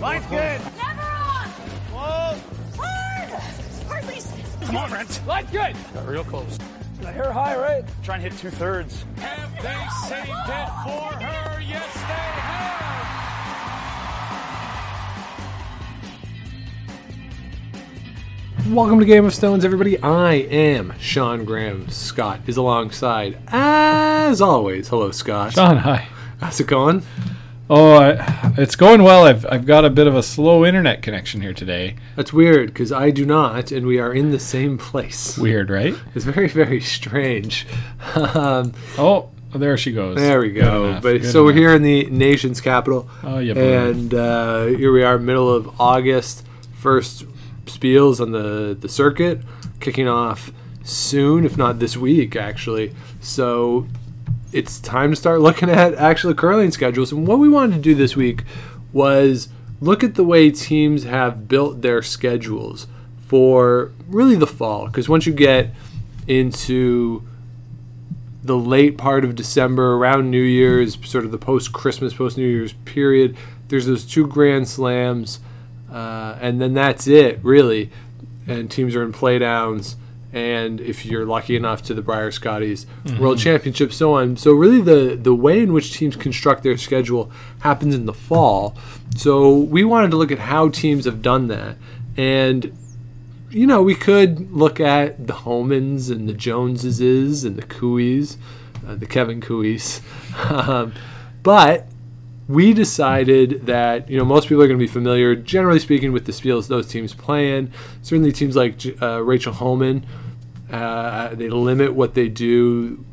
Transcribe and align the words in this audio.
Line's 0.00 0.24
good. 0.26 0.60
Never 0.76 1.00
on! 1.00 1.48
Whoa. 1.90 2.38
Hard! 2.76 3.30
Hardly. 3.88 4.20
Come 4.66 4.76
on, 4.76 4.90
Brent. 4.90 5.22
Line's 5.26 5.50
good. 5.50 5.74
Got 5.94 6.06
real 6.06 6.22
close. 6.22 6.58
The 7.00 7.10
hair 7.10 7.32
high, 7.32 7.56
right? 7.56 7.82
Try 8.02 8.16
and 8.16 8.24
hit 8.24 8.36
two 8.36 8.50
thirds. 8.50 9.06
Have 9.16 9.50
they 9.62 9.86
saved 10.06 10.28
it 10.28 10.68
for 10.84 11.14
her? 11.24 11.60
Yes, 11.62 11.94
they 11.94 12.00
have. 12.02 13.06
Welcome 18.74 18.98
to 19.00 19.06
Game 19.06 19.24
of 19.24 19.32
Stones, 19.34 19.64
everybody. 19.64 19.98
I 20.02 20.34
am 20.34 20.92
Sean 20.98 21.46
Graham. 21.46 21.88
Scott 21.88 22.40
is 22.46 22.58
alongside, 22.58 23.38
as 23.48 24.42
always. 24.42 24.88
Hello, 24.88 25.10
Scott. 25.10 25.54
Sean, 25.54 25.78
hi. 25.78 26.06
How's 26.40 26.60
it 26.60 26.66
going? 26.66 27.02
Oh, 27.68 27.94
I, 27.96 28.52
it's 28.58 28.76
going 28.76 29.02
well. 29.02 29.24
I've, 29.24 29.44
I've 29.46 29.66
got 29.66 29.84
a 29.84 29.90
bit 29.90 30.06
of 30.06 30.14
a 30.14 30.22
slow 30.22 30.64
internet 30.64 31.02
connection 31.02 31.40
here 31.40 31.52
today. 31.52 31.96
That's 32.14 32.32
weird 32.32 32.68
because 32.68 32.92
I 32.92 33.10
do 33.10 33.26
not, 33.26 33.72
and 33.72 33.86
we 33.86 33.98
are 33.98 34.12
in 34.12 34.30
the 34.30 34.38
same 34.38 34.78
place. 34.78 35.36
Weird, 35.36 35.68
right? 35.68 35.94
It's 36.14 36.24
very, 36.24 36.48
very 36.48 36.80
strange. 36.80 37.66
um, 38.14 38.72
Oh, 38.96 39.30
there 39.52 39.76
she 39.76 39.90
goes. 39.92 40.16
there 40.16 40.40
we 40.40 40.52
go. 40.52 40.86
enough, 40.90 41.02
But 41.02 41.22
good 41.22 41.32
so 41.32 41.42
we're 41.44 41.54
here 41.54 41.74
in 41.74 41.82
the 41.82 42.04
nation's 42.10 42.60
capital, 42.60 43.08
Oh, 43.24 43.38
yeah, 43.38 43.54
and 43.54 44.14
uh, 44.14 44.66
here 44.66 44.92
we 44.92 45.02
are, 45.02 45.18
middle 45.18 45.52
of 45.52 45.80
August. 45.80 46.46
First 46.78 47.24
spiels 47.64 48.20
on 48.20 48.30
the 48.30 48.76
the 48.78 48.88
circuit, 48.88 49.40
kicking 49.80 50.06
off 50.06 50.52
soon, 50.84 51.44
if 51.44 51.56
not 51.56 51.80
this 51.80 51.96
week, 51.96 52.36
actually. 52.36 52.94
So 53.20 53.88
it's 54.56 54.80
time 54.80 55.10
to 55.10 55.16
start 55.16 55.42
looking 55.42 55.68
at 55.68 55.94
actually 55.96 56.32
curling 56.32 56.70
schedules. 56.70 57.12
And 57.12 57.26
what 57.26 57.38
we 57.38 57.46
wanted 57.46 57.74
to 57.74 57.82
do 57.82 57.94
this 57.94 58.16
week 58.16 58.42
was 58.90 59.50
look 59.82 60.02
at 60.02 60.14
the 60.14 60.24
way 60.24 60.50
teams 60.50 61.04
have 61.04 61.46
built 61.46 61.82
their 61.82 62.00
schedules 62.00 62.86
for 63.26 63.92
really 64.08 64.34
the 64.34 64.46
fall. 64.46 64.86
Because 64.86 65.10
once 65.10 65.26
you 65.26 65.34
get 65.34 65.74
into 66.26 67.22
the 68.42 68.56
late 68.56 68.96
part 68.96 69.26
of 69.26 69.34
December, 69.34 69.92
around 69.96 70.30
New 70.30 70.42
Year's, 70.42 70.96
sort 71.06 71.26
of 71.26 71.32
the 71.32 71.38
post 71.38 71.74
Christmas, 71.74 72.14
post 72.14 72.38
New 72.38 72.48
Year's 72.48 72.72
period, 72.86 73.36
there's 73.68 73.84
those 73.84 74.06
two 74.06 74.26
Grand 74.26 74.68
Slams, 74.68 75.40
uh, 75.92 76.38
and 76.40 76.62
then 76.62 76.72
that's 76.72 77.06
it, 77.06 77.40
really. 77.42 77.90
And 78.46 78.70
teams 78.70 78.96
are 78.96 79.02
in 79.02 79.12
playdowns, 79.12 79.96
and 80.32 80.80
if 80.80 81.06
you're 81.06 81.24
lucky 81.24 81.56
enough 81.56 81.82
to 81.84 81.94
the 81.94 82.02
Brier 82.02 82.30
Scotties 82.30 82.86
World 83.18 83.38
Championship, 83.38 83.92
so 83.92 84.14
on. 84.14 84.36
So 84.36 84.52
really, 84.52 84.80
the 84.80 85.16
the 85.16 85.34
way 85.34 85.60
in 85.60 85.72
which 85.72 85.92
teams 85.92 86.16
construct 86.16 86.62
their 86.62 86.76
schedule 86.76 87.30
happens 87.60 87.94
in 87.94 88.06
the 88.06 88.14
fall. 88.14 88.76
So 89.16 89.56
we 89.56 89.84
wanted 89.84 90.10
to 90.10 90.16
look 90.16 90.32
at 90.32 90.38
how 90.38 90.68
teams 90.68 91.04
have 91.04 91.22
done 91.22 91.48
that, 91.48 91.76
and 92.16 92.76
you 93.50 93.66
know, 93.66 93.82
we 93.82 93.94
could 93.94 94.52
look 94.52 94.80
at 94.80 95.26
the 95.26 95.32
Homans 95.32 96.10
and 96.10 96.28
the 96.28 96.34
Joneses 96.34 97.44
and 97.44 97.56
the 97.56 97.62
Koes, 97.62 98.36
uh, 98.86 98.96
the 98.96 99.06
Kevin 99.06 99.40
Koes. 99.40 100.00
um, 100.50 100.92
but 101.42 101.86
we 102.48 102.72
decided 102.72 103.66
that, 103.66 104.08
you 104.08 104.16
know, 104.16 104.24
most 104.24 104.48
people 104.48 104.62
are 104.62 104.68
going 104.68 104.78
to 104.78 104.82
be 104.82 104.90
familiar, 104.90 105.34
generally 105.34 105.80
speaking, 105.80 106.12
with 106.12 106.26
the 106.26 106.32
Spiels 106.32 106.68
those 106.68 106.86
teams 106.86 107.12
play 107.12 107.56
in. 107.56 107.72
Certainly 108.02 108.32
teams 108.32 108.54
like 108.54 108.80
uh, 109.02 109.22
Rachel 109.22 109.52
Homan, 109.52 110.06
uh, 110.70 111.34
they 111.34 111.48
limit 111.48 111.94
what 111.94 112.14
they 112.14 112.28
do 112.28 113.04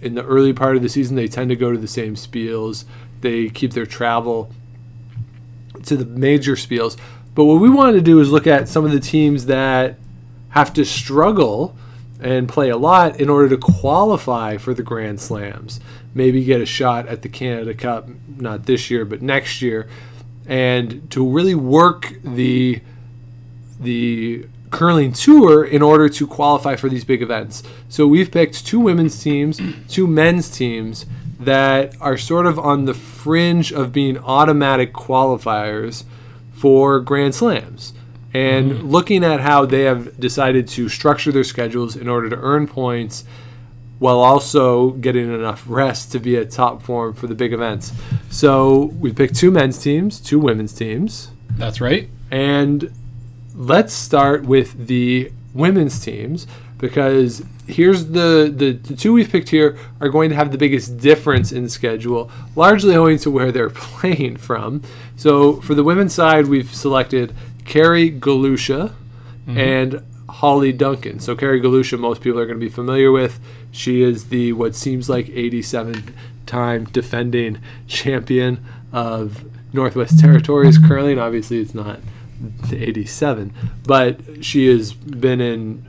in 0.00 0.14
the 0.14 0.24
early 0.24 0.52
part 0.52 0.76
of 0.76 0.82
the 0.82 0.88
season. 0.88 1.14
They 1.14 1.28
tend 1.28 1.50
to 1.50 1.56
go 1.56 1.70
to 1.70 1.78
the 1.78 1.88
same 1.88 2.14
Spiels. 2.16 2.84
They 3.20 3.48
keep 3.48 3.72
their 3.74 3.86
travel 3.86 4.50
to 5.84 5.96
the 5.96 6.04
major 6.04 6.54
spiels. 6.54 6.96
But 7.34 7.44
what 7.44 7.60
we 7.60 7.70
wanted 7.70 7.92
to 7.92 8.00
do 8.00 8.20
is 8.20 8.30
look 8.30 8.46
at 8.46 8.68
some 8.68 8.84
of 8.84 8.92
the 8.92 9.00
teams 9.00 9.46
that 9.46 9.96
have 10.50 10.72
to 10.74 10.84
struggle 10.84 11.76
and 12.20 12.48
play 12.48 12.68
a 12.68 12.76
lot 12.76 13.20
in 13.20 13.28
order 13.28 13.48
to 13.48 13.56
qualify 13.56 14.56
for 14.56 14.74
the 14.74 14.82
Grand 14.82 15.20
Slams. 15.20 15.80
Maybe 16.14 16.44
get 16.44 16.60
a 16.60 16.66
shot 16.66 17.06
at 17.08 17.22
the 17.22 17.28
Canada 17.28 17.74
Cup, 17.74 18.08
not 18.36 18.66
this 18.66 18.90
year, 18.90 19.04
but 19.04 19.22
next 19.22 19.62
year, 19.62 19.88
and 20.46 21.10
to 21.10 21.26
really 21.26 21.54
work 21.54 22.14
the 22.22 22.80
the 23.78 24.46
curling 24.70 25.12
tour 25.12 25.64
in 25.64 25.82
order 25.82 26.08
to 26.08 26.26
qualify 26.26 26.76
for 26.76 26.88
these 26.88 27.04
big 27.04 27.22
events. 27.22 27.62
So 27.88 28.06
we've 28.06 28.30
picked 28.30 28.66
two 28.66 28.78
women's 28.78 29.20
teams, 29.22 29.60
two 29.88 30.06
men's 30.06 30.48
teams 30.48 31.06
that 31.40 31.94
are 32.00 32.16
sort 32.18 32.46
of 32.46 32.58
on 32.58 32.84
the 32.84 32.94
fringe 32.94 33.72
of 33.72 33.92
being 33.92 34.18
automatic 34.18 34.92
qualifiers 34.92 36.04
for 36.52 37.00
Grand 37.00 37.34
Slams. 37.34 37.94
And 38.32 38.72
mm-hmm. 38.72 38.86
looking 38.88 39.24
at 39.24 39.40
how 39.40 39.66
they 39.66 39.82
have 39.82 40.18
decided 40.18 40.68
to 40.68 40.88
structure 40.88 41.32
their 41.32 41.44
schedules 41.44 41.96
in 41.96 42.08
order 42.08 42.30
to 42.30 42.36
earn 42.36 42.66
points 42.66 43.24
while 43.98 44.18
also 44.18 44.90
getting 44.92 45.32
enough 45.32 45.62
rest 45.66 46.10
to 46.12 46.18
be 46.18 46.36
at 46.36 46.50
top 46.50 46.82
form 46.82 47.12
for 47.12 47.26
the 47.26 47.34
big 47.34 47.52
events. 47.52 47.92
So 48.30 48.84
we 48.98 49.12
picked 49.12 49.36
two 49.36 49.50
men's 49.50 49.78
teams, 49.78 50.20
two 50.20 50.38
women's 50.38 50.72
teams. 50.72 51.30
That's 51.56 51.80
right. 51.80 52.08
And 52.30 52.92
let's 53.54 53.92
start 53.92 54.44
with 54.44 54.86
the 54.86 55.30
women's 55.52 56.02
teams 56.02 56.46
because 56.78 57.42
here's 57.66 58.06
the, 58.06 58.52
the 58.54 58.72
the 58.72 58.96
two 58.96 59.12
we've 59.12 59.30
picked 59.30 59.50
here 59.50 59.76
are 60.00 60.08
going 60.08 60.30
to 60.30 60.36
have 60.36 60.50
the 60.50 60.56
biggest 60.56 60.96
difference 60.98 61.52
in 61.52 61.68
schedule, 61.68 62.30
largely 62.56 62.96
owing 62.96 63.18
to 63.18 63.30
where 63.30 63.52
they're 63.52 63.70
playing 63.74 64.38
from. 64.38 64.82
So 65.16 65.60
for 65.60 65.74
the 65.74 65.84
women's 65.84 66.14
side, 66.14 66.46
we've 66.46 66.74
selected 66.74 67.34
Kerry 67.64 68.10
Galusha 68.10 68.92
mm-hmm. 69.46 69.58
and 69.58 70.04
Hollie 70.28 70.72
Duncan. 70.72 71.20
So 71.20 71.34
Kerry 71.34 71.60
Galusha, 71.60 71.98
most 71.98 72.20
people 72.20 72.38
are 72.38 72.46
going 72.46 72.58
to 72.58 72.64
be 72.64 72.70
familiar 72.70 73.10
with. 73.10 73.40
She 73.70 74.02
is 74.02 74.28
the 74.28 74.52
what 74.52 74.74
seems 74.74 75.08
like 75.08 75.28
87 75.28 76.14
time 76.46 76.84
defending 76.84 77.58
champion 77.86 78.64
of 78.92 79.44
Northwest 79.72 80.18
Territories 80.18 80.78
curling. 80.78 81.18
Obviously, 81.18 81.60
it's 81.60 81.74
not 81.74 82.00
the 82.40 82.82
87, 82.82 83.52
but 83.84 84.44
she 84.44 84.66
has 84.66 84.92
been 84.92 85.40
in 85.40 85.84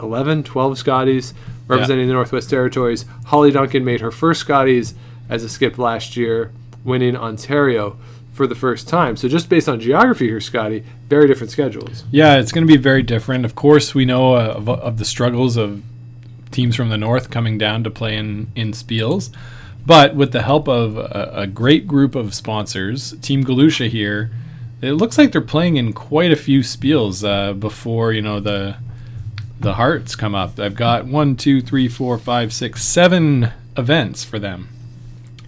11, 0.00 0.42
12 0.42 0.78
Scotties 0.78 1.34
representing 1.66 2.08
the 2.08 2.12
Northwest 2.12 2.50
Territories. 2.50 3.04
Hollie 3.26 3.52
Duncan 3.52 3.84
made 3.84 4.00
her 4.00 4.10
first 4.10 4.40
Scotties 4.40 4.94
as 5.28 5.44
a 5.44 5.48
skip 5.48 5.78
last 5.78 6.16
year, 6.16 6.52
winning 6.84 7.16
Ontario 7.16 7.96
for 8.34 8.46
the 8.46 8.54
first 8.54 8.88
time. 8.88 9.16
So 9.16 9.28
just 9.28 9.48
based 9.48 9.68
on 9.68 9.80
geography 9.80 10.26
here, 10.26 10.40
Scotty, 10.40 10.84
very 11.08 11.26
different 11.26 11.50
schedules. 11.50 12.04
Yeah, 12.10 12.36
it's 12.36 12.52
going 12.52 12.66
to 12.66 12.72
be 12.72 12.76
very 12.76 13.02
different. 13.02 13.44
Of 13.44 13.54
course, 13.54 13.94
we 13.94 14.04
know 14.04 14.34
uh, 14.34 14.54
of, 14.56 14.68
of 14.68 14.98
the 14.98 15.04
struggles 15.04 15.56
of 15.56 15.82
teams 16.50 16.76
from 16.76 16.88
the 16.88 16.98
north 16.98 17.30
coming 17.30 17.56
down 17.56 17.84
to 17.84 17.90
play 17.90 18.16
in, 18.16 18.48
in 18.54 18.72
Spiels. 18.72 19.34
But 19.86 20.14
with 20.14 20.32
the 20.32 20.42
help 20.42 20.68
of 20.68 20.96
a, 20.96 21.30
a 21.34 21.46
great 21.46 21.86
group 21.86 22.14
of 22.14 22.34
sponsors, 22.34 23.12
Team 23.20 23.44
Galusha 23.44 23.88
here, 23.88 24.30
it 24.80 24.92
looks 24.92 25.16
like 25.16 25.32
they're 25.32 25.40
playing 25.40 25.76
in 25.76 25.92
quite 25.92 26.32
a 26.32 26.36
few 26.36 26.60
Spiels 26.60 27.26
uh, 27.26 27.52
before 27.52 28.12
you 28.12 28.22
know 28.22 28.40
the 28.40 28.76
the 29.60 29.74
hearts 29.74 30.16
come 30.16 30.34
up. 30.34 30.58
I've 30.58 30.74
got 30.74 31.06
one, 31.06 31.36
two, 31.36 31.60
three, 31.62 31.88
four, 31.88 32.18
five, 32.18 32.52
six, 32.52 32.84
seven 32.84 33.52
events 33.76 34.24
for 34.24 34.38
them. 34.38 34.68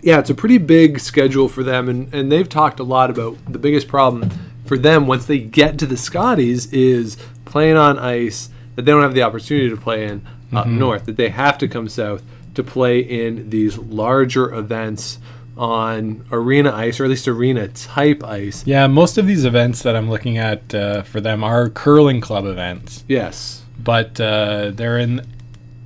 Yeah, 0.02 0.18
it's 0.18 0.30
a 0.30 0.34
pretty 0.34 0.58
big 0.58 1.00
schedule 1.00 1.48
for 1.48 1.62
them, 1.62 1.88
and, 1.88 2.12
and 2.14 2.30
they've 2.30 2.48
talked 2.48 2.80
a 2.80 2.84
lot 2.84 3.10
about 3.10 3.36
the 3.52 3.58
biggest 3.58 3.88
problem 3.88 4.30
for 4.64 4.76
them 4.78 5.06
once 5.06 5.26
they 5.26 5.38
get 5.38 5.78
to 5.78 5.86
the 5.86 5.96
Scotties 5.96 6.72
is 6.72 7.16
playing 7.44 7.76
on 7.76 7.98
ice 7.98 8.50
that 8.74 8.82
they 8.84 8.92
don't 8.92 9.02
have 9.02 9.14
the 9.14 9.22
opportunity 9.22 9.70
to 9.70 9.76
play 9.76 10.04
in 10.06 10.26
up 10.52 10.66
north, 10.66 11.06
that 11.06 11.16
they 11.16 11.28
have 11.28 11.58
to 11.58 11.68
come 11.68 11.88
south 11.88 12.22
to 12.54 12.62
play 12.62 13.00
in 13.00 13.50
these 13.50 13.76
larger 13.78 14.52
events 14.54 15.18
on 15.56 16.24
arena 16.30 16.72
ice, 16.72 17.00
or 17.00 17.04
at 17.04 17.10
least 17.10 17.26
arena 17.28 17.66
type 17.68 18.22
ice. 18.22 18.66
Yeah, 18.66 18.86
most 18.86 19.18
of 19.18 19.26
these 19.26 19.44
events 19.44 19.82
that 19.82 19.96
I'm 19.96 20.08
looking 20.10 20.36
at 20.38 20.74
uh, 20.74 21.02
for 21.02 21.20
them 21.20 21.42
are 21.42 21.68
curling 21.70 22.20
club 22.20 22.44
events. 22.44 23.04
Yes. 23.08 23.62
but 23.78 24.20
uh, 24.20 24.70
they're 24.74 24.98
in 24.98 25.26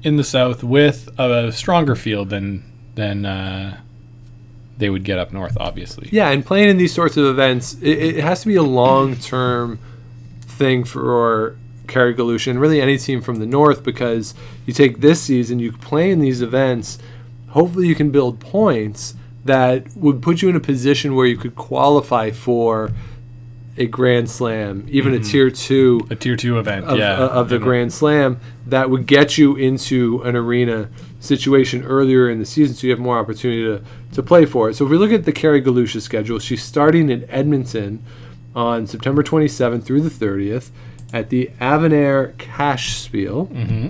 in 0.03 0.17
the 0.17 0.25
south 0.25 0.63
with 0.65 1.09
a 1.19 1.53
stronger 1.53 1.95
field 1.95 2.31
than 2.31 2.65
than 2.95 3.27
uh, 3.27 3.79
they 4.81 4.91
would 4.91 5.05
get 5.05 5.19
up 5.19 5.33
north. 5.33 5.57
Obviously, 5.61 6.09
Yeah, 6.11 6.31
and 6.31 6.45
playing 6.45 6.69
in 6.69 6.77
these 6.77 6.93
sorts 6.93 7.17
of 7.17 7.25
events, 7.25 7.75
it, 7.81 8.17
it 8.17 8.17
has 8.17 8.41
to 8.43 8.49
be 8.49 8.57
a 8.57 8.63
long 8.63 9.17
term 9.17 9.79
thing 10.43 10.85
for 10.85 11.57
Kerry 11.87 12.15
Galusha 12.15 12.49
and 12.51 12.61
really 12.61 12.81
any 12.81 12.99
team 12.99 13.21
from 13.21 13.37
the 13.37 13.47
north 13.47 13.83
because 13.85 14.35
you 14.67 14.73
take 14.73 15.01
this 15.01 15.21
season, 15.23 15.59
you 15.59 15.73
play 15.73 16.11
in 16.11 16.21
these 16.21 16.43
events, 16.43 16.99
hopefully 17.49 17.87
you 17.87 17.95
can 17.95 18.11
build 18.11 18.41
points 18.41 19.15
that 19.45 19.87
would 19.97 20.23
put 20.23 20.43
you 20.43 20.49
in 20.49 20.57
a 20.57 20.61
position 20.61 21.15
where 21.15 21.27
you 21.27 21.37
could 21.37 21.57
qualify 21.57 22.31
for 22.31 22.91
a 23.77 23.87
Grand 23.87 24.29
Slam, 24.31 24.87
even 24.91 25.15
a 25.15 25.19
tier 25.21 25.51
two 25.51 26.07
a 26.11 26.15
tier 26.15 26.37
two 26.37 26.59
event. 26.59 26.85
of, 26.85 26.99
yeah, 26.99 27.15
uh, 27.15 27.29
of 27.29 27.49
the. 27.49 27.59
Grand 27.59 27.93
Slam 27.93 28.39
that 28.67 28.91
would 28.91 29.07
get 29.07 29.39
you 29.39 29.57
into 29.57 30.21
an 30.23 30.37
arena 30.37 30.91
situation 31.21 31.85
earlier 31.85 32.29
in 32.29 32.39
the 32.39 32.47
season 32.47 32.75
so 32.75 32.87
you 32.87 32.91
have 32.93 32.99
more 33.01 33.19
opportunity 33.19 33.63
to, 33.63 33.85
to 34.15 34.23
play 34.23 34.45
for 34.47 34.69
it. 34.71 34.75
So 34.75 34.85
if 34.87 34.91
we 34.91 34.97
look 34.97 35.13
at 35.13 35.25
the 35.25 35.33
Kerry 35.33 35.63
Galusha 35.63 36.01
schedule, 36.01 36.39
she's 36.39 36.63
starting 36.63 37.11
in 37.11 37.29
Edmonton 37.31 38.03
on 38.57 38.87
September 38.87 39.23
27th 39.23 39.85
through 39.85 40.01
the 40.01 40.11
30th 40.11 40.71
at 41.13 41.29
the 41.31 41.51
Avonair 41.61 42.37
Cash 42.39 42.97
Spiel. 42.97 43.47
Mm-hmm. 43.47 43.87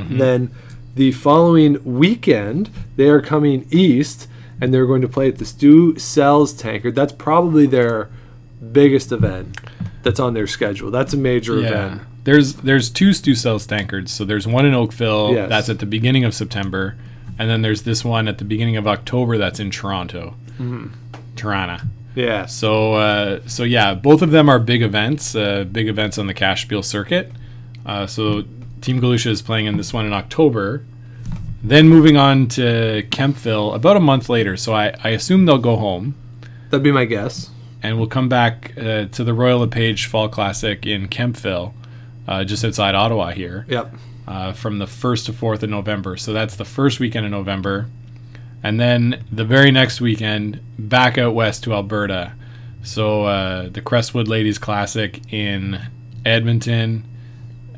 Mm-hmm. 0.00 0.18
Then 0.18 0.50
the 0.94 1.12
following 1.12 1.82
weekend, 1.84 2.70
they 2.96 3.08
are 3.08 3.20
coming 3.20 3.66
east 3.70 4.28
and 4.60 4.72
they're 4.72 4.86
going 4.86 5.02
to 5.02 5.08
play 5.08 5.28
at 5.28 5.38
the 5.38 5.44
Stu 5.44 5.98
Sells 5.98 6.52
Tankard. 6.52 6.94
That's 6.94 7.12
probably 7.12 7.66
their 7.66 8.08
biggest 8.72 9.10
event 9.10 9.58
that's 10.02 10.20
on 10.20 10.34
their 10.34 10.46
schedule. 10.46 10.90
That's 10.90 11.12
a 11.12 11.16
major 11.16 11.58
Yeah. 11.60 11.66
event. 11.68 12.02
There's 12.24 12.54
there's 12.54 12.88
two 12.90 13.12
Stu 13.12 13.34
Sells 13.34 13.66
tankards. 13.66 14.12
So 14.12 14.24
there's 14.24 14.46
one 14.46 14.64
in 14.66 14.74
Oakville 14.74 15.32
Yes. 15.34 15.48
that's 15.48 15.68
at 15.68 15.78
the 15.80 15.86
beginning 15.86 16.24
of 16.24 16.34
September, 16.34 16.96
and 17.38 17.50
then 17.50 17.62
there's 17.62 17.82
this 17.82 18.04
one 18.04 18.28
at 18.28 18.38
the 18.38 18.44
beginning 18.44 18.76
of 18.76 18.86
October 18.86 19.38
that's 19.38 19.58
in 19.60 19.70
Toronto. 19.70 20.34
Mm-hmm. 20.52 20.88
Toronto. 21.36 21.84
Yeah. 22.14 22.46
So 22.46 22.94
uh, 22.94 23.40
so 23.46 23.64
yeah, 23.64 23.94
both 23.94 24.22
of 24.22 24.30
them 24.30 24.48
are 24.48 24.58
big 24.58 24.82
events, 24.82 25.34
uh, 25.34 25.64
big 25.64 25.88
events 25.88 26.18
on 26.18 26.26
the 26.26 26.34
Cash 26.34 26.62
Spiel 26.62 26.82
circuit. 26.82 27.32
Uh, 27.84 28.06
so 28.06 28.44
Team 28.80 29.00
Galusha 29.00 29.26
is 29.30 29.42
playing 29.42 29.66
in 29.66 29.76
this 29.76 29.92
one 29.92 30.06
in 30.06 30.12
October. 30.12 30.84
Then 31.64 31.88
moving 31.88 32.16
on 32.16 32.48
to 32.48 33.04
Kemptville 33.10 33.74
about 33.74 33.96
a 33.96 34.00
month 34.00 34.28
later. 34.28 34.56
So 34.56 34.72
I, 34.74 34.94
I 35.04 35.10
assume 35.10 35.46
they'll 35.46 35.58
go 35.58 35.76
home 35.76 36.14
That'd 36.70 36.82
be 36.82 36.90
my 36.92 37.04
guess. 37.04 37.50
and 37.82 37.98
we'll 37.98 38.08
come 38.08 38.28
back 38.28 38.72
uh, 38.76 39.04
to 39.06 39.22
the 39.24 39.32
Royal 39.32 39.60
LePage 39.60 40.06
Fall 40.06 40.28
Classic 40.28 40.84
in 40.84 41.06
Kemptville, 41.08 41.72
uh, 42.28 42.44
just 42.44 42.64
outside 42.64 42.94
Ottawa 42.94 43.30
here, 43.32 43.66
Yep. 43.68 43.94
uh, 44.28 44.52
from 44.52 44.78
the 44.78 44.86
1st 44.86 45.26
to 45.26 45.32
4th 45.32 45.62
of 45.62 45.70
November. 45.70 46.16
So 46.16 46.32
that's 46.32 46.56
the 46.56 46.64
first 46.64 47.00
weekend 47.00 47.26
in 47.26 47.32
November. 47.32 47.88
And 48.62 48.78
then 48.78 49.24
the 49.32 49.44
very 49.44 49.70
next 49.72 50.00
weekend, 50.00 50.60
back 50.78 51.18
out 51.18 51.34
west 51.34 51.64
to 51.64 51.72
Alberta. 51.74 52.32
So 52.82 53.24
uh, 53.24 53.68
the 53.68 53.80
Crestwood 53.80 54.28
Ladies 54.28 54.58
Classic 54.58 55.20
in 55.32 55.80
Edmonton. 56.24 57.04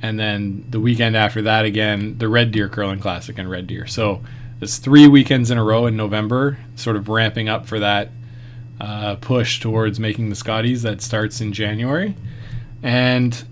And 0.02 0.18
then 0.20 0.66
the 0.68 0.80
weekend 0.80 1.16
after 1.16 1.40
that, 1.42 1.64
again, 1.64 2.18
the 2.18 2.28
Red 2.28 2.52
Deer 2.52 2.68
Curling 2.68 3.00
Classic 3.00 3.38
in 3.38 3.48
Red 3.48 3.66
Deer. 3.66 3.86
So 3.86 4.22
it's 4.60 4.76
three 4.76 5.08
weekends 5.08 5.50
in 5.50 5.56
a 5.56 5.64
row 5.64 5.86
in 5.86 5.96
November, 5.96 6.58
sort 6.76 6.96
of 6.96 7.08
ramping 7.08 7.48
up 7.48 7.64
for 7.66 7.80
that 7.80 8.10
uh, 8.80 9.14
push 9.16 9.60
towards 9.60 9.98
making 9.98 10.28
the 10.28 10.34
Scotties 10.36 10.82
that 10.82 11.00
starts 11.00 11.40
in 11.40 11.52
January. 11.54 12.14
And 12.82 13.42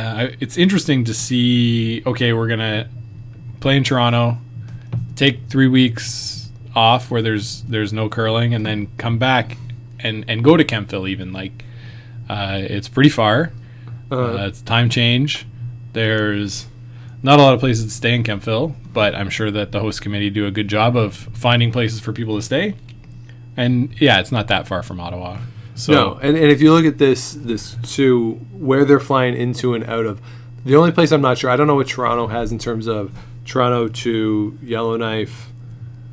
uh, 0.00 0.30
it's 0.40 0.56
interesting 0.56 1.04
to 1.04 1.14
see 1.14 2.02
okay, 2.06 2.32
we're 2.32 2.48
going 2.48 2.60
to 2.60 2.88
play 3.60 3.76
in 3.76 3.84
Toronto, 3.84 4.38
take 5.16 5.48
three 5.48 5.68
weeks 5.68 6.50
off 6.74 7.10
where 7.10 7.22
there's 7.22 7.62
there's 7.62 7.92
no 7.92 8.08
curling, 8.08 8.54
and 8.54 8.64
then 8.64 8.88
come 8.96 9.18
back 9.18 9.56
and, 9.98 10.24
and 10.28 10.42
go 10.42 10.56
to 10.56 10.64
Kemptville 10.64 11.08
even. 11.08 11.32
Like, 11.32 11.64
uh, 12.28 12.58
it's 12.62 12.88
pretty 12.88 13.10
far. 13.10 13.52
Uh, 14.10 14.16
Uh, 14.16 14.46
it's 14.46 14.62
time 14.62 14.88
change. 14.88 15.46
There's 15.92 16.66
not 17.22 17.38
a 17.38 17.42
lot 17.42 17.54
of 17.54 17.60
places 17.60 17.84
to 17.84 17.90
stay 17.90 18.14
in 18.14 18.24
Kemptville, 18.24 18.74
but 18.92 19.14
I'm 19.14 19.30
sure 19.30 19.50
that 19.50 19.72
the 19.72 19.80
host 19.80 20.00
committee 20.02 20.30
do 20.30 20.46
a 20.46 20.50
good 20.50 20.68
job 20.68 20.96
of 20.96 21.14
finding 21.14 21.70
places 21.70 22.00
for 22.00 22.12
people 22.12 22.36
to 22.36 22.42
stay. 22.42 22.74
And 23.56 23.94
yeah, 24.00 24.20
it's 24.20 24.32
not 24.32 24.48
that 24.48 24.66
far 24.66 24.82
from 24.82 25.00
Ottawa. 25.00 25.38
So 25.80 25.92
no, 25.92 26.18
and, 26.22 26.36
and 26.36 26.50
if 26.50 26.60
you 26.60 26.72
look 26.72 26.84
at 26.84 26.98
this 26.98 27.32
this 27.32 27.76
too, 27.82 28.34
where 28.52 28.84
they're 28.84 29.00
flying 29.00 29.34
into 29.34 29.74
and 29.74 29.84
out 29.84 30.04
of, 30.06 30.20
the 30.64 30.76
only 30.76 30.92
place 30.92 31.10
I'm 31.10 31.22
not 31.22 31.38
sure, 31.38 31.48
I 31.50 31.56
don't 31.56 31.66
know 31.66 31.74
what 31.74 31.88
Toronto 31.88 32.26
has 32.26 32.52
in 32.52 32.58
terms 32.58 32.86
of 32.86 33.12
Toronto 33.46 33.88
to 33.88 34.58
Yellowknife 34.62 35.48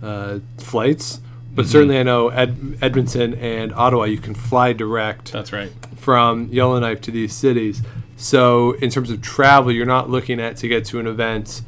uh, 0.01 0.39
flights, 0.57 1.19
but 1.53 1.63
Mm-hmm. 1.65 1.71
certainly 1.71 1.99
I 1.99 2.03
know 2.03 2.29
Ed, 2.29 2.77
Edmonton 2.81 3.33
and 3.35 3.73
Ottawa, 3.73 4.03
you 4.05 4.17
can 4.19 4.35
fly 4.35 4.73
direct 4.73 5.33
that's 5.33 5.51
right. 5.51 5.71
from 5.97 6.47
Yellowknife 6.49 7.01
to 7.01 7.11
these 7.11 7.33
cities. 7.33 7.81
So 8.15 8.71
in 8.73 8.89
terms 8.89 9.11
of 9.11 9.21
travel, 9.21 9.71
you're 9.71 9.85
not 9.85 10.09
looking 10.09 10.39
at 10.39 10.55
to 10.57 10.67
get 10.67 10.85
to 10.85 10.99
an 10.99 11.07
event. 11.07 11.61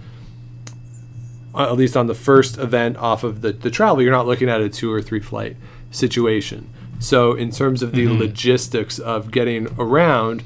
uh, 1.54 1.64
At 1.72 1.76
least 1.78 1.98
on 1.98 2.08
the 2.08 2.16
first 2.16 2.58
event 2.58 2.98
off 2.98 3.24
of 3.24 3.42
the, 3.42 3.52
the 3.52 3.70
travel, 3.72 4.02
you're 4.02 4.12
not 4.12 4.26
looking 4.26 4.48
at 4.50 4.62
a 4.62 4.70
two 4.70 4.92
or 4.92 5.02
three 5.02 5.20
flight 5.20 5.58
situation. 5.92 6.70
So 7.00 7.34
in 7.34 7.52
terms 7.52 7.82
of 7.82 7.94
the 7.94 8.08
logistics 8.08 9.00
of 9.00 9.32
getting 9.32 9.68
around, 9.78 10.44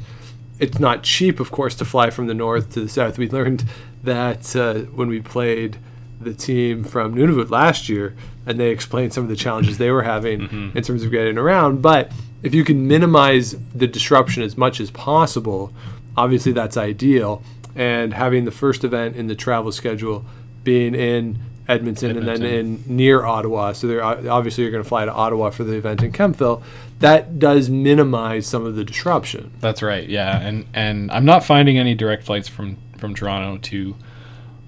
it's 0.59 0.79
not 0.79 1.03
cheap, 1.03 1.39
of 1.39 1.51
course, 1.51 1.75
to 1.75 1.85
fly 1.85 2.09
from 2.09 2.27
the 2.27 2.33
north 2.33 2.73
to 2.73 2.81
the 2.81 2.89
south. 2.89 3.17
We 3.17 3.29
learned 3.29 3.65
that 4.03 4.55
uh, 4.55 4.81
when 4.95 5.07
we 5.07 5.19
played 5.19 5.77
the 6.21 6.33
team 6.33 6.83
from 6.83 7.15
Nunavut 7.15 7.49
last 7.49 7.89
year, 7.89 8.15
and 8.45 8.59
they 8.59 8.69
explained 8.69 9.13
some 9.13 9.23
of 9.23 9.29
the 9.29 9.35
challenges 9.35 9.77
they 9.77 9.91
were 9.91 10.03
having 10.03 10.71
in 10.75 10.83
terms 10.83 11.03
of 11.03 11.11
getting 11.11 11.37
around. 11.37 11.81
But 11.81 12.11
if 12.43 12.53
you 12.53 12.63
can 12.63 12.87
minimize 12.87 13.55
the 13.73 13.87
disruption 13.87 14.43
as 14.43 14.57
much 14.57 14.79
as 14.79 14.91
possible, 14.91 15.73
obviously 16.15 16.51
that's 16.51 16.77
ideal. 16.77 17.41
And 17.75 18.13
having 18.13 18.45
the 18.45 18.51
first 18.51 18.83
event 18.83 19.15
in 19.15 19.27
the 19.27 19.35
travel 19.35 19.71
schedule 19.71 20.25
being 20.63 20.93
in 20.93 21.39
Edmonton, 21.67 22.17
and 22.17 22.27
then 22.27 22.43
in 22.43 22.83
near 22.87 23.23
Ottawa, 23.25 23.71
so 23.71 23.87
they're 23.87 24.03
obviously 24.03 24.63
you're 24.63 24.71
going 24.71 24.83
to 24.83 24.87
fly 24.87 25.05
to 25.05 25.13
Ottawa 25.13 25.49
for 25.49 25.63
the 25.63 25.73
event 25.73 26.03
in 26.03 26.11
Kemptville. 26.11 26.61
That 26.99 27.39
does 27.39 27.69
minimize 27.69 28.47
some 28.47 28.65
of 28.65 28.75
the 28.75 28.83
disruption. 28.83 29.51
That's 29.59 29.81
right. 29.81 30.07
Yeah, 30.07 30.39
and 30.39 30.65
and 30.73 31.11
I'm 31.11 31.25
not 31.25 31.43
finding 31.43 31.77
any 31.77 31.95
direct 31.95 32.23
flights 32.23 32.47
from 32.47 32.77
from 32.97 33.15
Toronto 33.15 33.59
to 33.69 33.95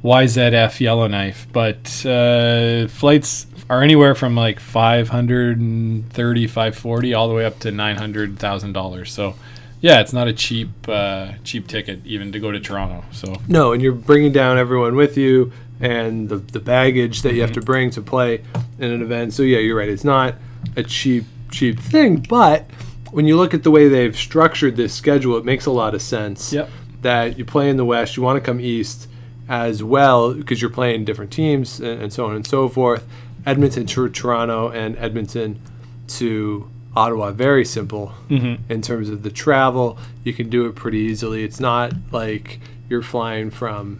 YZF 0.03 0.79
Yellowknife, 0.79 1.47
but 1.51 2.05
uh, 2.05 2.87
flights 2.87 3.47
are 3.69 3.81
anywhere 3.81 4.13
from 4.13 4.35
like 4.35 4.59
530, 4.59 6.47
540, 6.47 7.13
all 7.13 7.27
the 7.27 7.33
way 7.33 7.45
up 7.45 7.59
to 7.59 7.71
nine 7.71 7.97
hundred 7.97 8.37
thousand 8.37 8.73
dollars. 8.73 9.11
So, 9.11 9.35
yeah, 9.81 10.01
it's 10.01 10.13
not 10.13 10.27
a 10.27 10.33
cheap 10.33 10.69
uh, 10.87 11.33
cheap 11.43 11.67
ticket 11.67 12.05
even 12.05 12.31
to 12.31 12.39
go 12.39 12.51
to 12.51 12.59
Toronto. 12.59 13.03
So 13.11 13.41
No, 13.47 13.73
and 13.73 13.81
you're 13.81 13.93
bringing 13.93 14.31
down 14.31 14.57
everyone 14.57 14.95
with 14.95 15.17
you 15.17 15.51
and 15.79 16.29
the, 16.29 16.37
the 16.37 16.59
baggage 16.59 17.21
that 17.23 17.33
you 17.33 17.41
have 17.41 17.51
to 17.53 17.59
mm-hmm. 17.59 17.65
bring 17.65 17.89
to 17.91 18.01
play 18.01 18.41
in 18.79 18.91
an 18.91 19.01
event. 19.01 19.33
So 19.33 19.43
yeah, 19.43 19.59
you're 19.59 19.77
right. 19.77 19.89
It's 19.89 20.03
not 20.03 20.35
a 20.75 20.83
cheap 20.83 21.25
cheap 21.51 21.79
thing, 21.79 22.25
but 22.27 22.69
when 23.11 23.25
you 23.25 23.37
look 23.37 23.53
at 23.53 23.63
the 23.63 23.71
way 23.71 23.87
they've 23.87 24.15
structured 24.15 24.75
this 24.75 24.93
schedule, 24.93 25.37
it 25.37 25.45
makes 25.45 25.65
a 25.65 25.71
lot 25.71 25.93
of 25.95 26.01
sense. 26.01 26.51
Yep. 26.51 26.69
That 27.01 27.37
you 27.37 27.45
play 27.45 27.69
in 27.69 27.77
the 27.77 27.85
West, 27.85 28.17
you 28.17 28.23
want 28.23 28.37
to 28.37 28.41
come 28.41 28.59
East 28.59 29.07
as 29.47 29.83
well 29.83 30.33
because 30.33 30.61
you're 30.61 30.71
playing 30.71 31.05
different 31.05 31.31
teams 31.31 31.79
and, 31.79 32.01
and 32.01 32.13
so 32.13 32.25
on 32.25 32.35
and 32.35 32.45
so 32.45 32.67
forth. 32.67 33.07
Edmonton 33.45 33.85
to 33.85 34.09
Toronto 34.09 34.71
and 34.71 34.97
Edmonton 34.97 35.61
to 36.07 36.69
Ottawa, 36.95 37.31
very 37.31 37.65
simple 37.65 38.13
mm-hmm. 38.29 38.71
in 38.71 38.81
terms 38.81 39.09
of 39.09 39.21
the 39.23 39.29
travel. 39.29 39.99
You 40.23 40.33
can 40.33 40.49
do 40.49 40.65
it 40.65 40.75
pretty 40.75 40.99
easily. 40.99 41.43
It's 41.43 41.59
not 41.59 41.93
like 42.11 42.59
you're 42.89 43.03
flying 43.03 43.51
from, 43.51 43.99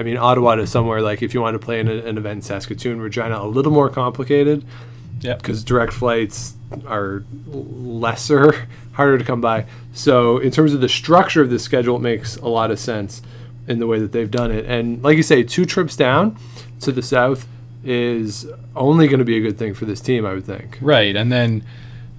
I 0.00 0.02
mean, 0.02 0.16
Ottawa 0.16 0.54
to 0.54 0.66
somewhere 0.66 1.02
like 1.02 1.20
if 1.20 1.34
you 1.34 1.42
want 1.42 1.54
to 1.54 1.58
play 1.58 1.78
in 1.78 1.86
a, 1.86 1.96
an 1.96 2.16
event 2.16 2.36
in 2.38 2.42
Saskatoon, 2.42 3.02
Regina, 3.02 3.38
a 3.38 3.44
little 3.46 3.70
more 3.70 3.90
complicated 3.90 4.64
yeah, 5.20 5.34
because 5.34 5.62
direct 5.62 5.92
flights 5.92 6.54
are 6.86 7.22
lesser, 7.46 8.66
harder 8.92 9.18
to 9.18 9.24
come 9.24 9.42
by. 9.42 9.66
So, 9.92 10.38
in 10.38 10.50
terms 10.52 10.72
of 10.72 10.80
the 10.80 10.88
structure 10.88 11.42
of 11.42 11.50
the 11.50 11.58
schedule, 11.58 11.96
it 11.96 12.00
makes 12.00 12.36
a 12.36 12.48
lot 12.48 12.70
of 12.70 12.78
sense 12.78 13.20
in 13.68 13.78
the 13.78 13.86
way 13.86 13.98
that 13.98 14.12
they've 14.12 14.30
done 14.30 14.50
it. 14.50 14.64
And 14.64 15.02
like 15.02 15.18
you 15.18 15.22
say, 15.22 15.42
two 15.42 15.66
trips 15.66 15.96
down 15.96 16.38
to 16.80 16.92
the 16.92 17.02
south 17.02 17.46
is 17.84 18.46
only 18.74 19.06
going 19.06 19.18
to 19.18 19.24
be 19.26 19.36
a 19.36 19.40
good 19.40 19.58
thing 19.58 19.74
for 19.74 19.84
this 19.84 20.00
team, 20.00 20.24
I 20.24 20.32
would 20.32 20.46
think. 20.46 20.78
right. 20.80 21.14
And 21.14 21.30
then 21.30 21.62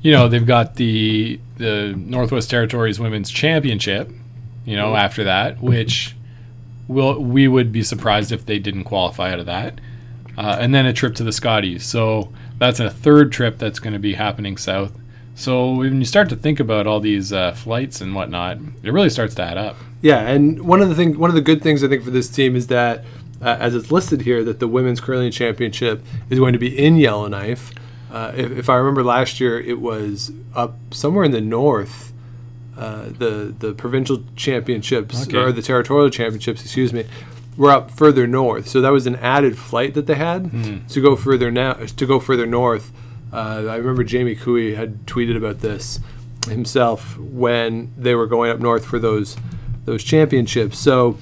you 0.04 0.12
know 0.12 0.28
they've 0.28 0.46
got 0.46 0.76
the 0.76 1.40
the 1.58 1.96
Northwest 1.98 2.52
Territories 2.52 3.00
Women's 3.00 3.32
Championship. 3.32 4.12
You 4.66 4.76
know 4.76 4.90
mm-hmm. 4.90 4.98
after 4.98 5.24
that, 5.24 5.60
which 5.64 6.16
will 6.88 7.20
we 7.20 7.48
would 7.48 7.72
be 7.72 7.84
surprised 7.84 8.32
if 8.32 8.46
they 8.46 8.60
didn't 8.60 8.84
qualify 8.84 9.32
out 9.32 9.40
of 9.40 9.46
that. 9.46 9.80
Uh, 10.38 10.58
and 10.60 10.74
then 10.74 10.86
a 10.86 10.94
trip 10.94 11.14
to 11.16 11.24
the 11.24 11.32
Scotties. 11.32 11.86
So 11.86 12.32
that's 12.58 12.80
a 12.80 12.90
third 12.90 13.32
trip 13.32 13.58
that's 13.58 13.80
going 13.80 13.94
to 13.94 14.00
be 14.00 14.14
happening 14.14 14.58
south. 14.58 14.98
So 15.36 15.74
when 15.74 16.00
you 16.00 16.06
start 16.06 16.30
to 16.30 16.36
think 16.36 16.60
about 16.60 16.88
all 16.88 17.00
these 17.00 17.34
uh, 17.34 17.54
flights 17.54 18.02
and 18.02 18.14
whatnot, 18.14 18.58
it 18.84 18.92
really 18.92 19.10
starts 19.10 19.36
to 19.36 19.44
add 19.44 19.58
up. 19.58 19.76
Yeah, 20.02 20.20
and 20.20 20.62
one 20.62 20.82
of 20.82 20.90
the 20.90 20.96
thing, 20.96 21.18
one 21.18 21.30
of 21.30 21.36
the 21.36 21.42
good 21.42 21.62
things 21.62 21.84
I 21.84 21.88
think 21.88 22.04
for 22.04 22.12
this 22.12 22.30
team 22.30 22.56
is 22.56 22.68
that, 22.68 23.04
uh, 23.42 23.58
as 23.60 23.76
it's 23.76 23.92
listed 23.92 24.22
here, 24.22 24.44
that 24.44 24.60
the 24.60 24.68
women's 24.68 25.00
curling 25.00 25.32
championship 25.32 26.04
is 26.30 26.40
going 26.40 26.54
to 26.54 26.60
be 26.60 26.78
in 26.78 26.98
Yellowknife. 26.98 27.72
Uh, 28.12 28.32
if, 28.36 28.52
if 28.52 28.70
I 28.70 28.76
remember 28.76 29.04
last 29.04 29.40
year, 29.40 29.60
it 29.60 29.80
was 29.80 30.32
up 30.54 30.78
somewhere 30.92 31.24
in 31.24 31.32
the 31.32 31.42
north. 31.42 32.14
Uh, 32.82 33.06
the 33.24 33.54
the 33.60 33.74
provincial 33.74 34.24
championships 34.36 35.24
Okay. 35.28 35.38
or 35.38 35.52
the 35.52 35.62
territorial 35.62 36.10
championships, 36.10 36.62
excuse 36.64 36.92
me, 36.92 37.04
were 37.58 37.70
up 37.72 37.92
further 37.92 38.26
north. 38.26 38.68
So 38.68 38.82
that 38.82 38.92
was 38.92 39.06
an 39.08 39.18
added 39.18 39.56
flight 39.58 39.94
that 39.94 40.08
they 40.08 40.16
had 40.16 40.42
to 40.90 41.00
go 41.02 41.16
further 41.16 41.52
now 41.52 41.74
to 41.74 42.06
go 42.06 42.20
further 42.20 42.48
north. 42.48 42.92
Uh, 43.32 43.66
I 43.70 43.76
remember 43.76 44.04
Jamie 44.04 44.36
Koe 44.36 44.74
had 44.76 45.06
tweeted 45.06 45.38
about 45.38 45.60
this 45.60 46.00
himself 46.50 47.18
when 47.20 47.92
they 47.98 48.16
were 48.16 48.26
going 48.28 48.50
up 48.52 48.60
north 48.60 48.84
for 48.86 49.00
those 49.00 49.38
those 49.86 50.04
championships. 50.04 50.78
So 50.80 51.18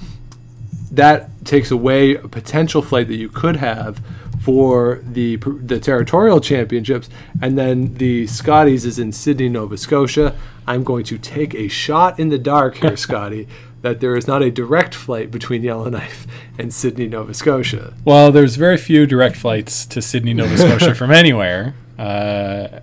that 0.92 1.28
takes 1.44 1.70
away 1.70 2.14
a 2.16 2.26
potential 2.28 2.82
flight 2.82 3.08
that 3.08 3.16
you 3.16 3.28
could 3.28 3.56
have 3.56 4.00
for 4.40 5.00
the 5.04 5.36
the 5.36 5.78
territorial 5.78 6.40
championships, 6.40 7.08
and 7.40 7.58
then 7.58 7.94
the 7.94 8.26
Scotties 8.26 8.84
is 8.84 8.98
in 8.98 9.12
Sydney, 9.12 9.48
Nova 9.48 9.76
Scotia. 9.76 10.36
I'm 10.66 10.82
going 10.82 11.04
to 11.04 11.18
take 11.18 11.54
a 11.54 11.68
shot 11.68 12.18
in 12.18 12.30
the 12.30 12.38
dark 12.38 12.76
here, 12.76 12.96
Scotty, 13.06 13.46
that 13.82 14.00
there 14.00 14.16
is 14.16 14.26
not 14.26 14.42
a 14.42 14.50
direct 14.50 14.94
flight 14.94 15.30
between 15.30 15.62
Yellowknife 15.62 16.26
and 16.58 16.72
Sydney, 16.72 17.06
Nova 17.06 17.34
Scotia. 17.34 17.94
Well, 18.04 18.32
there's 18.32 18.56
very 18.56 18.76
few 18.76 19.06
direct 19.06 19.36
flights 19.36 19.84
to 19.86 20.00
Sydney, 20.00 20.34
Nova 20.34 20.56
Scotia 20.56 20.94
from 20.94 21.10
anywhere. 21.22 21.74
Uh, 21.98 22.80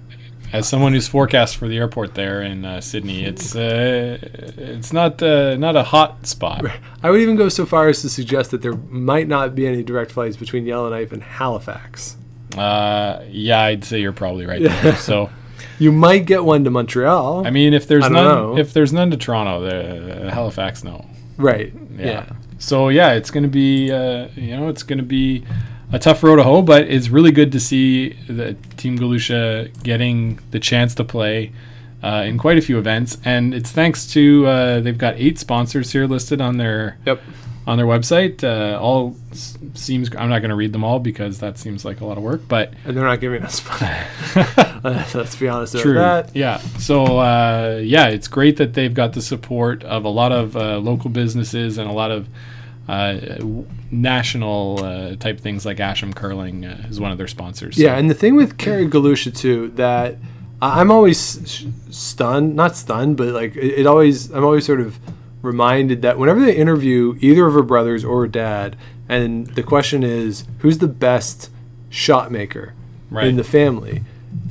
as 0.57 0.67
someone 0.67 0.93
who's 0.93 1.07
forecast 1.07 1.57
for 1.57 1.67
the 1.67 1.77
airport 1.77 2.15
there 2.15 2.41
in 2.41 2.65
uh, 2.65 2.81
Sydney, 2.81 3.23
it's 3.23 3.55
uh, 3.55 4.17
it's 4.57 4.91
not 4.91 5.21
uh, 5.21 5.55
not 5.57 5.75
a 5.75 5.83
hot 5.83 6.25
spot. 6.25 6.65
I 7.03 7.11
would 7.11 7.21
even 7.21 7.35
go 7.35 7.49
so 7.49 7.65
far 7.65 7.87
as 7.87 8.01
to 8.01 8.09
suggest 8.09 8.51
that 8.51 8.61
there 8.61 8.73
might 8.73 9.27
not 9.27 9.55
be 9.55 9.67
any 9.67 9.83
direct 9.83 10.11
flights 10.11 10.35
between 10.35 10.65
Yellowknife 10.65 11.11
and 11.11 11.21
Halifax. 11.21 12.17
Uh, 12.57 13.23
yeah, 13.29 13.61
I'd 13.61 13.83
say 13.83 14.01
you're 14.01 14.13
probably 14.13 14.45
right. 14.45 14.61
There. 14.61 14.95
So, 14.95 15.29
You 15.79 15.91
might 15.91 16.25
get 16.25 16.43
one 16.43 16.63
to 16.63 16.71
Montreal. 16.71 17.45
I 17.45 17.51
mean, 17.51 17.73
if 17.73 17.87
there's 17.87 18.09
none, 18.09 18.13
know. 18.13 18.57
if 18.57 18.73
there's 18.73 18.91
none 18.91 19.11
to 19.11 19.17
Toronto, 19.17 19.61
the 19.61 20.31
Halifax, 20.31 20.83
no. 20.83 21.05
right. 21.37 21.71
Yeah. 21.97 22.05
yeah. 22.05 22.29
So 22.59 22.89
yeah, 22.89 23.13
it's 23.13 23.29
going 23.29 23.43
to 23.43 23.49
be 23.49 23.91
uh, 23.91 24.29
you 24.35 24.57
know 24.57 24.69
it's 24.69 24.83
going 24.83 24.97
to 24.97 25.05
be 25.05 25.45
a 25.91 25.99
tough 25.99 26.23
road 26.23 26.37
to 26.37 26.43
hoe, 26.43 26.61
but 26.61 26.83
it's 26.83 27.09
really 27.09 27.31
good 27.31 27.51
to 27.51 27.59
see 27.59 28.13
the 28.27 28.55
Team 28.77 28.97
Galusha 28.97 29.71
getting 29.83 30.39
the 30.51 30.59
chance 30.59 30.95
to 30.95 31.03
play 31.03 31.51
uh, 32.03 32.23
in 32.25 32.37
quite 32.37 32.57
a 32.57 32.61
few 32.61 32.77
events, 32.77 33.17
and 33.25 33.53
it's 33.53 33.71
thanks 33.71 34.05
to 34.13 34.45
uh, 34.47 34.79
they've 34.81 34.97
got 34.97 35.15
eight 35.17 35.39
sponsors 35.39 35.91
here 35.91 36.05
listed 36.05 36.39
on 36.41 36.57
their 36.57 36.97
Yep. 37.05 37.21
on 37.65 37.77
their 37.77 37.87
website. 37.87 38.43
Uh, 38.43 38.79
all 38.79 39.15
seems 39.73 40.09
I'm 40.15 40.29
not 40.29 40.39
going 40.39 40.49
to 40.49 40.55
read 40.55 40.73
them 40.73 40.83
all 40.83 40.99
because 40.99 41.39
that 41.39 41.57
seems 41.57 41.83
like 41.83 41.99
a 42.01 42.05
lot 42.05 42.17
of 42.17 42.23
work, 42.23 42.41
but 42.47 42.71
And 42.85 42.95
they're 42.95 43.03
not 43.03 43.19
giving 43.19 43.43
us 43.43 43.61
money. 43.67 43.97
Let's 45.13 45.35
be 45.35 45.47
honest 45.47 45.73
about 45.73 45.83
True. 45.83 45.93
that. 45.95 46.35
Yeah. 46.35 46.57
So 46.79 47.17
uh, 47.19 47.81
yeah, 47.83 48.07
it's 48.07 48.27
great 48.27 48.57
that 48.57 48.73
they've 48.75 48.93
got 48.93 49.13
the 49.13 49.21
support 49.21 49.83
of 49.83 50.05
a 50.05 50.09
lot 50.09 50.31
of 50.31 50.55
uh, 50.55 50.77
local 50.77 51.09
businesses 51.09 51.77
and 51.77 51.89
a 51.89 51.93
lot 51.93 52.11
of 52.11 52.27
uh, 52.87 53.37
national 53.91 54.83
uh, 54.83 55.15
type 55.17 55.39
things 55.39 55.65
like 55.65 55.77
Asham 55.77 56.15
Curling 56.15 56.65
uh, 56.65 56.85
is 56.89 56.99
one 56.99 57.11
of 57.11 57.17
their 57.17 57.27
sponsors. 57.27 57.77
Yeah, 57.77 57.97
and 57.97 58.09
the 58.09 58.13
thing 58.13 58.35
with 58.35 58.57
Kerry 58.57 58.87
Galusha 58.87 59.35
too 59.35 59.69
that 59.75 60.15
I'm 60.61 60.91
always 60.91 61.41
sh- 61.45 61.65
stunned, 61.93 62.55
not 62.55 62.75
stunned, 62.75 63.17
but 63.17 63.27
like 63.29 63.55
it, 63.55 63.79
it 63.81 63.87
always 63.87 64.31
I'm 64.31 64.43
always 64.43 64.65
sort 64.65 64.79
of 64.81 64.99
reminded 65.41 66.01
that 66.01 66.17
whenever 66.17 66.39
they 66.41 66.55
interview 66.55 67.15
either 67.19 67.45
of 67.45 67.53
her 67.53 67.61
brothers 67.63 68.03
or 68.03 68.21
her 68.21 68.27
dad, 68.27 68.75
and 69.07 69.47
the 69.47 69.63
question 69.63 70.03
is 70.03 70.45
who's 70.59 70.79
the 70.79 70.87
best 70.87 71.49
shot 71.89 72.31
maker 72.31 72.73
Right. 73.09 73.27
in 73.27 73.37
the 73.37 73.43
family, 73.45 74.03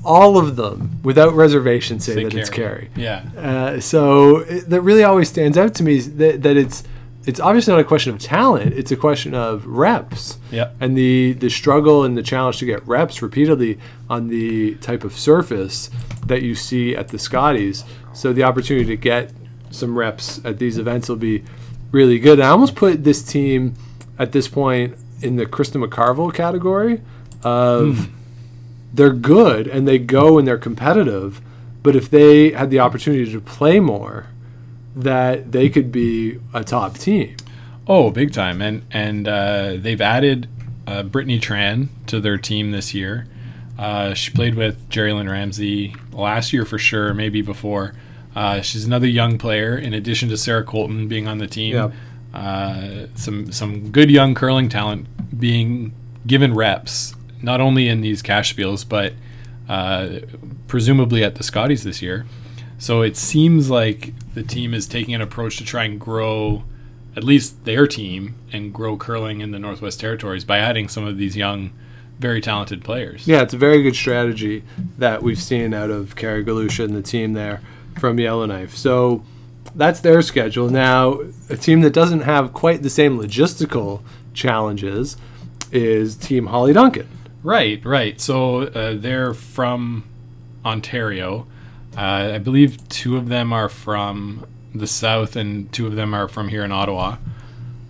all 0.03 0.39
of 0.39 0.57
them 0.57 0.99
without 1.03 1.35
reservation 1.35 2.01
say, 2.01 2.15
Say 2.15 2.25
that 2.25 2.33
it's 2.35 2.49
Kerry. 2.49 2.89
Kerry. 2.95 3.05
Yeah. 3.05 3.23
Uh, 3.37 3.81
so 3.81 4.39
it, 4.39 4.71
that 4.71 4.81
really 4.81 5.05
always 5.05 5.29
stands 5.29 5.59
out 5.59 5.75
to 5.75 5.83
me 5.83 5.99
that, 6.01 6.43
that 6.43 6.57
it's 6.57 6.83
it's 7.27 7.41
obviously 7.41 7.73
not 7.73 7.81
a 7.81 7.85
question 7.85 8.15
of 8.15 8.21
talent; 8.21 8.73
it's 8.75 8.93
a 8.93 8.97
question 8.97 9.35
of 9.35 9.67
reps. 9.67 10.39
Yep. 10.53 10.77
And 10.81 10.97
the 10.97 11.33
the 11.33 11.51
struggle 11.51 12.05
and 12.05 12.17
the 12.17 12.23
challenge 12.23 12.59
to 12.59 12.67
get 12.67 12.87
reps 12.87 13.21
repeatedly 13.21 13.79
on 14.09 14.29
the 14.29 14.77
type 14.77 15.05
of 15.05 15.13
surface 15.13 15.91
that 16.27 16.43
you 16.43 16.55
see 16.55 16.95
at 16.95 17.09
the 17.09 17.19
Scotties. 17.19 17.85
So 18.13 18.33
the 18.33 18.45
opportunity 18.45 18.87
to 18.87 18.97
get 18.97 19.33
some 19.71 19.99
reps 19.99 20.41
at 20.45 20.59
these 20.59 20.79
events 20.79 21.09
will 21.09 21.17
be 21.17 21.43
really 21.91 22.19
good. 22.19 22.41
I 22.41 22.49
almost 22.49 22.77
put 22.77 23.05
this 23.05 23.23
team 23.23 23.75
at 24.19 24.33
this 24.33 24.49
point 24.49 24.97
in 25.21 25.37
the 25.37 25.47
Krista 25.47 25.85
McCarville 25.85 26.33
category 26.33 27.03
of 27.43 27.99
hmm. 27.99 28.15
they're 28.95 29.13
good 29.13 29.67
and 29.67 29.87
they 29.87 29.99
go 29.99 30.39
and 30.39 30.47
they're 30.47 30.59
competitive, 30.59 31.41
but 31.83 31.97
if 31.97 32.09
they 32.09 32.51
had 32.51 32.71
the 32.71 32.79
opportunity 32.79 33.31
to 33.31 33.41
play 33.41 33.81
more, 33.81 34.27
that 34.97 35.53
they 35.53 35.69
could 35.69 35.93
be 35.93 36.39
a 36.55 36.65
top 36.65 36.99
team. 36.99 37.37
Oh, 37.87 38.11
big 38.11 38.33
time! 38.33 38.61
And 38.61 38.83
and 38.91 39.29
uh, 39.29 39.77
they've 39.77 40.01
added 40.01 40.49
uh, 40.87 41.03
Brittany 41.05 41.39
Tran 41.39 41.89
to 42.09 42.21
their 42.21 42.39
team 42.39 42.73
this 42.73 42.93
year. 42.95 43.27
Uh, 43.79 44.15
she 44.15 44.31
played 44.33 44.55
with 44.55 44.89
Geri-Lynn 44.89 45.29
Ramsay 45.29 45.95
last 46.13 46.53
year 46.53 46.65
for 46.65 46.79
sure, 46.79 47.13
maybe 47.13 47.43
before. 47.43 47.93
Uh, 48.35 48.61
she's 48.63 48.85
another 48.87 49.07
young 49.07 49.37
player. 49.39 49.77
In 49.77 49.93
addition 49.95 50.29
to 50.31 50.37
Sarah 50.37 50.65
Koltun 50.65 51.09
being 51.09 51.29
on 51.29 51.39
the 51.39 51.47
team, 51.47 51.75
Yeah. 51.75 51.91
uh, 52.35 53.07
some 53.15 53.53
some 53.53 53.91
good 53.91 54.11
young 54.11 54.35
curling 54.35 54.69
talent 54.69 55.07
being 55.39 55.93
given 56.27 56.55
reps, 56.55 57.15
not 57.43 57.61
only 57.61 57.87
in 57.89 58.01
these 58.01 58.23
cash 58.23 58.55
spiels, 58.57 58.87
but 58.89 59.13
uh, 59.69 60.21
presumably 60.67 61.23
at 61.23 61.35
the 61.37 61.43
Scotties 61.45 61.85
this 61.85 62.01
year. 62.03 62.27
So 62.79 63.03
it 63.03 63.17
seems 63.17 63.71
like 63.71 64.13
the 64.35 64.43
team 64.43 64.75
is 64.75 64.87
taking 64.87 65.15
an 65.15 65.23
approach 65.23 65.57
to 65.59 65.65
try 65.65 65.85
and 65.85 65.99
grow 65.99 66.65
at 67.17 67.25
least 67.25 67.65
their 67.65 67.87
team 67.87 68.35
and 68.53 68.73
grow 68.73 68.97
curling 68.97 69.41
in 69.41 69.51
the 69.51 69.59
Northwest 69.59 69.99
Territories 69.99 70.45
by 70.45 70.59
adding 70.59 70.89
some 70.89 71.07
of 71.07 71.17
these 71.17 71.37
young, 71.37 71.73
very 72.19 72.43
talented 72.43 72.85
players. 72.85 73.27
Yeah, 73.27 73.41
it's 73.41 73.55
a 73.55 73.59
very 73.59 73.83
good 73.83 73.97
strategy 73.97 74.63
that 74.99 75.23
we've 75.23 75.41
seen 75.41 75.73
out 75.73 75.91
of 75.91 76.15
Kerry 76.15 76.45
Galusha 76.45 76.85
and 76.85 76.95
the 76.95 77.03
team 77.03 77.33
there 77.33 77.63
from 77.99 78.19
Yellowknife. 78.19 78.77
So 78.77 79.23
that's 79.75 80.01
their 80.01 80.21
schedule. 80.21 80.69
Now, 80.69 81.21
a 81.49 81.57
team 81.57 81.81
that 81.81 81.95
doesn't 81.95 82.21
have 82.21 82.53
quite 82.53 82.83
the 82.83 82.91
same 82.91 83.19
logistical 83.19 84.03
challenges 84.35 85.17
is 85.73 86.17
Team 86.17 86.47
Hollie 86.47 86.75
Duncan. 86.75 87.09
Right, 87.43 87.85
right. 87.85 88.21
So 88.21 88.63
uh, 88.63 88.95
they're 88.97 89.33
from 89.33 90.05
Ontario. 90.65 91.47
Uh, 91.97 92.35
I 92.35 92.39
believe 92.39 92.87
two 92.89 93.17
of 93.17 93.29
them 93.29 93.53
are 93.53 93.69
from 93.69 94.47
the 94.75 94.87
south, 94.87 95.37
and 95.37 95.73
two 95.73 95.87
of 95.87 95.95
them 95.97 96.15
are 96.15 96.29
from 96.29 96.49
here 96.49 96.63
in 96.65 96.73
Ottawa. 96.73 97.17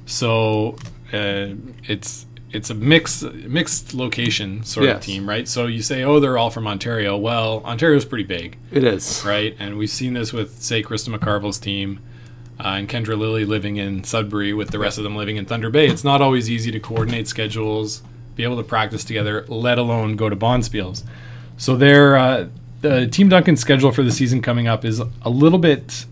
So 0.06 0.76
uh, 1.12 1.54
it's 1.84 2.26
it's 2.52 2.70
a 2.70 2.74
mixed 2.74 3.24
mixed 3.24 3.92
location 3.94 4.62
sort 4.62 4.86
of 4.96 5.02
team, 5.02 5.28
right? 5.28 5.48
So 5.48 5.66
you 5.66 5.82
say, 5.82 6.04
oh, 6.04 6.20
they're 6.20 6.38
all 6.38 6.50
from 6.50 6.66
Ontario. 6.66 7.16
Well, 7.16 7.60
Ontario's 7.64 8.04
pretty 8.04 8.24
big, 8.24 8.56
It 8.70 8.84
is. 8.84 9.24
right? 9.26 9.56
And 9.58 9.76
we've 9.76 9.90
seen 9.90 10.14
this 10.14 10.32
with 10.32 10.62
say 10.62 10.82
Krista 10.82 11.14
McCarville's 11.16 11.58
team. 11.58 12.00
Uh, 12.58 12.68
and 12.78 12.88
Kendra 12.88 13.18
Lilly 13.18 13.44
living 13.44 13.76
in 13.76 14.02
Sudbury 14.02 14.54
with 14.54 14.70
the 14.70 14.78
rest 14.78 14.96
of 14.96 15.04
them 15.04 15.14
living 15.14 15.36
in 15.36 15.44
Thunder 15.44 15.68
Bay. 15.68 15.88
It's 15.88 16.04
not 16.04 16.22
always 16.22 16.48
easy 16.48 16.70
to 16.70 16.80
coordinate 16.80 17.28
schedules, 17.28 18.02
be 18.34 18.44
able 18.44 18.56
to 18.56 18.62
practice 18.62 19.04
together, 19.04 19.44
let 19.46 19.76
alone 19.76 20.16
go 20.16 20.30
to 20.30 20.36
Bonspiels. 20.36 21.02
So 21.58 21.76
their 21.76 22.16
uh, 22.16 22.48
the 22.80 23.06
Team 23.06 23.28
Duncan 23.28 23.56
schedule 23.56 23.92
for 23.92 24.02
the 24.02 24.12
season 24.12 24.42
coming 24.42 24.66
up 24.68 24.84
is 24.84 25.00
a 25.22 25.30
little 25.30 25.58
bit. 25.58 26.06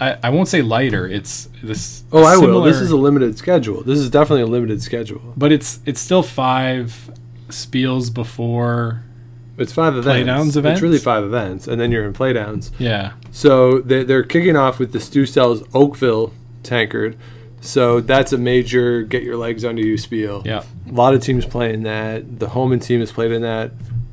I, 0.00 0.16
I 0.24 0.30
won't 0.30 0.48
say 0.48 0.62
lighter. 0.62 1.06
It's 1.08 1.48
this. 1.62 2.02
Oh, 2.12 2.24
I 2.24 2.36
will. 2.36 2.62
This 2.62 2.78
is 2.80 2.90
a 2.90 2.96
limited 2.96 3.38
schedule. 3.38 3.82
This 3.82 3.98
is 3.98 4.10
definitely 4.10 4.42
a 4.42 4.46
limited 4.46 4.82
schedule. 4.82 5.34
but 5.36 5.52
it's 5.52 5.80
it's 5.86 6.00
still 6.00 6.22
five 6.22 7.10
spiels 7.48 8.12
before. 8.12 9.02
It's 9.58 9.72
five 9.72 9.94
events. 9.96 10.28
Playdowns 10.28 10.56
events? 10.56 10.78
It's 10.78 10.82
really 10.82 10.98
five 10.98 11.24
events, 11.24 11.68
and 11.68 11.80
then 11.80 11.92
you're 11.92 12.04
in 12.04 12.14
playdowns. 12.14 12.70
Yeah, 12.78 13.12
So 13.30 13.80
they, 13.80 14.02
they're 14.02 14.22
kicking 14.22 14.56
off 14.56 14.78
with 14.78 14.92
the 14.92 14.98
Stu 15.00 15.26
Sells 15.26 15.62
Oakville 15.74 16.32
tankard. 16.62 17.16
So 17.60 18.00
that's 18.00 18.32
a 18.32 18.38
major 18.38 19.02
get 19.02 19.22
your 19.22 19.36
legs 19.36 19.64
under 19.64 19.82
you 19.82 19.96
spiel. 19.98 20.42
yeah, 20.44 20.64
A 20.88 20.92
lot 20.92 21.14
of 21.14 21.22
teams 21.22 21.44
playing 21.46 21.82
that. 21.82 22.40
The 22.40 22.48
Homan 22.48 22.80
team 22.80 23.00
has 23.00 23.12
played 23.12 23.30
in 23.30 23.42
that 23.42 23.72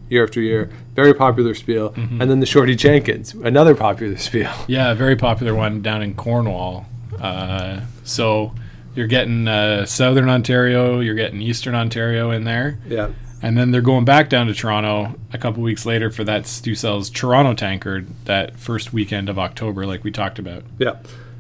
year 0.10 0.24
after 0.24 0.42
year. 0.42 0.70
Very 1.00 1.14
popular 1.14 1.54
spiel. 1.56 1.92
Mm-hmm. 1.92 2.22
And 2.22 2.30
then 2.30 2.40
the 2.42 2.46
Shorty 2.46 2.76
Jenkins, 2.76 3.34
another 3.34 3.74
popular 3.74 4.18
spiel. 4.28 4.52
yeah. 4.68 4.92
A 4.92 4.96
very 4.96 5.16
popular 5.16 5.56
one 5.56 5.82
down 5.82 6.02
in 6.02 6.14
Cornwall. 6.14 6.86
Uh, 7.20 7.82
so 8.04 8.54
you're 8.96 9.08
getting 9.08 9.48
uh, 9.48 9.86
Southern 9.86 10.28
Ontario, 10.30 11.00
you're 11.00 11.16
getting 11.16 11.42
Eastern 11.42 11.74
Ontario 11.76 12.32
in 12.32 12.44
there. 12.44 12.80
Yeah. 12.88 13.12
And 13.42 13.58
then 13.58 13.72
they're 13.72 13.82
going 13.82 14.04
back 14.04 14.28
down 14.30 14.48
to 14.48 14.54
Toronto 14.54 15.16
a 15.32 15.38
couple 15.38 15.64
weeks 15.64 15.86
later 15.86 16.12
for 16.12 16.26
that 16.26 16.46
Stu 16.46 16.76
Sells 16.76 17.10
Toronto 17.10 17.54
tankard 17.54 18.08
that 18.26 18.58
first 18.60 18.92
weekend 18.92 19.30
of 19.30 19.40
October, 19.40 19.86
like 19.86 20.04
we 20.04 20.12
talked 20.12 20.38
about. 20.40 20.64
Yeah. 20.78 20.98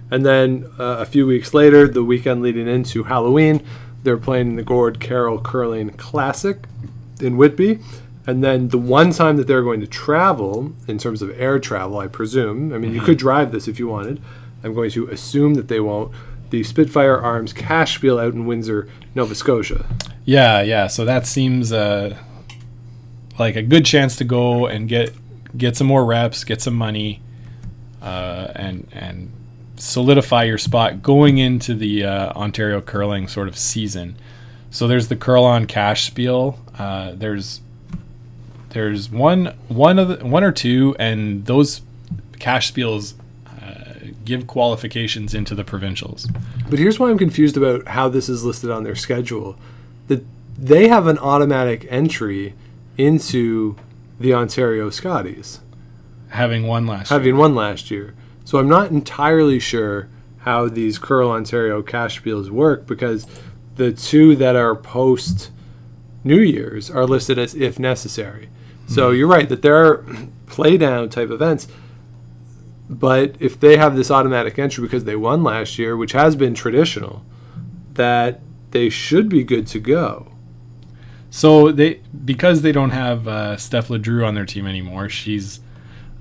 And 0.09 0.25
then 0.25 0.65
uh, 0.79 0.97
a 0.99 1.05
few 1.05 1.27
weeks 1.27 1.53
later, 1.53 1.87
the 1.89 2.03
weekend 2.03 2.41
leading 2.41 2.69
into 2.69 3.03
Halloween, 3.03 3.61
they're 4.03 4.17
playing 4.17 4.55
the 4.55 4.63
Gord 4.63 5.01
Carroll 5.01 5.41
Curling 5.41 5.89
Classic 5.97 6.57
in 7.19 7.35
Whitby. 7.35 7.79
And 8.29 8.43
then 8.43 8.67
the 8.67 8.77
one 8.77 9.11
time 9.11 9.37
that 9.37 9.47
they're 9.47 9.63
going 9.63 9.79
to 9.81 9.87
travel, 9.87 10.73
in 10.87 10.99
terms 10.99 11.23
of 11.23 11.31
air 11.39 11.57
travel, 11.57 11.97
I 11.97 12.05
presume, 12.05 12.71
I 12.71 12.77
mean, 12.77 12.93
you 12.93 13.01
could 13.01 13.17
drive 13.17 13.51
this 13.51 13.67
if 13.67 13.79
you 13.79 13.87
wanted. 13.87 14.21
I'm 14.63 14.75
going 14.75 14.91
to 14.91 15.07
assume 15.07 15.55
that 15.55 15.67
they 15.67 15.79
won't. 15.79 16.13
The 16.51 16.61
Spitfire 16.61 17.19
Arms 17.19 17.53
Cash 17.53 17.95
Spiel 17.95 18.19
out 18.19 18.33
in 18.33 18.45
Windsor, 18.45 18.87
Nova 19.15 19.33
Scotia. 19.33 19.87
Yeah, 20.25 20.61
yeah. 20.61 20.85
So 20.85 21.05
that 21.05 21.25
seems 21.25 21.71
uh, 21.71 22.19
like 23.39 23.55
a 23.55 23.63
good 23.63 23.83
chance 23.83 24.15
to 24.17 24.23
go 24.23 24.67
and 24.67 24.87
get 24.87 25.11
get 25.57 25.75
some 25.75 25.87
more 25.87 26.05
reps, 26.05 26.43
get 26.43 26.61
some 26.61 26.75
money, 26.75 27.21
uh, 27.99 28.49
and 28.53 28.87
and 28.91 29.31
solidify 29.75 30.43
your 30.43 30.59
spot 30.59 31.01
going 31.01 31.39
into 31.39 31.73
the 31.73 32.03
uh, 32.03 32.31
Ontario 32.33 32.79
curling 32.79 33.27
sort 33.27 33.47
of 33.47 33.57
season. 33.57 34.17
So 34.69 34.87
there's 34.87 35.07
the 35.07 35.15
curl 35.15 35.45
on 35.45 35.65
cash 35.65 36.05
spiel. 36.05 36.59
Uh, 36.77 37.13
there's 37.15 37.61
there's 38.71 39.09
one 39.09 39.47
one 39.67 39.99
of 39.99 40.07
the, 40.19 40.25
one 40.25 40.43
or 40.43 40.51
two, 40.51 40.95
and 40.99 41.45
those 41.45 41.81
cash 42.39 42.71
spiels 42.71 43.13
uh, 43.47 44.11
give 44.25 44.47
qualifications 44.47 45.33
into 45.33 45.55
the 45.55 45.63
provincials. 45.63 46.27
But 46.69 46.79
here's 46.79 46.99
why 46.99 47.09
I'm 47.09 47.17
confused 47.17 47.57
about 47.57 47.87
how 47.87 48.09
this 48.09 48.29
is 48.29 48.43
listed 48.43 48.69
on 48.69 48.83
their 48.83 48.95
schedule. 48.95 49.57
That 50.07 50.23
they 50.57 50.87
have 50.87 51.07
an 51.07 51.17
automatic 51.17 51.85
entry 51.89 52.53
into 52.97 53.75
the 54.19 54.33
Ontario 54.33 54.89
Scotties, 54.89 55.61
Having 56.29 56.67
one 56.67 56.85
last 56.85 57.09
year. 57.09 57.19
having 57.19 57.37
won 57.37 57.55
last 57.55 57.89
year. 57.89 58.13
So 58.43 58.59
I'm 58.59 58.67
not 58.67 58.91
entirely 58.91 59.59
sure 59.59 60.09
how 60.39 60.67
these 60.67 60.97
Curl 60.97 61.29
Ontario 61.31 61.81
cash 61.81 62.21
spiels 62.21 62.49
work 62.49 62.85
because 62.85 63.25
the 63.77 63.91
two 63.91 64.35
that 64.35 64.55
are 64.55 64.75
post 64.75 65.51
New 66.23 66.39
Year's 66.39 66.89
are 66.89 67.05
listed 67.05 67.39
as 67.39 67.55
if 67.55 67.79
necessary. 67.79 68.49
So 68.89 69.11
you're 69.11 69.27
right 69.27 69.47
that 69.49 69.61
there 69.61 69.75
are 69.75 70.05
play 70.47 70.77
down 70.77 71.09
type 71.09 71.29
events. 71.29 71.67
But 72.89 73.35
if 73.39 73.59
they 73.59 73.77
have 73.77 73.95
this 73.95 74.09
automatic 74.09 74.57
entry 74.57 74.81
because 74.81 75.03
they 75.03 75.15
won 75.15 75.43
last 75.43 75.77
year, 75.77 75.95
which 75.95 76.13
has 76.13 76.35
been 76.35 76.55
traditional, 76.55 77.23
that 77.93 78.41
they 78.71 78.89
should 78.89 79.29
be 79.29 79.43
good 79.43 79.67
to 79.67 79.79
go. 79.79 80.31
So 81.29 81.71
they 81.71 82.01
because 82.25 82.63
they 82.63 82.71
don't 82.71 82.89
have 82.89 83.27
uh, 83.27 83.57
Steph 83.57 83.89
LeDrew 83.89 84.25
on 84.27 84.33
their 84.33 84.45
team 84.45 84.65
anymore. 84.65 85.07
She's 85.07 85.59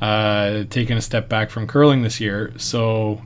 uh, 0.02 0.64
taken 0.64 0.98
a 0.98 1.00
step 1.00 1.30
back 1.30 1.48
from 1.48 1.66
curling 1.66 2.02
this 2.02 2.20
year. 2.20 2.52
So 2.58 3.22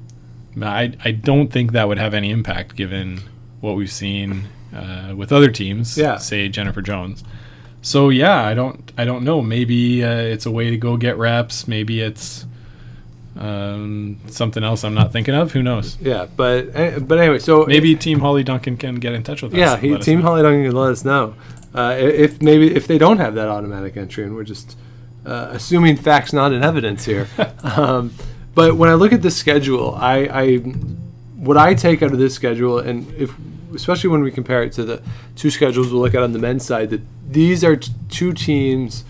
I 0.61 0.95
I 1.05 1.11
don't 1.11 1.49
think 1.49 1.73
that 1.73 1.89
would 1.89 1.99
have 1.99 2.15
any 2.15 2.31
impact 2.31 2.77
given 2.77 3.23
what 3.61 3.75
we've 3.75 3.91
seen 3.91 4.47
uh, 4.73 5.15
with 5.17 5.33
other 5.33 5.51
teams. 5.51 5.99
Yeah. 5.99 6.19
say 6.19 6.49
Jennifer 6.49 6.83
Jones. 6.83 7.25
So 7.83 8.09
yeah, 8.09 8.45
I 8.45 8.55
don't 8.55 8.93
I 8.97 9.05
don't 9.05 9.25
know. 9.25 9.43
Maybe 9.43 10.05
uh, 10.05 10.17
it's 10.17 10.47
a 10.47 10.51
way 10.51 10.71
to 10.71 10.77
go 10.77 10.97
get 10.97 11.19
reps. 11.19 11.69
Maybe 11.69 12.01
it's 12.01 12.47
um, 13.37 14.19
something 14.29 14.63
else 14.63 14.85
I'm 14.85 14.95
not 14.95 15.13
thinking 15.13 15.35
of. 15.35 15.53
Who 15.53 15.63
knows? 15.63 15.99
Yeah, 16.01 16.27
but 16.37 16.75
eh, 16.75 16.99
but 17.01 17.19
anyway, 17.19 17.39
so 17.41 17.67
Maybe 17.67 17.95
Team 17.97 18.21
Hollie 18.21 18.45
Duncan 18.45 18.77
can 18.77 18.97
get 18.97 19.15
in 19.15 19.23
touch 19.23 19.43
with 19.43 19.53
us. 19.53 19.59
yeah, 19.59 19.97
us 19.97 20.05
Team 20.05 20.21
know. 20.21 20.27
Hollie 20.27 20.43
Duncan 20.43 20.65
can 20.65 20.77
let 20.77 20.93
us 20.93 21.05
know 21.05 21.35
uh, 21.75 21.97
if 21.99 22.41
maybe 22.43 22.75
if 22.75 22.87
they 22.87 22.99
don't 22.99 23.19
have 23.19 23.35
that 23.35 23.49
automatic 23.49 23.97
entry, 23.97 24.25
and 24.25 24.35
we're 24.35 24.45
just 24.45 24.77
uh, 25.25 25.49
assuming 25.51 25.97
facts 25.97 26.33
not 26.33 26.53
in 26.53 26.63
evidence 26.63 27.05
here. 27.05 27.29
um, 27.65 28.13
but 28.55 28.77
when 28.77 28.91
I 28.91 28.95
look 28.95 29.13
at 29.13 29.23
the 29.23 29.31
schedule, 29.31 29.95
I, 29.95 30.29
I 30.31 30.57
what 30.57 31.57
I 31.57 31.75
take 31.75 32.03
out 32.03 32.13
of 32.13 32.19
this 32.19 32.35
schedule, 32.35 32.79
and 32.79 33.13
if 33.15 33.35
especially 33.75 34.11
when 34.11 34.23
we 34.23 34.31
compare 34.31 34.63
it 34.63 34.73
to 34.75 34.85
the 34.85 35.03
two 35.37 35.51
schedules 35.51 35.93
we'll 35.93 36.03
look 36.03 36.15
at 36.15 36.23
on 36.23 36.33
the 36.33 36.39
men's 36.39 36.65
side, 36.65 36.91
that 36.91 37.03
these 37.29 37.65
are 37.65 37.77
t- 37.77 37.93
two 38.09 38.33
teams. 38.33 39.05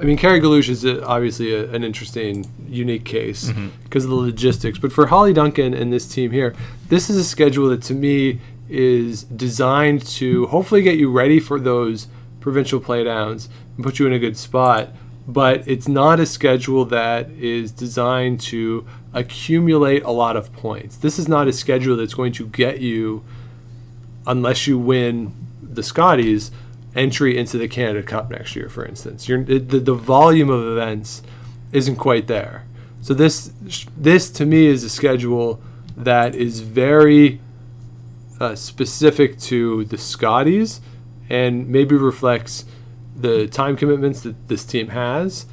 I 0.00 0.04
mean, 0.04 0.16
Kerry 0.16 0.40
Galusha 0.40 0.70
is 0.70 0.84
a, 0.84 1.04
obviously 1.06 1.54
a, 1.54 1.70
an 1.70 1.84
interesting, 1.84 2.46
unique 2.68 3.04
case 3.04 3.50
mm-hmm. 3.50 3.68
because 3.84 4.04
of 4.04 4.10
the 4.10 4.16
logistics. 4.16 4.78
But 4.78 4.92
for 4.92 5.06
Hollie 5.06 5.32
Duncan 5.32 5.74
and 5.74 5.92
this 5.92 6.08
team 6.08 6.30
here, 6.30 6.54
this 6.88 7.08
is 7.08 7.16
a 7.16 7.24
schedule 7.24 7.68
that 7.68 7.82
to 7.82 7.94
me 7.94 8.40
is 8.68 9.24
designed 9.24 10.04
to 10.06 10.46
hopefully 10.46 10.82
get 10.82 10.96
you 10.96 11.10
ready 11.10 11.38
for 11.38 11.60
those 11.60 12.08
provincial 12.40 12.80
playdowns 12.80 13.48
and 13.76 13.84
put 13.84 13.98
you 13.98 14.06
in 14.06 14.12
a 14.12 14.18
good 14.18 14.36
spot. 14.36 14.88
But 15.28 15.68
it's 15.68 15.86
not 15.86 16.18
a 16.18 16.26
schedule 16.26 16.84
that 16.86 17.30
is 17.30 17.70
designed 17.70 18.40
to 18.40 18.86
accumulate 19.12 20.02
a 20.02 20.10
lot 20.10 20.36
of 20.36 20.52
points. 20.52 20.96
This 20.96 21.18
is 21.18 21.28
not 21.28 21.46
a 21.46 21.52
schedule 21.52 21.96
that's 21.96 22.14
going 22.14 22.32
to 22.32 22.46
get 22.46 22.80
you, 22.80 23.22
unless 24.26 24.66
you 24.66 24.78
win 24.78 25.34
the 25.62 25.82
Scotties, 25.82 26.50
entry 26.94 27.36
into 27.38 27.56
the 27.58 27.68
Canada 27.68 28.02
Cup 28.02 28.30
next 28.30 28.54
year, 28.54 28.68
for 28.68 28.84
instance. 28.84 29.28
You're, 29.28 29.42
the, 29.42 29.58
the 29.80 29.94
volume 29.94 30.50
of 30.50 30.66
events 30.66 31.22
isn't 31.72 31.96
quite 31.96 32.26
there. 32.26 32.66
So 33.00 33.14
this 33.14 33.50
this 33.96 34.30
to 34.32 34.46
me 34.46 34.66
is 34.66 34.84
a 34.84 34.88
schedule 34.90 35.60
that 35.96 36.34
is 36.36 36.60
very 36.60 37.40
uh, 38.38 38.54
specific 38.54 39.38
to 39.40 39.84
the 39.86 39.98
Scotties 39.98 40.80
and 41.28 41.68
maybe 41.68 41.96
reflects 41.96 42.64
the 43.16 43.46
time 43.48 43.76
commitments 43.76 44.20
that 44.20 44.48
this 44.48 44.64
team 44.64 44.88
has, 44.88 45.46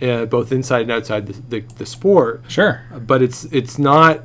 uh, 0.00 0.24
both 0.26 0.50
inside 0.52 0.82
and 0.82 0.90
outside 0.90 1.26
the, 1.26 1.60
the, 1.60 1.74
the 1.76 1.86
sport 1.86 2.42
Sure. 2.48 2.82
but 3.06 3.22
it's 3.22 3.44
it's 3.46 3.78
not 3.78 4.22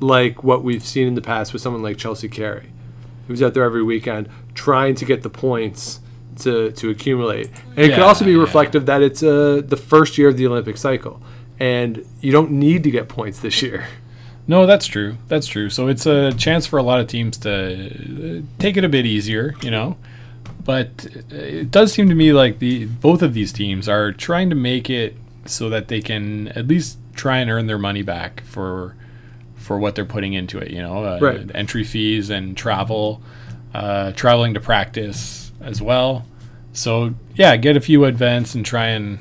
like 0.00 0.44
what 0.44 0.62
we've 0.62 0.84
seen 0.84 1.06
in 1.08 1.14
the 1.14 1.20
past 1.22 1.52
with 1.52 1.60
someone 1.62 1.82
like 1.82 1.96
Chelsea 1.96 2.28
Carey, 2.28 2.70
who's 3.28 3.42
out 3.42 3.54
there 3.54 3.62
every 3.62 3.82
weekend 3.82 4.28
trying 4.54 4.96
to 4.96 5.04
get 5.04 5.22
the 5.22 5.30
points 5.30 6.00
to 6.40 6.72
to 6.72 6.90
accumulate. 6.90 7.50
And 7.76 7.86
it 7.86 7.94
could 7.94 8.02
also 8.02 8.24
be 8.24 8.32
yeah. 8.32 8.40
reflective 8.40 8.86
that 8.86 9.02
it's 9.02 9.22
uh, 9.22 9.62
the 9.64 9.76
first 9.76 10.18
year 10.18 10.28
of 10.28 10.36
the 10.36 10.46
Olympic 10.46 10.76
cycle, 10.76 11.22
and 11.60 12.04
you 12.20 12.32
don't 12.32 12.50
need 12.50 12.82
to 12.84 12.90
get 12.90 13.08
points 13.08 13.38
this 13.40 13.62
year. 13.62 13.86
No, 14.46 14.66
that's 14.66 14.86
true. 14.86 15.16
That's 15.28 15.46
true. 15.46 15.68
So 15.68 15.88
it's 15.88 16.06
a 16.06 16.32
chance 16.32 16.66
for 16.66 16.78
a 16.78 16.82
lot 16.82 17.00
of 17.00 17.06
teams 17.06 17.36
to 17.38 17.52
uh, 17.52 18.42
take 18.58 18.78
it 18.78 18.84
a 18.84 18.88
bit 18.88 19.04
easier, 19.04 19.54
you 19.62 19.70
know. 19.70 19.98
But 20.64 21.06
uh, 21.30 21.36
it 21.36 21.70
does 21.70 21.92
seem 21.92 22.08
to 22.08 22.14
me 22.14 22.32
like 22.32 22.58
the 22.58 22.86
both 22.86 23.22
of 23.22 23.34
these 23.34 23.52
teams 23.52 23.88
are 23.88 24.10
trying 24.12 24.48
to 24.48 24.56
make 24.56 24.88
it 24.88 25.16
so 25.44 25.68
that 25.68 25.88
they 25.88 26.00
can 26.00 26.48
at 26.48 26.66
least 26.66 26.98
try 27.14 27.38
and 27.38 27.50
earn 27.50 27.66
their 27.66 27.78
money 27.78 28.02
back 28.02 28.42
for 28.42 28.94
for 29.68 29.78
what 29.78 29.94
they're 29.94 30.06
putting 30.16 30.32
into 30.32 30.58
it. 30.58 30.70
You 30.70 30.80
know, 30.82 31.04
uh, 31.04 31.18
Right. 31.20 31.50
entry 31.54 31.84
fees 31.84 32.30
and 32.30 32.56
travel, 32.56 33.20
uh, 33.74 34.12
traveling 34.12 34.54
to 34.54 34.60
practice 34.60 35.52
as 35.60 35.82
well. 35.82 36.24
So 36.72 37.14
yeah, 37.36 37.54
get 37.58 37.76
a 37.76 37.80
few 37.80 38.04
events 38.04 38.54
and 38.54 38.64
try 38.64 38.86
and 38.86 39.18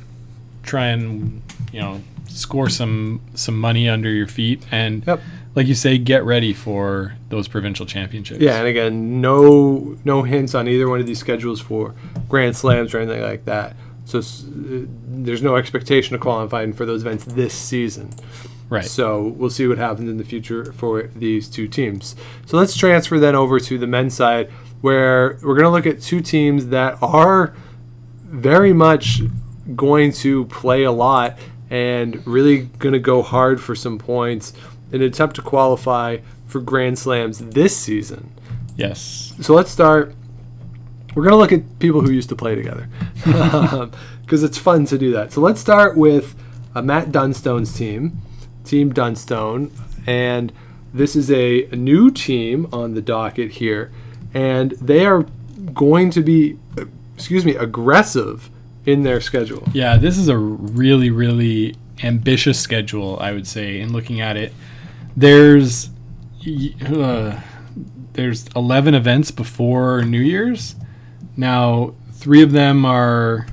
try 0.63 0.88
and 0.88 1.41
you 1.73 1.81
know 1.81 2.01
score 2.29 2.69
some 2.69 3.19
some 3.36 3.60
money 3.60 3.89
under 3.89 4.10
your 4.10 4.27
feet 4.27 4.62
and 4.71 5.03
Yep. 5.07 5.19
like 5.55 5.67
you 5.67 5.75
say 5.75 5.97
get 5.97 6.23
ready 6.23 6.53
for 6.53 7.15
those 7.29 7.47
provincial 7.47 7.86
championships 7.86 8.39
Yeah, 8.41 8.57
and 8.60 8.67
again, 8.67 9.19
no 9.21 9.97
no 10.05 10.23
hints 10.23 10.55
on 10.55 10.67
either 10.67 10.88
one 10.88 10.99
of 11.01 11.07
these 11.07 11.19
schedules 11.19 11.60
for 11.60 11.93
Grand 12.29 12.55
Slams 12.55 12.93
or 12.93 12.99
anything 12.99 13.21
like 13.21 13.43
that. 13.45 13.75
So 14.05 14.19
uh, 14.19 14.86
there's 15.25 15.41
no 15.41 15.57
expectation 15.57 16.15
of 16.15 16.21
qualifying 16.21 16.71
for 16.73 16.86
those 16.86 17.01
events 17.01 17.25
this 17.25 17.53
season. 17.53 18.12
Right 18.69 18.86
So 18.86 19.27
we'll 19.27 19.49
see 19.49 19.67
what 19.67 19.77
happens 19.77 20.10
in 20.10 20.17
the 20.17 20.23
future 20.23 20.71
for 20.73 21.03
these 21.15 21.47
two 21.47 21.67
teams. 21.67 22.15
So 22.45 22.58
let's 22.58 22.75
transfer 22.75 23.19
then 23.19 23.36
over 23.36 23.60
to 23.60 23.77
the 23.77 23.88
men's 23.88 24.13
side, 24.13 24.49
where 24.82 25.38
we're 25.41 25.56
going 25.56 25.63
to 25.63 25.69
look 25.69 25.86
at 25.86 26.01
two 26.01 26.21
teams 26.21 26.67
that 26.67 26.97
are 27.01 27.56
very 28.25 28.73
much 28.73 29.21
going 29.75 30.12
to 30.13 30.45
play 30.45 30.84
a 30.84 30.91
lot 30.91 31.38
and 31.69 32.25
really 32.25 32.63
going 32.80 32.93
to 32.93 32.99
go 32.99 33.21
hard 33.21 33.62
for 33.62 33.75
some 33.75 33.97
points 33.97 34.53
in 34.91 35.01
an 35.01 35.08
attempt 35.08 35.36
to 35.36 35.41
qualify 35.41 36.17
for 36.45 36.62
Grand 36.62 36.97
Slams 36.97 37.39
this 37.39 37.75
season. 37.75 38.32
yes 38.77 39.34
So 39.41 39.53
let's 39.53 39.71
start. 39.71 40.15
We're 41.15 41.23
going 41.23 41.34
to 41.34 41.38
look 41.38 41.51
at 41.51 41.80
people 41.80 42.01
who 42.01 42.12
used 42.12 42.30
to 42.30 42.36
play 42.36 42.56
together 42.56 42.88
because 44.21 44.43
it's 44.43 44.58
fun 44.58 44.86
to 44.86 44.97
do 44.97 45.12
that. 45.13 45.34
So 45.34 45.41
let's 45.41 45.60
start 45.60 45.97
with 45.97 46.36
uh, 46.75 46.82
Matt 46.82 47.12
Dunstone's 47.12 47.73
team, 47.73 48.21
Team 48.67 48.93
Dunstone. 48.93 49.71
And 50.06 50.51
this 50.93 51.15
is 51.15 51.32
a, 51.32 51.67
new 51.71 52.12
team 52.12 52.67
on 52.71 52.93
the 52.93 53.01
docket 53.01 53.53
here. 53.53 53.91
And 54.34 54.71
they 54.71 55.06
are 55.06 55.25
going 55.73 56.12
to 56.12 56.21
be, 56.21 56.58
excuse 57.15 57.45
me, 57.45 57.56
aggressive 57.56 58.49
in 58.88 59.03
their 59.03 59.19
schedule. 59.19 59.67
yeah 59.73 59.97
this 59.97 60.17
is 60.17 60.30
a 60.30 60.38
really 60.38 61.12
really 61.12 61.75
ambitious 62.03 62.58
schedule 62.58 63.17
i 63.19 63.34
would 63.34 63.45
say 63.45 63.82
in 63.82 63.91
looking 63.91 64.21
at 64.21 64.38
it 64.38 64.53
there's 65.15 65.89
uh, 66.86 67.38
there's 68.13 68.47
11 68.56 68.95
events 68.95 69.30
before 69.30 70.03
new 70.03 70.21
year's 70.21 70.75
now 71.36 71.93
three 72.13 72.41
of 72.41 72.53
them 72.53 72.86
are 72.86 73.45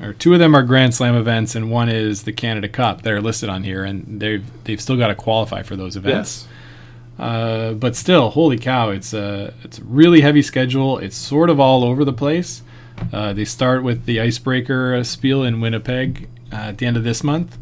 or 0.00 0.12
two 0.12 0.32
of 0.32 0.38
them 0.38 0.54
are 0.54 0.62
grand 0.62 0.94
slam 0.94 1.14
events 1.14 1.54
and 1.54 1.70
one 1.70 1.88
is 1.88 2.22
the 2.24 2.32
canada 2.32 2.68
cup 2.68 3.02
that 3.02 3.12
are 3.12 3.20
listed 3.22 3.48
on 3.48 3.62
here 3.64 3.84
and 3.84 4.20
they've 4.20 4.44
they've 4.64 4.80
still 4.80 4.96
got 4.96 5.08
to 5.08 5.14
qualify 5.14 5.62
for 5.62 5.76
those 5.76 5.96
events 5.96 6.46
Uh, 7.18 7.72
but 7.72 7.96
still, 7.96 8.28
holy 8.30 8.58
cow! 8.58 8.90
It's 8.90 9.14
a 9.14 9.54
it's 9.64 9.78
a 9.78 9.84
really 9.84 10.20
heavy 10.20 10.42
schedule. 10.42 10.98
It's 10.98 11.16
sort 11.16 11.48
of 11.48 11.58
all 11.58 11.82
over 11.82 12.04
the 12.04 12.12
place. 12.12 12.62
Uh, 13.10 13.32
they 13.32 13.46
start 13.46 13.82
with 13.82 14.04
the 14.04 14.20
icebreaker 14.20 14.94
uh, 14.94 15.02
spiel 15.02 15.42
in 15.42 15.62
Winnipeg 15.62 16.28
uh, 16.52 16.56
at 16.56 16.76
the 16.78 16.84
end 16.84 16.98
of 16.98 17.04
this 17.04 17.24
month. 17.24 17.56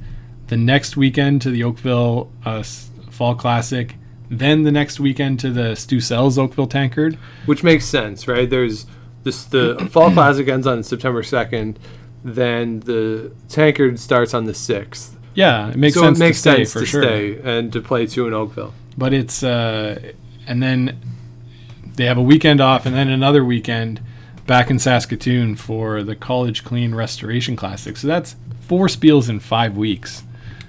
The 0.49 0.57
next 0.57 0.97
weekend 0.97 1.41
to 1.43 1.51
the 1.53 1.63
Oakville 1.63 2.33
uh, 2.45 2.65
Fall 3.11 3.37
Classic. 3.37 3.95
Then 4.29 4.65
the 4.65 4.73
next 4.73 4.99
weekend 4.99 5.39
to 5.41 5.51
the 5.53 5.77
Stu 5.77 6.01
Sells 6.01 6.37
Oakville 6.37 6.67
Tankard. 6.67 7.17
which 7.47 7.63
makes 7.63 7.85
sense, 7.85 8.27
right? 8.27 8.51
There's 8.51 8.87
this 9.23 9.45
the 9.45 9.89
Fall 9.89 10.11
Classic 10.11 10.49
ends 10.49 10.67
on 10.67 10.83
September 10.83 11.23
2nd, 11.23 11.77
then 12.25 12.81
the 12.81 13.33
Tankard 13.49 14.01
starts 14.01 14.35
on 14.35 14.47
the 14.47 14.53
6th. 14.53 15.11
Yeah, 15.35 15.69
it 15.69 15.77
makes 15.77 15.95
so 15.95 16.01
sense 16.01 16.19
it 16.19 16.21
makes 16.21 16.43
to 16.43 16.51
stay 16.51 16.57
sense 16.65 16.73
for 16.73 16.81
to 16.81 16.87
sure. 16.87 17.03
stay 17.03 17.41
and 17.43 17.73
to 17.73 17.81
play 17.81 18.07
two 18.07 18.27
in 18.27 18.35
Oakville. 18.35 18.73
but 18.97 19.13
it's 19.13 19.43
uh, 19.43 20.13
and 20.47 20.63
then 20.63 20.99
they 21.97 22.05
have 22.07 22.19
a 22.19 22.23
weekend 22.23 22.61
off 22.61 22.87
and 22.87 22.95
then 22.95 23.09
another 23.09 23.45
weekend 23.45 24.01
back 24.47 24.71
in 24.71 24.79
Saskatoon 24.79 25.57
for 25.57 26.03
the 26.03 26.15
College 26.15 26.65
Clean 26.65 26.95
Restoration 26.95 27.57
Classic. 27.57 27.97
So 27.97 28.07
that's 28.07 28.37
four 28.61 28.87
spiels 28.87 29.29
in 29.29 29.41
five 29.41 29.77
weeks. 29.77 30.23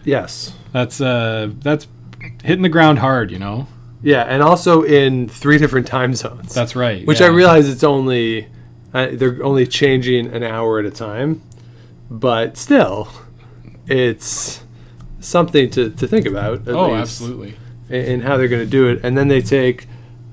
Yes. 0.03 0.55
That's 0.71 0.99
uh, 0.99 1.51
that's 1.59 1.87
hitting 2.43 2.63
the 2.63 2.69
ground 2.69 2.99
hard, 2.99 3.31
you 3.31 3.39
know. 3.39 3.67
Yeah, 4.01 4.23
and 4.23 4.43
also 4.43 4.83
in 4.83 5.27
three 5.27 5.57
different 5.57 5.87
time 5.87 6.13
zones. 6.13 6.53
That's 6.53 6.75
right. 6.75 7.05
Which 7.07 7.21
yeah. 7.21 7.27
I 7.27 7.29
realize 7.29 7.67
it's 7.67 7.83
only 7.83 8.47
uh, 8.95 9.09
they're 9.11 9.43
only 9.43 9.67
changing 9.67 10.27
an 10.33 10.41
hour 10.41 10.79
at 10.79 10.85
a 10.85 10.91
time, 10.91 11.41
but 12.09 12.55
still, 12.57 13.09
it's 13.87 14.63
something 15.19 15.69
to, 15.71 15.89
to 15.91 16.07
think 16.07 16.25
about. 16.25 16.67
At 16.67 16.75
Oh, 16.75 16.87
least, 16.91 17.21
absolutely. 17.21 17.55
in 17.89 18.21
how 18.21 18.37
they're 18.37 18.47
going 18.47 18.63
to 18.63 18.69
do 18.69 18.87
it, 18.87 19.01
and 19.03 19.17
then 19.17 19.27
they 19.27 19.41
take 19.41 19.87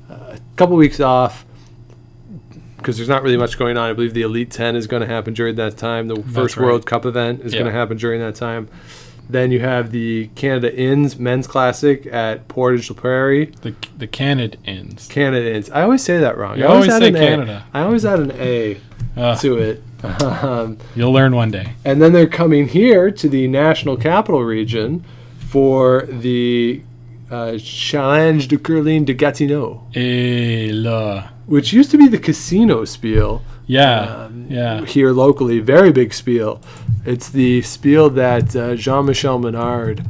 a 0.08 0.38
couple 0.56 0.76
weeks 0.76 1.00
off 1.00 1.44
because 2.76 2.96
there's 2.96 3.08
not 3.08 3.22
really 3.22 3.36
much 3.36 3.58
going 3.58 3.76
on. 3.76 3.90
I 3.90 3.92
believe 3.92 4.12
the 4.14 4.22
Elite 4.22 4.50
Ten 4.50 4.74
is 4.76 4.86
going 4.86 5.02
to 5.02 5.06
happen 5.06 5.34
during 5.34 5.54
that 5.56 5.76
time. 5.76 6.08
The 6.08 6.16
first 6.22 6.56
right. 6.56 6.64
World 6.64 6.84
Cup 6.86 7.04
event 7.06 7.40
is 7.42 7.52
going 7.52 7.66
to 7.66 7.72
happen 7.72 7.96
during 7.96 8.20
that 8.20 8.34
time. 8.34 8.68
Then 9.30 9.50
you 9.50 9.60
have 9.60 9.92
the 9.92 10.28
Canada 10.34 10.74
Inns 10.76 11.18
Men's 11.18 11.46
Classic 11.46 12.06
at 12.06 12.48
Portage 12.48 12.90
la 12.90 12.96
Prairie. 12.96 13.46
The 13.62 13.74
the 13.96 14.06
Canada 14.06 14.58
ends. 14.66 15.08
Canada 15.08 15.54
Inns. 15.54 15.70
I 15.70 15.82
always 15.82 16.02
say 16.02 16.18
that 16.18 16.36
wrong. 16.36 16.58
You 16.58 16.64
I 16.64 16.68
always 16.68 16.88
add 16.90 17.00
say 17.02 17.08
an 17.08 17.16
A. 17.16 17.18
Canada. 17.18 17.64
I 17.72 17.80
always 17.82 18.04
add 18.04 18.20
an 18.20 18.32
A 18.38 18.78
Uh, 19.16 19.34
to 19.36 19.58
it. 19.58 19.82
Um, 20.02 20.78
you'll 20.96 21.12
learn 21.12 21.34
one 21.36 21.50
day. 21.52 21.74
and 21.84 22.02
then 22.02 22.12
they're 22.12 22.26
coming 22.26 22.66
here 22.68 23.10
to 23.12 23.28
the 23.28 23.46
National 23.46 23.96
Capital 23.96 24.42
Region 24.42 25.04
for 25.38 26.06
the 26.10 26.82
uh, 27.30 27.56
Challenge 27.58 28.48
de 28.48 28.58
Curling 28.58 29.04
de 29.04 29.14
Gatineau, 29.14 29.86
Eh, 29.94 30.70
la. 30.72 31.28
which 31.46 31.72
used 31.72 31.90
to 31.92 31.98
be 31.98 32.08
the 32.08 32.18
casino 32.18 32.84
spiel 32.84 33.42
Yeah, 33.66 34.24
Um, 34.26 34.46
yeah. 34.50 34.84
here 34.84 35.12
locally. 35.12 35.60
Very 35.60 35.92
big 35.92 36.12
spiel. 36.12 36.60
It's 37.04 37.28
the 37.28 37.62
spiel 37.62 38.10
that 38.10 38.54
uh, 38.54 38.76
Jean 38.76 39.06
Michel 39.06 39.38
Menard 39.38 40.04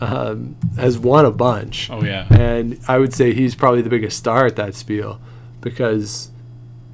um, 0.00 0.56
has 0.76 0.98
won 0.98 1.24
a 1.24 1.30
bunch. 1.30 1.88
Oh 1.90 2.02
yeah. 2.02 2.26
And 2.30 2.80
I 2.88 2.98
would 2.98 3.14
say 3.14 3.32
he's 3.32 3.54
probably 3.54 3.82
the 3.82 3.90
biggest 3.90 4.18
star 4.18 4.46
at 4.46 4.56
that 4.56 4.74
spiel 4.74 5.20
because 5.60 6.30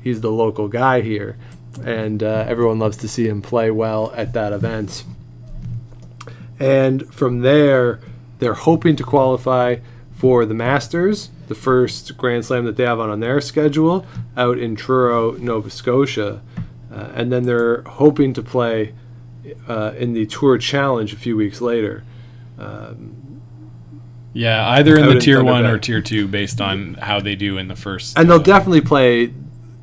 he's 0.02 0.20
the 0.20 0.30
local 0.30 0.68
guy 0.68 1.00
here. 1.00 1.38
And 1.82 2.22
uh, 2.22 2.44
everyone 2.46 2.78
loves 2.78 2.96
to 2.98 3.08
see 3.08 3.28
him 3.28 3.40
play 3.40 3.70
well 3.70 4.12
at 4.14 4.32
that 4.34 4.52
event. 4.52 5.04
And 6.60 7.12
from 7.14 7.40
there, 7.40 8.00
they're 8.40 8.54
hoping 8.54 8.96
to 8.96 9.04
qualify 9.04 9.76
for 10.12 10.44
the 10.44 10.54
Masters, 10.54 11.30
the 11.46 11.54
first 11.54 12.16
Grand 12.16 12.44
Slam 12.44 12.64
that 12.64 12.76
they 12.76 12.84
have 12.84 12.98
on, 12.98 13.08
on 13.08 13.20
their 13.20 13.40
schedule 13.40 14.04
out 14.36 14.58
in 14.58 14.76
Truro, 14.76 15.32
Nova 15.32 15.70
Scotia. 15.70 16.42
Uh, 16.92 17.10
and 17.14 17.32
then 17.32 17.44
they're 17.44 17.82
hoping 17.82 18.32
to 18.34 18.42
play 18.42 18.92
uh, 19.66 19.92
in 19.96 20.12
the 20.12 20.26
Tour 20.26 20.58
Challenge 20.58 21.12
a 21.12 21.16
few 21.16 21.36
weeks 21.36 21.60
later. 21.60 22.04
Yeah, 24.34 24.68
either 24.68 24.96
in 24.96 25.06
the 25.06 25.18
tier 25.18 25.42
one 25.42 25.66
or 25.66 25.78
tier 25.78 26.00
two, 26.00 26.28
based 26.28 26.60
on 26.60 26.94
how 26.94 27.18
they 27.18 27.34
do 27.34 27.58
in 27.58 27.68
the 27.68 27.76
first. 27.76 28.18
And 28.18 28.30
they'll 28.30 28.38
uh, 28.38 28.42
definitely 28.42 28.82
play 28.82 29.32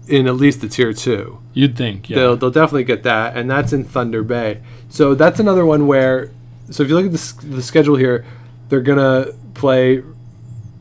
in 0.08 0.28
at 0.28 0.36
least 0.36 0.62
the 0.62 0.68
Tier 0.68 0.94
2. 0.94 1.40
You'd 1.54 1.78
think, 1.78 2.10
yeah. 2.10 2.18
They'll, 2.18 2.38
they'll 2.38 2.52
definitely 2.52 2.84
get 2.84 3.04
that, 3.04 3.36
and 3.36 3.50
that's 3.50 3.74
in 3.74 3.84
Thunder 3.84 4.24
Bay. 4.24 4.62
So 4.90 5.16
that's 5.16 5.40
another 5.40 5.66
one 5.66 5.88
where, 5.88 6.32
so 6.70 6.84
if 6.84 6.90
you 6.90 6.96
look 6.96 7.06
at 7.06 7.12
the, 7.12 7.48
the 7.48 7.62
schedule 7.62 7.96
here, 7.96 8.26
they're 8.70 8.82
going 8.82 8.98
to 8.98 9.36
play 9.54 10.04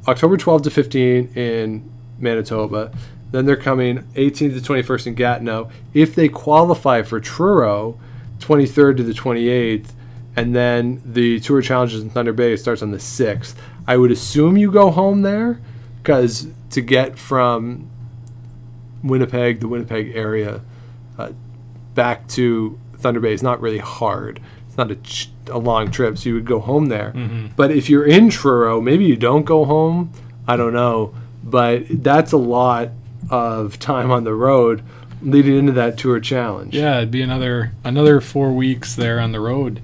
October 0.07 0.37
12 0.37 0.63
to 0.63 0.71
15 0.71 1.33
in 1.35 1.91
Manitoba. 2.19 2.93
Then 3.31 3.47
they're 3.47 3.57
coming 3.57 4.03
18th 4.15 4.63
to 4.63 4.73
21st 4.73 5.07
in 5.09 5.15
Gatineau. 5.15 5.71
If 5.93 6.15
they 6.15 6.29
qualify 6.29 7.03
for 7.03 7.21
Truro, 7.21 7.99
23rd 8.45 8.97
to 8.99 9.03
the 9.03 9.13
28th, 9.13 9.89
and 10.37 10.55
then 10.55 11.01
the 11.05 11.41
Tour 11.41 11.63
Challenges 11.63 12.03
in 12.03 12.11
Thunder 12.11 12.33
Bay 12.33 12.57
starts 12.57 12.83
on 12.83 12.91
the 12.91 12.99
6th. 12.99 13.55
I 13.87 13.97
would 13.97 14.11
assume 14.11 14.57
you 14.57 14.71
go 14.71 14.91
home 14.91 15.23
there 15.23 15.61
because 16.03 16.49
to 16.71 16.81
get 16.81 17.19
from 17.19 17.89
Winnipeg, 19.03 19.61
the 19.61 19.69
Winnipeg 19.69 20.13
area, 20.15 20.61
uh, 21.19 21.33
back 21.95 22.27
to 22.29 22.79
Thunder 22.97 23.21
Bay 23.21 23.33
is 23.33 23.43
not 23.43 23.61
really 23.61 23.79
hard. 23.79 24.41
It's 24.69 24.77
not 24.77 24.91
a, 24.91 24.97
ch- 24.97 25.31
a 25.49 25.59
long 25.59 25.91
trip, 25.91 26.19
so 26.19 26.29
you 26.31 26.35
would 26.35 26.47
go 26.47 26.59
home 26.61 26.87
there. 26.87 27.13
But 27.57 27.71
if 27.71 27.89
you're 27.91 28.07
in 28.07 28.31
Truro, 28.31 28.81
maybe 28.81 29.05
you 29.05 29.17
don't 29.17 29.45
go 29.45 29.65
home. 29.65 30.11
I 30.49 30.57
don't 30.57 30.73
know, 30.73 31.15
but 31.43 31.85
that's 32.03 32.33
a 32.33 32.37
lot 32.37 32.91
of 33.31 33.79
time 33.79 34.11
on 34.11 34.25
the 34.25 34.35
road 34.35 34.83
leading 35.25 35.57
into 35.57 35.73
that 35.73 35.99
tour 35.99 36.21
challenge. 36.21 36.75
Yeah, 36.75 36.99
it'd 36.99 37.11
be 37.11 37.23
another 37.23 37.73
another 37.83 38.21
four 38.21 38.53
weeks 38.53 38.95
there 38.95 39.19
on 39.19 39.33
the 39.33 39.41
road. 39.41 39.81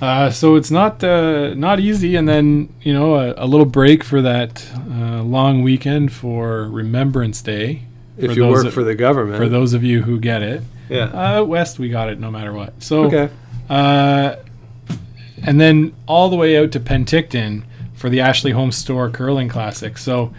Uh, 0.00 0.30
so 0.30 0.56
it's 0.56 0.70
not 0.70 1.02
uh, 1.04 1.54
not 1.54 1.78
easy, 1.78 2.16
and 2.16 2.28
then 2.28 2.72
you 2.82 2.92
know 2.92 3.14
a, 3.16 3.34
a 3.36 3.46
little 3.46 3.66
break 3.66 4.02
for 4.02 4.20
that 4.22 4.66
uh, 4.90 5.22
long 5.22 5.62
weekend 5.62 6.12
for 6.12 6.64
Remembrance 6.68 7.40
Day. 7.42 7.84
if 8.16 8.36
you 8.36 8.46
work 8.46 8.64
that- 8.64 8.72
for 8.72 8.82
the 8.82 8.94
government. 8.94 9.38
For 9.38 9.48
those 9.48 9.74
of 9.74 9.84
you 9.84 10.02
who 10.02 10.18
get 10.18 10.42
it, 10.42 10.62
yeah. 10.88 11.10
uh, 11.12 11.40
out 11.40 11.48
west 11.48 11.78
we 11.78 11.88
got 11.88 12.08
it 12.08 12.18
no 12.18 12.30
matter 12.30 12.52
what. 12.52 12.82
So 12.82 13.04
okay. 13.04 13.30
uh, 13.70 14.36
and 15.44 15.60
then 15.60 15.94
all 16.06 16.28
the 16.28 16.36
way 16.36 16.56
out 16.56 16.72
to 16.72 16.80
Penticton 16.80 17.64
for 17.94 18.08
the 18.08 18.20
Ashley 18.20 18.50
Home 18.50 18.72
Store 18.72 19.08
Curling 19.08 19.48
Classic. 19.48 19.96
So 19.98 20.34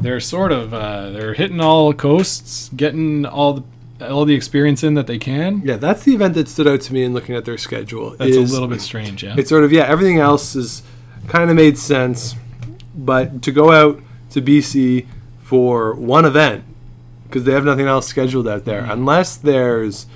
they're 0.00 0.20
sort 0.20 0.52
of 0.52 0.72
uh, 0.72 1.10
they're 1.10 1.34
hitting 1.34 1.60
all 1.60 1.92
coasts, 1.92 2.70
getting 2.74 3.26
all 3.26 3.54
the 3.54 3.64
all 4.08 4.24
the 4.24 4.34
experience 4.34 4.84
in 4.84 4.94
that 4.94 5.06
they 5.06 5.18
can. 5.18 5.62
Yeah, 5.64 5.76
that's 5.76 6.04
the 6.04 6.14
event 6.14 6.34
that 6.34 6.48
stood 6.48 6.68
out 6.68 6.80
to 6.82 6.92
me 6.92 7.04
in 7.04 7.12
looking 7.14 7.34
at 7.34 7.44
their 7.44 7.58
schedule. 7.58 8.10
That's 8.10 8.36
a 8.36 8.40
little 8.40 8.68
bit 8.68 8.80
strange, 8.80 9.24
yeah. 9.24 9.34
It's 9.36 9.48
sort 9.48 9.64
of 9.64 9.72
yeah. 9.72 9.84
Everything 9.84 10.18
else 10.18 10.54
is 10.54 10.82
kind 11.26 11.50
of 11.50 11.56
made 11.56 11.76
sense, 11.78 12.34
but 12.94 13.42
to 13.42 13.52
go 13.52 13.72
out 13.72 14.00
to 14.30 14.42
BC 14.42 15.06
for 15.42 15.94
one 15.94 16.24
event 16.24 16.64
because 17.24 17.44
they 17.44 17.52
have 17.52 17.64
nothing 17.64 17.86
else 17.86 18.06
scheduled 18.06 18.48
out 18.48 18.64
there, 18.64 18.84
unless 18.84 19.36
there's 19.36 20.06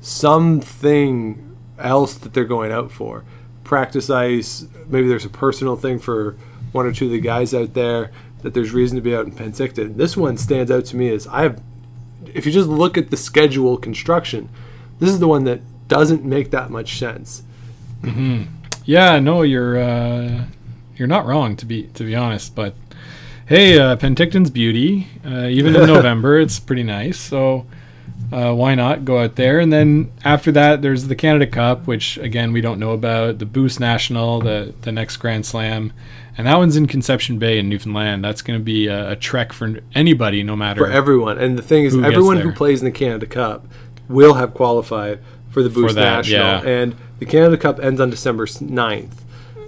something 0.00 1.56
else 1.78 2.14
that 2.14 2.32
they're 2.32 2.44
going 2.44 2.72
out 2.72 2.90
for. 2.90 3.24
Practice 3.64 4.10
ice. 4.10 4.66
Maybe 4.86 5.08
there's 5.08 5.24
a 5.24 5.30
personal 5.30 5.76
thing 5.76 5.98
for 5.98 6.36
one 6.72 6.86
or 6.86 6.92
two 6.92 7.06
of 7.06 7.10
the 7.10 7.20
guys 7.20 7.54
out 7.54 7.74
there 7.74 8.10
that 8.44 8.52
there's 8.52 8.72
reason 8.72 8.94
to 8.96 9.02
be 9.02 9.16
out 9.16 9.24
in 9.24 9.32
Penticton. 9.32 9.96
This 9.96 10.16
one 10.16 10.36
stands 10.36 10.70
out 10.70 10.84
to 10.86 10.96
me 10.96 11.08
as 11.08 11.26
I 11.26 11.42
have. 11.42 11.60
If 12.32 12.44
you 12.46 12.52
just 12.52 12.68
look 12.68 12.96
at 12.98 13.10
the 13.10 13.16
schedule 13.16 13.76
construction, 13.78 14.50
this 15.00 15.08
is 15.10 15.18
the 15.18 15.26
one 15.26 15.44
that 15.44 15.60
doesn't 15.88 16.24
make 16.24 16.50
that 16.50 16.70
much 16.70 16.98
sense. 16.98 17.42
Yeah, 18.84 19.18
no, 19.18 19.42
you're 19.42 19.78
uh, 19.78 20.44
you're 20.96 21.08
not 21.08 21.24
wrong 21.26 21.56
to 21.56 21.64
be 21.64 21.84
to 21.94 22.04
be 22.04 22.14
honest, 22.14 22.54
but 22.54 22.74
hey, 23.46 23.78
uh, 23.78 23.96
Penticton's 23.96 24.50
beauty. 24.50 25.08
Uh, 25.24 25.46
even 25.46 25.74
in 25.74 25.86
November, 25.86 26.38
it's 26.38 26.60
pretty 26.60 26.82
nice. 26.82 27.18
So 27.18 27.66
uh, 28.32 28.52
why 28.52 28.74
not 28.74 29.04
go 29.04 29.20
out 29.20 29.36
there? 29.36 29.60
And 29.60 29.72
then 29.72 30.12
after 30.24 30.50
that, 30.52 30.82
there's 30.82 31.08
the 31.08 31.16
Canada 31.16 31.46
Cup, 31.46 31.86
which 31.86 32.16
again 32.18 32.52
we 32.52 32.60
don't 32.60 32.78
know 32.78 32.92
about. 32.92 33.38
The 33.38 33.46
Boost 33.46 33.80
National, 33.80 34.40
the 34.40 34.74
the 34.82 34.92
next 34.92 35.18
Grand 35.18 35.46
Slam, 35.46 35.92
and 36.36 36.46
that 36.46 36.56
one's 36.56 36.76
in 36.76 36.86
Conception 36.86 37.38
Bay 37.38 37.58
in 37.58 37.68
Newfoundland. 37.68 38.24
That's 38.24 38.42
going 38.42 38.58
to 38.58 38.64
be 38.64 38.86
a, 38.86 39.12
a 39.12 39.16
trek 39.16 39.52
for 39.52 39.80
anybody, 39.94 40.42
no 40.42 40.56
matter 40.56 40.84
for 40.84 40.90
everyone. 40.90 41.38
And 41.38 41.56
the 41.58 41.62
thing 41.62 41.84
is, 41.84 41.92
Who 41.92 42.04
everyone 42.04 42.38
who 42.38 42.52
plays 42.52 42.80
in 42.80 42.86
the 42.86 42.92
Canada 42.92 43.26
Cup 43.26 43.66
will 44.08 44.34
have 44.34 44.54
qualified 44.54 45.20
for 45.50 45.62
the 45.62 45.70
Boost 45.70 45.94
that, 45.94 46.26
National. 46.26 46.40
yeah. 46.40 46.62
And 46.62 46.96
the 47.20 47.26
Canada 47.26 47.56
Cup 47.56 47.78
ends 47.78 48.00
on 48.00 48.10
December 48.10 48.46
9th. 48.46 49.20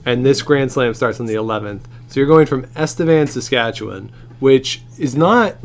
And 0.05 0.25
this 0.25 0.43
Grand 0.43 0.71
Slam 0.73 0.95
starts 0.95 1.19
on 1.21 1.27
the 1.27 1.35
11th. 1.35 1.83
So 2.09 2.21
you're 2.21 2.29
going 2.29 2.47
from 2.47 2.67
Estevan, 2.77 3.27
Saskatchewan, 3.27 4.11
which 4.39 4.83
is 4.99 5.17
not 5.17 5.57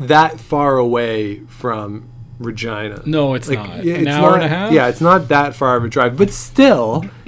that 0.00 0.40
far 0.40 0.76
away 0.78 1.40
from 1.46 2.08
Regina. 2.38 3.02
No, 3.06 3.34
it's 3.34 3.48
Like, 3.48 3.58
not. 3.58 3.84
yeah, 3.84 3.94
An 3.96 4.00
it's 4.06 4.10
hour 4.10 4.30
not- 4.30 4.34
and 4.36 4.44
a 4.44 4.48
half. 4.48 4.72
Yeah, 4.72 4.88
it's 4.88 5.00
not 5.00 5.28
that 5.28 5.54
far 5.54 5.76
of 5.76 5.84
a 5.84 5.88
drive, 5.88 6.16
but 6.16 6.30
still, 6.30 7.04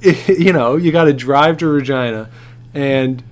you 0.00 0.52
know, 0.52 0.76
you 0.76 0.92
got 0.92 1.04
to 1.04 1.12
drive 1.12 1.58
to 1.58 1.66
Regina, 1.66 2.28
and 2.74 3.22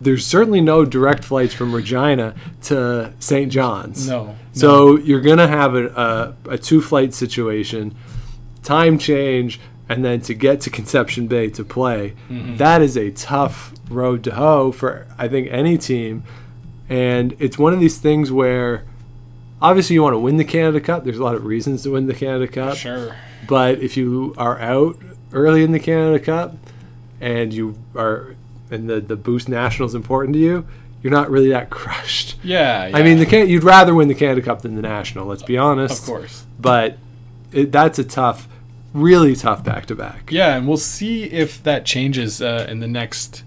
there's 0.00 0.24
certainly 0.26 0.60
no 0.60 0.84
direct 0.84 1.24
flights 1.24 1.52
from 1.54 1.74
Regina 1.74 2.34
to 2.62 3.12
St. 3.18 3.50
John's. 3.52 4.08
No, 4.08 4.34
So 4.52 4.96
you're 4.98 5.20
gonna 5.20 5.48
have 5.48 5.74
a, 5.74 6.34
a, 6.46 6.52
a 6.52 6.58
two 6.58 6.80
flight 6.80 7.12
situation, 7.14 7.94
time 8.62 8.98
change, 8.98 9.60
and 9.88 10.04
then 10.04 10.20
to 10.22 10.34
get 10.34 10.60
to 10.62 10.70
Conception 10.70 11.26
Bay 11.26 11.50
to 11.50 11.64
play. 11.64 12.14
Mm-hmm. 12.30 12.56
that 12.56 12.80
is 12.82 12.96
a 12.96 13.10
tough 13.10 13.74
road 13.90 14.22
to 14.24 14.34
hoe 14.34 14.70
for 14.72 15.06
I 15.18 15.28
think 15.28 15.48
any 15.50 15.76
team, 15.76 16.22
and 16.90 17.34
it's 17.38 17.56
one 17.56 17.72
of 17.72 17.80
these 17.80 17.96
things 17.98 18.30
where. 18.30 18.84
Obviously, 19.62 19.92
you 19.92 20.02
want 20.02 20.14
to 20.14 20.18
win 20.18 20.38
the 20.38 20.44
Canada 20.46 20.80
Cup. 20.80 21.04
There's 21.04 21.18
a 21.18 21.22
lot 21.22 21.34
of 21.34 21.44
reasons 21.44 21.82
to 21.82 21.90
win 21.90 22.06
the 22.06 22.14
Canada 22.14 22.48
Cup. 22.48 22.78
sure. 22.78 23.14
But 23.46 23.80
if 23.80 23.94
you 23.94 24.34
are 24.38 24.58
out 24.58 24.96
early 25.34 25.62
in 25.62 25.72
the 25.72 25.78
Canada 25.78 26.18
Cup 26.18 26.54
and 27.20 27.52
you 27.52 27.76
are 27.94 28.36
and 28.70 28.88
the, 28.88 29.02
the 29.02 29.16
boost 29.16 29.50
national 29.50 29.86
is 29.86 29.94
important 29.94 30.32
to 30.32 30.40
you, 30.40 30.66
you're 31.02 31.10
not 31.12 31.30
really 31.30 31.50
that 31.50 31.68
crushed. 31.78 32.36
Yeah, 32.42 32.90
I 32.94 33.02
mean, 33.02 33.18
the 33.18 33.26
can- 33.26 33.50
you'd 33.50 33.62
rather 33.62 33.94
win 33.94 34.08
the 34.08 34.14
Canada 34.14 34.40
Cup 34.40 34.62
than 34.62 34.76
the 34.76 34.82
National. 34.82 35.26
Let's 35.26 35.42
be 35.42 35.58
honest. 35.58 36.00
of 36.00 36.06
course. 36.06 36.46
but 36.58 36.96
it, 37.52 37.70
that's 37.70 37.98
a 37.98 38.04
tough, 38.04 38.48
really 38.94 39.36
tough 39.36 39.62
back 39.62 39.84
to 39.86 39.94
back. 39.94 40.30
Yeah, 40.32 40.56
and 40.56 40.66
we'll 40.66 40.78
see 40.78 41.24
if 41.24 41.62
that 41.64 41.84
changes 41.84 42.40
uh, 42.40 42.66
in 42.66 42.80
the 42.80 42.88
next 42.88 43.42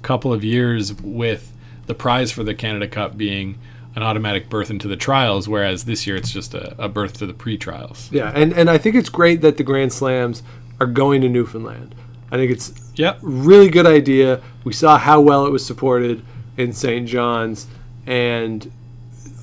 couple 0.00 0.32
of 0.32 0.42
years 0.42 0.94
with 0.94 1.52
the 1.88 1.94
prize 1.94 2.30
for 2.30 2.44
the 2.44 2.54
Canada 2.54 2.86
Cup 2.86 3.16
being 3.18 3.58
an 3.96 4.02
automatic 4.04 4.48
berth 4.48 4.70
into 4.70 4.86
the 4.86 4.96
trials, 4.96 5.48
whereas 5.48 5.84
this 5.84 6.06
year 6.06 6.14
it's 6.14 6.30
just 6.30 6.54
a, 6.54 6.74
a 6.80 6.88
berth 6.88 7.14
to 7.14 7.26
the 7.26 7.34
pre-trials. 7.34 8.08
Yeah, 8.12 8.30
and 8.34 8.52
and 8.52 8.70
I 8.70 8.78
think 8.78 8.94
it's 8.94 9.08
great 9.08 9.40
that 9.40 9.56
the 9.56 9.64
Grand 9.64 9.92
Slams 9.92 10.42
are 10.78 10.86
going 10.86 11.20
to 11.22 11.28
Newfoundland. 11.28 11.94
I 12.30 12.36
think 12.36 12.52
it's 12.52 12.72
Yep. 12.94 13.18
really 13.22 13.68
good 13.70 13.86
idea. 13.86 14.40
We 14.64 14.72
saw 14.72 14.98
how 14.98 15.20
well 15.20 15.46
it 15.46 15.50
was 15.50 15.64
supported 15.66 16.22
in 16.56 16.72
St. 16.72 17.08
John's, 17.08 17.66
and 18.06 18.70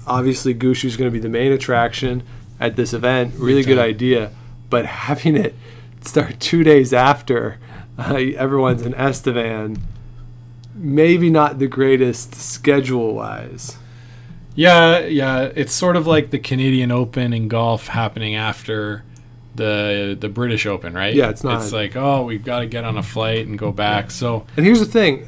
obviously 0.08 0.54
Gushue's 0.54 0.96
going 0.98 1.10
to 1.10 1.14
be 1.14 1.20
the 1.20 1.30
main 1.30 1.52
attraction 1.52 2.24
at 2.60 2.76
this 2.76 2.94
event. 2.94 3.34
Really 3.38 3.64
good 3.64 3.80
idea, 3.80 4.32
but 4.70 4.86
having 5.08 5.36
it 5.36 5.56
start 6.02 6.40
two 6.40 6.64
days 6.64 6.94
after 6.94 7.58
uh, 7.98 8.14
everyone's 8.38 8.84
in 8.84 8.94
Estevan, 8.94 9.82
maybe 10.76 11.30
not 11.30 11.58
the 11.60 11.68
greatest 11.68 12.36
schedule 12.36 13.16
wise. 13.16 13.78
Yeah, 14.56 15.00
yeah. 15.00 15.52
It's 15.56 15.74
sort 15.74 15.96
of 15.96 16.06
like 16.08 16.30
the 16.30 16.40
Canadian 16.40 16.92
Open 16.92 17.34
in 17.34 17.48
golf 17.48 17.88
happening 17.88 18.36
after 18.36 19.04
the 19.56 20.16
the 20.20 20.30
British 20.30 20.66
Open, 20.66 20.94
right? 20.94 21.14
Yeah, 21.16 21.30
it's 21.30 21.44
not- 21.44 21.62
It's 21.64 21.72
like, 21.74 21.96
oh, 21.96 22.24
we've 22.24 22.44
got 22.44 22.60
to 22.60 22.66
get 22.66 22.84
on 22.84 22.98
a 22.98 23.04
flight 23.04 23.48
and 23.48 23.58
go 23.58 23.72
back. 23.72 24.12
So 24.12 24.46
And 24.58 24.66
here's 24.66 24.80
the 24.80 24.86
thing 24.86 25.28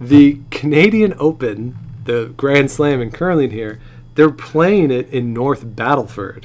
the 0.00 0.40
Canadian 0.50 1.14
Open, 1.18 1.76
the 2.04 2.32
Grand 2.36 2.70
Slam 2.70 3.00
in 3.00 3.10
curling 3.10 3.50
here, 3.50 3.80
they're 4.14 4.30
playing 4.30 4.90
it 4.92 5.08
in 5.10 5.32
North 5.32 5.64
Battleford. 5.64 6.44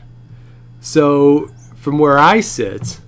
So 0.80 1.50
from 1.76 2.00
where 2.00 2.18
I 2.18 2.40
sit, 2.40 3.00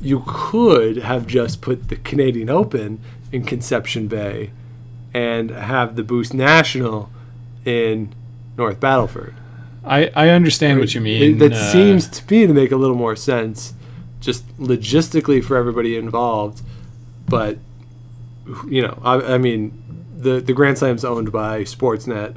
you 0.00 0.22
could 0.26 0.98
have 0.98 1.26
just 1.26 1.60
put 1.60 1.88
the 1.88 1.96
Canadian 1.96 2.50
Open 2.50 3.00
in 3.36 3.44
Conception 3.44 4.08
Bay 4.08 4.50
and 5.14 5.50
have 5.50 5.96
the 5.96 6.02
Boost 6.02 6.34
National 6.34 7.08
in 7.64 8.14
North 8.56 8.80
Battleford. 8.80 9.34
I 9.84 10.10
I 10.16 10.28
understand 10.30 10.80
what 10.80 10.94
you 10.94 11.00
mean. 11.00 11.38
That 11.38 11.52
uh, 11.52 11.72
seems 11.72 12.08
to 12.08 12.22
me 12.32 12.46
to 12.46 12.52
make 12.52 12.72
a 12.72 12.76
little 12.76 12.96
more 12.96 13.14
sense, 13.16 13.74
just 14.20 14.42
logistically 14.58 15.42
for 15.44 15.56
everybody 15.56 15.96
involved. 15.96 16.60
But 17.28 17.58
you 18.68 18.82
know, 18.82 18.98
I, 19.04 19.34
I 19.34 19.38
mean, 19.38 19.72
the 20.16 20.40
the 20.40 20.52
Grand 20.52 20.78
Slam's 20.78 21.04
owned 21.04 21.30
by 21.30 21.62
Sportsnet, 21.62 22.36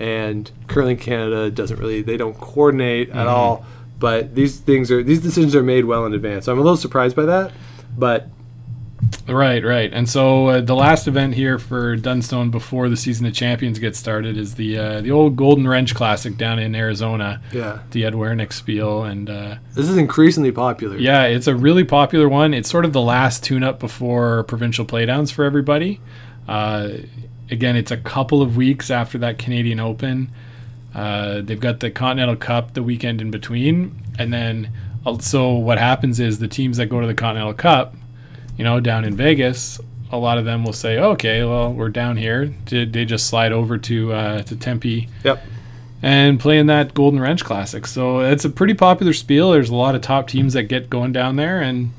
and 0.00 0.50
Curling 0.66 0.96
Canada 0.96 1.50
doesn't 1.50 1.78
really 1.78 2.02
they 2.02 2.16
don't 2.16 2.38
coordinate 2.40 3.08
Mm-hmm. 3.10 3.18
at 3.18 3.26
all. 3.28 3.64
But 3.98 4.34
these 4.34 4.58
things 4.58 4.90
are 4.90 5.02
these 5.04 5.20
decisions 5.22 5.54
are 5.54 5.62
made 5.62 5.84
well 5.84 6.04
in 6.06 6.12
advance. 6.14 6.46
So 6.46 6.52
I'm 6.52 6.58
a 6.58 6.62
little 6.62 6.76
surprised 6.76 7.14
by 7.14 7.26
that, 7.26 7.52
but 7.96 8.26
Right, 9.28 9.64
right. 9.64 9.92
And 9.92 10.08
so 10.08 10.48
uh, 10.48 10.60
the 10.60 10.74
last 10.74 11.06
event 11.06 11.34
here 11.34 11.58
for 11.58 11.94
Dunstone 11.96 12.50
before 12.50 12.88
the 12.88 12.96
season 12.96 13.24
of 13.26 13.34
champions 13.34 13.78
gets 13.78 13.98
started 13.98 14.36
is 14.36 14.56
the 14.56 14.76
uh, 14.76 15.00
the 15.00 15.10
old 15.12 15.36
Golden 15.36 15.66
Wrench 15.68 15.94
Classic 15.94 16.36
down 16.36 16.58
in 16.58 16.74
Arizona, 16.74 17.40
yeah, 17.52 17.80
the 17.92 18.04
Ed 18.04 18.14
Werenich 18.14 18.52
Spiel, 18.52 19.04
and 19.04 19.30
uh, 19.30 19.56
this 19.74 19.88
is 19.88 19.96
increasingly 19.96 20.50
popular. 20.50 20.96
yeah, 20.96 21.24
it's 21.24 21.46
a 21.46 21.54
really 21.54 21.84
popular 21.84 22.28
one. 22.28 22.52
It's 22.52 22.68
sort 22.68 22.84
of 22.84 22.92
the 22.92 23.00
last 23.00 23.44
tune-up 23.44 23.78
before 23.78 24.42
provincial 24.44 24.84
playdowns 24.84 25.32
for 25.32 25.44
everybody. 25.44 26.00
Uh, 26.48 26.88
again, 27.50 27.76
it's 27.76 27.92
a 27.92 27.96
couple 27.96 28.42
of 28.42 28.56
weeks 28.56 28.90
after 28.90 29.18
that 29.18 29.38
Canadian 29.38 29.78
Open. 29.78 30.32
Uh, 30.94 31.40
they've 31.40 31.60
got 31.60 31.80
the 31.80 31.90
Continental 31.90 32.36
Cup 32.36 32.74
the 32.74 32.82
weekend 32.82 33.20
in 33.20 33.30
between, 33.30 34.02
and 34.18 34.32
then 34.32 34.72
also 35.06 35.52
what 35.54 35.78
happens 35.78 36.18
is 36.20 36.38
the 36.38 36.48
teams 36.48 36.76
that 36.76 36.86
go 36.86 37.00
to 37.00 37.06
the 37.06 37.14
Continental 37.14 37.54
Cup, 37.54 37.94
you 38.56 38.64
know, 38.64 38.80
down 38.80 39.04
in 39.04 39.16
Vegas, 39.16 39.80
a 40.10 40.16
lot 40.18 40.38
of 40.38 40.44
them 40.44 40.64
will 40.64 40.72
say, 40.74 40.98
"Okay, 40.98 41.42
well, 41.44 41.72
we're 41.72 41.88
down 41.88 42.16
here." 42.16 42.46
Did 42.66 42.92
they 42.92 43.04
just 43.04 43.26
slide 43.26 43.52
over 43.52 43.78
to 43.78 44.12
uh, 44.12 44.42
to 44.42 44.56
Tempe 44.56 45.08
Yep. 45.24 45.42
and 46.02 46.38
playing 46.38 46.66
that 46.66 46.94
Golden 46.94 47.18
Wrench 47.20 47.44
Classic. 47.44 47.86
So 47.86 48.20
it's 48.20 48.44
a 48.44 48.50
pretty 48.50 48.74
popular 48.74 49.12
spiel. 49.12 49.52
There's 49.52 49.70
a 49.70 49.74
lot 49.74 49.94
of 49.94 50.02
top 50.02 50.28
teams 50.28 50.52
that 50.52 50.64
get 50.64 50.90
going 50.90 51.12
down 51.12 51.36
there, 51.36 51.60
and 51.60 51.92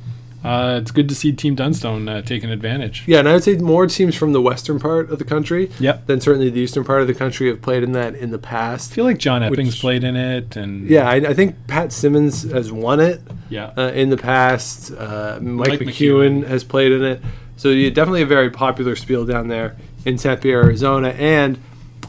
uh, 0.44 0.80
it's 0.82 0.92
good 0.92 1.08
to 1.10 1.16
see 1.16 1.32
Team 1.32 1.56
Dunstone 1.56 2.08
uh, 2.10 2.22
taking 2.22 2.50
advantage. 2.52 3.04
Yeah, 3.08 3.20
and 3.20 3.30
I 3.30 3.34
would 3.34 3.44
say 3.44 3.56
more 3.58 3.88
teams 3.88 4.16
from 4.16 4.34
the 4.34 4.42
western 4.42 4.80
part 4.80 5.10
of 5.10 5.18
the 5.20 5.24
country 5.26 5.72
Yep. 5.80 6.08
than 6.08 6.20
certainly 6.22 6.50
the 6.50 6.60
eastern 6.60 6.84
part 6.84 7.02
of 7.02 7.08
the 7.08 7.14
country 7.14 7.48
have 7.48 7.62
played 7.62 7.84
in 7.84 7.94
that 7.94 8.16
in 8.16 8.32
the 8.32 8.38
past. 8.40 8.92
I 8.92 8.96
feel 8.96 9.06
like 9.06 9.18
John 9.18 9.42
Epping's 9.42 9.70
Which- 9.74 9.80
played 9.82 10.04
in 10.04 10.16
it, 10.16 10.56
and 10.56 10.90
Yeah, 10.90 11.10
I, 11.10 11.16
I 11.16 11.34
think 11.34 11.56
Pat 11.68 11.92
Simmons 11.94 12.44
has 12.52 12.72
won 12.72 13.00
it 13.00 13.22
yeah, 13.50 13.72
uh, 13.78 13.92
in 13.94 14.10
the 14.10 14.18
past. 14.18 14.92
Uh, 14.92 15.40
Mike, 15.42 15.70
Mike 15.70 15.80
McEwen, 15.80 16.42
McEwen. 16.44 16.48
has 16.48 16.64
played 16.64 16.92
in 16.92 17.04
it. 17.04 17.22
So 17.56 17.70
yeah, 17.70 17.90
definitely 17.90 18.24
a 18.24 18.26
very 18.26 18.50
popular 18.50 18.96
spiel 18.96 19.26
down 19.26 19.48
there 19.48 19.78
in 20.06 20.18
Tempe, 20.18 20.52
Arizona. 20.52 21.10
And 21.10 21.58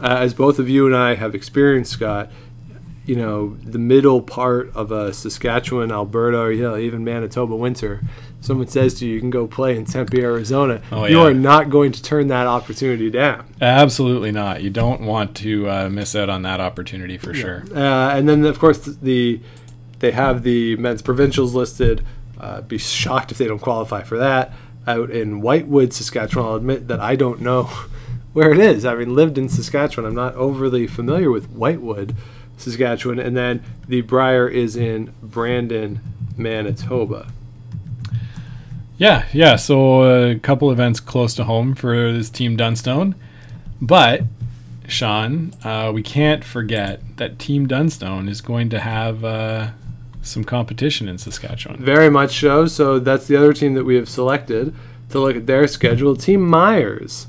uh, 0.00 0.16
as 0.18 0.34
both 0.34 0.58
of 0.58 0.68
you 0.68 0.86
and 0.86 0.96
I 0.96 1.14
have 1.14 1.34
experienced, 1.36 1.92
Scott, 1.92 2.30
you 3.06 3.16
know, 3.16 3.56
the 3.62 3.78
middle 3.78 4.22
part 4.22 4.74
of 4.74 4.90
a 4.90 5.12
Saskatchewan, 5.12 5.92
Alberta, 5.92 6.38
or 6.38 6.52
yeah, 6.52 6.76
even 6.76 7.04
Manitoba 7.04 7.54
winter, 7.54 8.00
someone 8.40 8.66
says 8.66 8.94
to 8.94 9.06
you, 9.06 9.14
you 9.14 9.20
can 9.20 9.30
go 9.30 9.46
play 9.46 9.76
in 9.76 9.84
Tempe, 9.84 10.22
Arizona. 10.22 10.80
Oh, 10.90 11.04
you 11.04 11.20
are 11.20 11.34
not 11.34 11.68
going 11.68 11.92
to 11.92 12.02
turn 12.02 12.28
that 12.28 12.46
opportunity 12.46 13.10
down. 13.10 13.46
absolutely 13.60 14.32
not. 14.32 14.62
You 14.62 14.70
don't 14.70 15.02
want 15.02 15.36
to 15.36 15.68
uh, 15.68 15.88
miss 15.90 16.16
out 16.16 16.30
on 16.30 16.42
that 16.42 16.60
opportunity 16.60 17.18
for 17.18 17.34
sure. 17.34 17.64
Uh, 17.74 18.16
and 18.16 18.28
then, 18.28 18.44
of 18.44 18.58
course, 18.58 18.78
the 18.78 19.40
they 19.98 20.10
have 20.10 20.42
the 20.42 20.76
men's 20.76 21.02
provincials 21.02 21.54
listed. 21.54 22.04
Uh, 22.38 22.60
be 22.60 22.78
shocked 22.78 23.32
if 23.32 23.38
they 23.38 23.46
don't 23.46 23.60
qualify 23.60 24.02
for 24.02 24.18
that. 24.18 24.52
Out 24.86 25.10
in 25.10 25.40
Whitewood, 25.40 25.92
Saskatchewan, 25.94 26.46
I'll 26.46 26.56
admit 26.56 26.88
that 26.88 27.00
I 27.00 27.16
don't 27.16 27.40
know 27.40 27.62
where 28.32 28.52
it 28.52 28.58
is. 28.58 28.82
Having 28.82 29.14
lived 29.14 29.38
in 29.38 29.48
Saskatchewan, 29.48 30.06
I'm 30.06 30.14
not 30.14 30.34
overly 30.34 30.86
familiar 30.86 31.30
with 31.30 31.48
Whitewood, 31.50 32.14
Saskatchewan. 32.56 33.18
And 33.18 33.36
then 33.36 33.62
the 33.88 34.00
Brier 34.02 34.48
is 34.48 34.76
in 34.76 35.12
Brandon, 35.22 36.00
Manitoba. 36.36 37.28
Yeah, 38.96 39.26
yeah. 39.32 39.56
So 39.56 40.30
a 40.30 40.38
couple 40.38 40.70
events 40.70 41.00
close 41.00 41.34
to 41.34 41.44
home 41.44 41.74
for 41.74 42.12
this 42.12 42.30
team 42.30 42.56
Dunstone, 42.56 43.14
but 43.80 44.22
Sean, 44.86 45.52
uh, 45.64 45.90
we 45.94 46.02
can't 46.02 46.44
forget 46.44 47.00
that 47.16 47.38
Team 47.38 47.66
Dunstone 47.66 48.28
is 48.28 48.40
going 48.40 48.68
to 48.70 48.80
have 48.80 49.24
uh, 49.24 49.70
some 50.22 50.44
competition 50.44 51.08
in 51.08 51.18
Saskatchewan. 51.18 51.82
Very 51.82 52.10
much 52.10 52.38
so. 52.38 52.66
So 52.66 52.98
that's 52.98 53.26
the 53.26 53.36
other 53.36 53.52
team 53.52 53.74
that 53.74 53.84
we 53.84 53.96
have 53.96 54.08
selected 54.08 54.74
to 55.10 55.20
look 55.20 55.36
at 55.36 55.46
their 55.46 55.66
schedule. 55.66 56.16
Team 56.16 56.40
Muyres, 56.40 57.26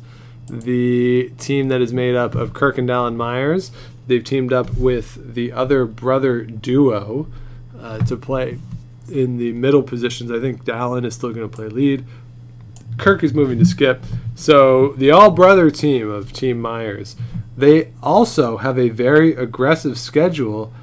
the 0.50 1.32
team 1.38 1.70
that 1.70 1.82
is 1.82 1.94
made 1.94 2.16
up 2.16 2.36
of 2.36 2.54
Kirkendall 2.54 3.08
and 3.08 3.18
Muyres. 3.18 3.72
They've 4.08 4.24
teamed 4.24 4.54
up 4.54 4.76
with 4.76 5.34
the 5.36 5.52
other 5.52 5.86
brother 5.86 6.42
duo 6.42 7.28
uh, 7.80 8.00
to 8.06 8.18
play 8.18 8.60
in 9.10 9.38
the 9.38 9.52
middle 9.54 9.84
positions. 9.84 10.32
I 10.32 10.40
think 10.40 10.64
Dallan 10.64 11.06
is 11.06 11.16
still 11.16 11.32
going 11.34 11.50
to 11.50 11.56
play 11.56 11.68
lead. 11.68 12.06
Kirk 12.98 13.24
is 13.24 13.34
moving 13.34 13.60
to 13.60 13.66
skip. 13.66 14.04
So 14.36 14.90
the 14.94 15.12
all 15.12 15.32
brother 15.32 15.70
team 15.70 16.10
of 16.10 16.34
Team 16.34 16.62
Muyres, 16.62 17.16
they 17.58 17.92
also 18.02 18.58
have 18.58 18.78
a 18.78 18.90
very 18.90 19.34
aggressive 19.36 19.98
schedule 19.98 20.74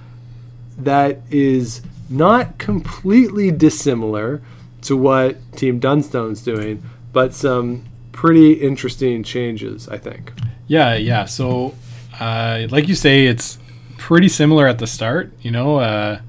that 0.79 1.21
is 1.31 1.83
not 2.09 2.59
completely 2.59 3.51
dissimilar 3.51 4.43
to 4.83 4.97
what 4.97 5.37
Team 5.53 5.79
Dunstone's 5.79 6.43
doing, 6.43 6.83
but 7.13 7.35
some 7.35 7.85
pretty 8.13 8.53
interesting 8.55 9.23
changes, 9.23 9.89
I 9.89 9.99
think. 9.99 10.33
Yeah, 10.67 10.95
yeah. 10.95 11.25
So, 11.25 11.75
uh, 12.23 12.69
like 12.71 12.87
you 12.87 12.95
say, 12.95 13.27
it's 13.27 13.59
pretty 13.99 14.29
similar 14.29 14.69
at 14.69 14.79
the 14.79 14.87
start. 14.87 15.33
You 15.41 15.51
know, 15.51 15.79
uh, 15.79 16.21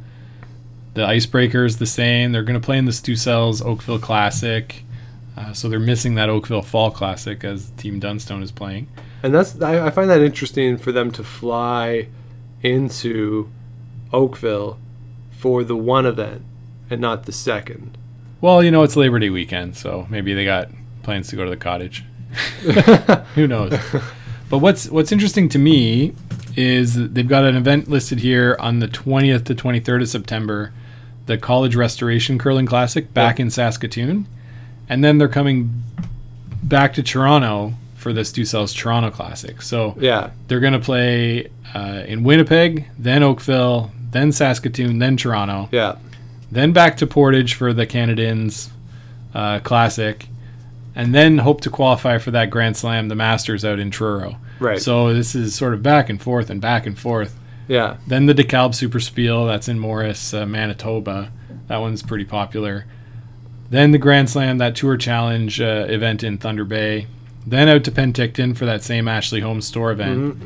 the 0.96 1.06
icebreaker 1.06 1.66
is 1.66 1.78
the 1.78 1.86
same. 1.86 2.32
They're 2.32 2.44
going 2.44 2.60
to 2.60 2.66
play 2.66 2.80
in 2.80 2.86
the 2.86 2.92
Stu 2.92 3.16
Sells 3.16 3.62
Oakville 3.62 4.00
Classic. 4.00 4.84
Uh, 5.38 5.54
so 5.54 5.70
they're 5.70 5.80
missing 5.80 6.16
that 6.16 6.30
Oakville 6.30 6.64
Fall 6.64 6.90
Classic 6.90 7.44
as 7.44 7.70
Team 7.78 8.00
Dunstone 8.00 8.42
is 8.42 8.52
playing. 8.52 8.88
And 9.22 9.34
that's 9.34 9.62
I, 9.62 9.88
I 9.88 9.90
find 9.92 10.10
that 10.10 10.22
interesting 10.22 10.78
for 10.78 10.92
them 10.92 11.12
to 11.12 11.24
fly 11.24 12.08
into 12.64 13.50
Oakville 14.12 14.80
for 15.32 15.64
the 15.64 15.76
one 15.76 16.08
event 16.08 16.44
and 16.90 17.02
not 17.02 17.26
the 17.26 17.32
second. 17.32 17.98
Well, 18.42 18.64
you 18.64 18.72
know, 18.72 18.82
it's 18.82 18.96
Labor 18.96 19.20
Day 19.20 19.30
weekend, 19.30 19.78
so 19.78 20.08
maybe 20.10 20.34
they 20.34 20.44
got 20.44 20.70
plans 21.04 21.28
to 21.30 21.36
go 21.36 21.44
to 21.44 21.50
the 21.52 21.58
cottage. 21.58 22.04
Who 23.36 23.48
knows? 23.48 23.74
But 24.54 24.60
what's 24.60 24.88
what's 24.88 25.12
interesting 25.12 25.50
to 25.50 25.58
me 25.58 26.14
is 26.56 26.94
they've 27.12 27.28
got 27.28 27.44
an 27.44 27.56
event 27.56 27.90
listed 27.90 28.20
here 28.20 28.56
on 28.60 28.78
the 28.78 28.88
20th 28.88 29.46
to 29.46 29.56
23rd 29.56 30.04
of 30.04 30.10
September, 30.10 30.72
the 31.26 31.40
College 31.40 31.76
Restoration 31.76 32.38
Curling 32.38 32.68
Classic 32.68 33.12
back 33.16 33.40
in 33.40 33.50
Saskatoon, 33.50 34.28
and 34.88 35.04
then 35.04 35.18
they're 35.18 35.28
coming 35.28 35.82
back 36.62 36.94
to 36.94 37.02
Toronto 37.02 37.74
for 37.96 38.14
the 38.14 38.24
Stu 38.24 38.46
Sells 38.46 38.76
Toronto 38.76 39.10
Classic. 39.10 39.60
So 39.60 39.96
Yeah. 40.00 40.30
they're 40.48 40.60
going 40.60 40.74
to 40.74 40.80
play 40.80 41.48
uh, 41.74 42.04
in 42.06 42.24
Winnipeg, 42.24 42.86
then 43.00 43.24
Oakville, 43.24 43.90
then 44.12 44.32
Saskatoon, 44.32 45.00
then 45.00 45.18
Toronto, 45.18 45.68
Yeah. 45.72 45.96
then 46.52 46.74
back 46.74 46.96
to 46.98 47.08
Portage 47.08 47.56
for 47.56 47.74
the 47.74 47.88
Canadians 47.88 48.70
uh, 49.34 49.62
Classic, 49.62 50.28
and 50.96 51.14
then 51.14 51.40
hope 51.40 51.62
to 51.62 51.70
qualify 51.70 52.18
for 52.18 52.32
that 52.32 52.50
Grand 52.50 52.78
Slam, 52.78 53.08
the 53.08 53.16
Masters 53.16 53.66
out 53.66 53.80
in 53.80 53.92
Truro. 53.92 54.38
Right. 54.60 54.82
So 54.82 55.14
this 55.14 55.36
is 55.36 55.56
sort 55.56 55.74
of 55.74 55.82
back 55.82 56.10
and 56.10 56.22
forth 56.22 56.50
and 56.50 56.62
back 56.62 56.86
and 56.86 56.98
forth. 56.98 57.38
Yeah. 57.68 57.98
Then 58.08 58.26
the 58.26 58.34
DeKalb 58.34 58.76
Super 58.76 59.00
Spiel, 59.00 59.46
that's 59.46 59.68
in 59.68 59.80
Morris, 59.80 60.34
uh, 60.34 60.46
Manitoba. 60.46 61.32
That 61.68 61.78
one's 61.78 62.04
pretty 62.04 62.26
popular. 62.26 62.86
Then 63.70 63.92
the 63.92 63.98
Grand 63.98 64.30
Slam, 64.30 64.60
that 64.60 64.76
Tour 64.76 64.98
Challenge 64.98 65.60
uh, 65.60 65.86
event 65.90 66.24
in 66.24 66.38
Thunder 66.38 66.66
Bay. 66.66 67.08
Then 67.48 67.68
out 67.68 67.84
to 67.86 67.92
Penticton 67.92 68.56
for 68.56 68.66
that 68.66 68.84
same 68.84 69.08
Ashley 69.08 69.42
Home 69.42 69.62
Store 69.62 69.92
event. 69.92 70.42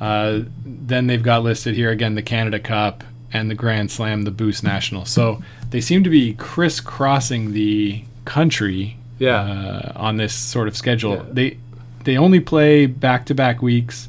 Uh, 0.00 0.40
then 0.64 1.06
they've 1.06 1.22
got 1.22 1.42
listed 1.42 1.74
here 1.74 1.90
again 1.90 2.14
the 2.14 2.22
Canada 2.22 2.58
Cup 2.58 3.04
and 3.32 3.50
the 3.50 3.54
Grand 3.54 3.90
Slam, 3.90 4.22
the 4.22 4.30
Boost 4.30 4.64
National. 4.64 5.04
So 5.04 5.40
they 5.70 5.80
seem 5.80 6.02
to 6.02 6.10
be 6.10 6.34
crisscrossing 6.34 7.52
the 7.52 8.04
country 8.24 8.96
Yeah. 9.20 9.40
uh, 9.40 9.92
on 9.94 10.16
this 10.16 10.34
sort 10.34 10.66
of 10.66 10.76
schedule. 10.76 11.14
Yeah. 11.16 11.24
They 11.30 11.58
they 12.02 12.16
only 12.18 12.40
play 12.40 12.86
back 12.86 13.26
to 13.26 13.34
back 13.34 13.62
weeks. 13.62 14.08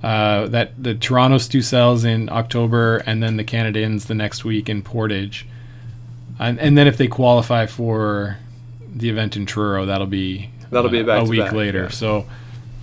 Uh, 0.00 0.46
that 0.46 0.80
the 0.80 0.94
Toronto 0.94 1.38
Stu 1.38 1.60
Sells 1.60 2.04
in 2.04 2.28
October, 2.28 2.98
and 2.98 3.20
then 3.20 3.36
the 3.36 3.42
Canadians 3.42 4.04
the 4.04 4.14
next 4.14 4.44
week 4.44 4.68
in 4.68 4.80
Portage, 4.82 5.44
and 6.38 6.60
and 6.60 6.78
then 6.78 6.86
if 6.86 6.96
they 6.96 7.08
qualify 7.08 7.66
for 7.66 8.36
the 8.94 9.08
event 9.08 9.36
in 9.36 9.44
Truro, 9.44 9.86
that'll 9.86 10.06
be 10.06 10.50
That'll 10.70 10.88
be 10.90 11.00
uh, 11.00 11.02
a 11.02 11.06
back-to-back, 11.06 11.30
week 11.30 11.52
later. 11.52 11.82
yeah. 11.84 11.88
So, 11.88 12.26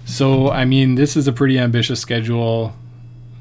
so 0.03 0.49
I 0.51 0.65
mean, 0.65 0.95
this 0.95 1.15
is 1.15 1.25
a 1.27 1.31
pretty 1.31 1.57
ambitious 1.57 2.01
schedule. 2.01 2.73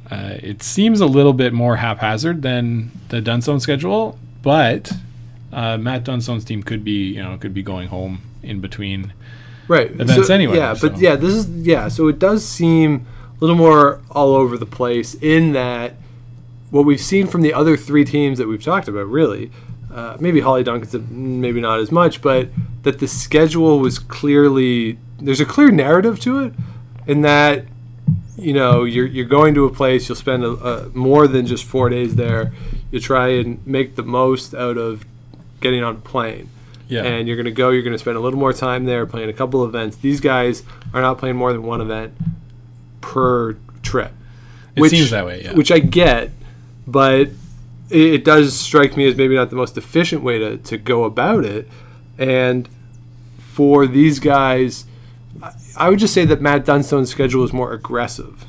Uh, 0.09 0.35
it 0.41 0.63
seems 0.63 1.01
a 1.01 1.07
little 1.07 1.33
bit 1.33 1.53
more 1.53 1.77
haphazard 1.77 2.43
than 2.43 2.93
the 3.09 3.21
Dunstone 3.21 3.59
schedule, 3.59 4.17
but 4.43 4.93
uh, 5.55 5.79
Matt 5.79 6.05
Dunstone's 6.05 6.45
team 6.45 6.63
could 6.63 6.85
be, 6.85 7.15
you 7.15 7.23
know, 7.23 7.39
could 7.39 7.55
be 7.55 7.63
going 7.63 7.89
home 7.89 8.21
in 8.43 8.61
between. 8.61 9.13
right 9.69 9.91
events 9.91 10.27
so, 10.27 10.35
anyway, 10.35 10.57
Yeah, 10.57 10.75
but 10.81 10.99
yeah, 10.99 11.17
this 11.17 11.33
is 11.35 11.49
yeah. 11.49 11.89
So 11.89 12.09
it 12.09 12.19
does 12.19 12.45
seem 12.45 13.07
a 13.37 13.41
little 13.41 13.57
more 13.57 14.01
all 14.11 14.35
over 14.35 14.59
the 14.59 14.67
place 14.67 15.15
in 15.15 15.53
that 15.53 15.95
what 16.71 16.85
we've 16.85 17.01
seen 17.01 17.29
from 17.29 17.43
the 17.43 17.55
other 17.55 17.77
three 17.77 18.05
teams 18.05 18.39
that 18.39 18.49
we've 18.49 18.63
talked 18.63 18.89
about, 18.89 19.07
really, 19.07 19.53
uh, 19.93 20.17
maybe 20.19 20.41
Hollie 20.41 20.65
Duncan's 20.65 20.93
maybe 21.09 21.61
not 21.61 21.79
as 21.79 21.93
much, 21.93 22.21
but 22.21 22.49
that 22.83 22.99
the 22.99 23.07
schedule 23.07 23.79
was 23.79 24.01
clearly 24.01 24.99
there's 25.21 25.41
a 25.41 25.47
clear 25.47 25.71
narrative 25.71 26.19
to 26.21 26.41
it, 26.41 26.53
in 27.07 27.23
that 27.23 27.65
you 28.37 28.53
know 28.53 28.83
you're 28.83 29.07
you're 29.07 29.25
going 29.25 29.55
to 29.55 29.67
a 29.67 29.73
place 29.73 30.09
you'll 30.09 30.17
spend 30.17 30.43
a, 30.43 30.49
a, 30.49 30.89
more 30.91 31.29
than 31.29 31.47
just 31.47 31.65
four 31.65 31.89
days 31.89 32.17
there. 32.17 32.53
You 32.91 32.99
try 32.99 33.29
and 33.29 33.65
make 33.65 33.95
the 33.95 34.03
most 34.03 34.53
out 34.53 34.77
of 34.77 35.05
getting 35.65 35.83
on 35.83 35.97
a 35.97 35.99
plane 35.99 36.49
Yeah, 36.89 37.03
and 37.03 37.27
you're 37.27 37.37
going 37.37 37.47
to 37.47 37.51
go. 37.51 37.71
You're 37.71 37.83
going 37.83 37.95
to 37.95 37.99
spend 37.99 38.17
a 38.17 38.21
little 38.21 38.39
more 38.39 38.53
time 38.53 38.85
there 38.85 39.07
playing 39.07 39.31
a 39.31 39.33
couple 39.33 39.65
events. 39.65 39.97
These 39.97 40.21
guys 40.21 40.63
are 40.93 41.01
not 41.01 41.19
playing 41.19 41.37
more 41.37 41.53
than 41.53 41.63
one 41.65 41.81
event 41.81 42.15
per 43.01 43.57
trip. 43.83 44.13
It 44.77 44.91
seems 44.91 45.11
that 45.11 45.25
way, 45.25 45.43
yeah. 45.43 45.55
Which 45.55 45.73
I 45.73 45.79
get, 45.79 46.31
but 46.87 47.29
it, 47.91 48.25
does 48.25 48.55
strike 48.59 48.97
me 48.97 49.07
as 49.07 49.17
maybe 49.17 49.35
not 49.35 49.51
the 49.51 49.57
most 49.57 49.77
efficient 49.79 50.23
way 50.23 50.39
to, 50.39 50.59
to 50.59 50.79
go 50.79 51.05
about 51.05 51.45
it. 51.45 51.69
And 52.19 52.69
for 53.39 53.87
these 53.87 54.19
guys, 54.19 54.85
I- 55.77 55.89
would 55.89 55.99
just 55.99 56.13
say 56.15 56.25
that 56.25 56.41
Matt 56.41 56.65
Dunstone's 56.65 57.11
schedule 57.11 57.45
is 57.45 57.53
more 57.53 57.73
aggressive 57.73 58.47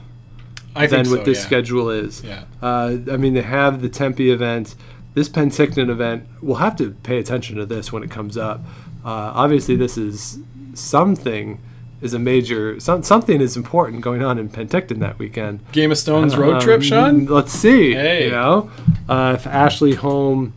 I 0.75 0.87
than 0.87 1.05
think 1.05 1.15
what 1.15 1.25
this 1.25 1.39
yeah. 1.39 1.45
schedule 1.45 1.89
is. 1.89 2.23
Yeah. 2.23 2.45
Uh, 2.61 2.97
I 3.11 3.17
mean, 3.17 3.33
they 3.33 3.43
have 3.43 3.81
the 3.81 3.89
Tempe 3.89 4.31
event. 4.31 4.75
This 5.15 5.27
Penticton 5.29 5.89
event, 5.89 6.27
we'll 6.41 6.57
have 6.57 6.75
to 6.75 6.91
pay 7.01 7.17
attention 7.17 7.55
to 7.55 7.65
this 7.65 7.91
when 7.91 8.03
it 8.03 8.11
comes 8.11 8.37
up. 8.37 8.59
Uh, 9.03 9.31
obviously, 9.33 9.75
this 9.75 9.97
is 9.97 10.39
something 10.73 11.59
is 12.01 12.13
a 12.13 12.19
major 12.19 12.77
some, 12.79 13.01
something 13.01 13.39
is 13.41 13.55
important 13.55 14.01
going 14.01 14.21
on 14.21 14.37
in 14.37 14.49
Penticton 14.49 14.99
that 14.99 15.17
weekend. 15.17 15.59
Game 15.71 15.89
of 15.91 15.97
Stones 15.97 16.35
road 16.37 16.61
trip, 16.61 16.77
Um, 16.77 16.81
Sean. 16.81 17.25
Let's 17.25 17.53
see. 17.53 17.93
Hey. 17.93 18.25
You 18.25 18.31
know, 18.31 18.69
uh, 19.09 19.33
if 19.39 19.47
Ashley 19.47 19.95
Home 19.95 20.53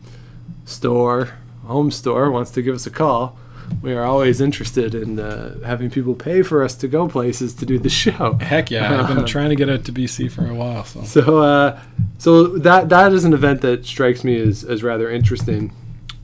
Store 0.65 1.29
Home 1.65 1.91
Store 1.91 2.29
wants 2.29 2.51
to 2.51 2.61
give 2.61 2.75
us 2.75 2.85
a 2.85 2.91
call, 2.91 3.37
we 3.81 3.93
are 3.93 4.03
always 4.03 4.41
interested 4.41 4.93
in 4.93 5.19
uh, 5.19 5.59
having 5.65 5.89
people 5.89 6.15
pay 6.15 6.41
for 6.41 6.63
us 6.63 6.75
to 6.75 6.87
go 6.87 7.07
places 7.07 7.53
to 7.55 7.65
do 7.65 7.79
the 7.79 7.89
show. 7.89 8.33
Heck 8.41 8.71
yeah, 8.71 9.01
I've 9.01 9.13
been 9.15 9.25
trying 9.25 9.49
to 9.49 9.55
get 9.55 9.69
out 9.69 9.85
to 9.85 9.91
BC 9.91 10.31
for 10.31 10.45
a 10.45 10.53
while. 10.53 10.83
So 10.83 11.03
So, 11.03 11.37
uh, 11.39 11.81
so 12.17 12.47
that 12.57 12.89
that 12.89 13.13
is 13.13 13.25
an 13.25 13.33
event 13.33 13.61
that 13.61 13.85
strikes 13.85 14.23
me 14.23 14.39
as, 14.39 14.63
as 14.63 14.83
rather 14.83 15.09
interesting. 15.09 15.73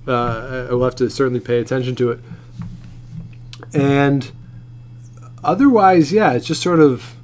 Uh, 0.08 0.68
I 0.70 0.74
will 0.74 0.84
have 0.84 0.96
to 0.96 1.10
certainly 1.10 1.40
pay 1.40 1.60
attention 1.60 1.96
to 1.96 2.12
it. 2.12 2.20
And 3.74 4.32
otherwise, 5.44 6.12
yeah, 6.12 6.34
it's 6.34 6.46
just 6.46 6.62
sort 6.62 6.80
of 6.80 7.16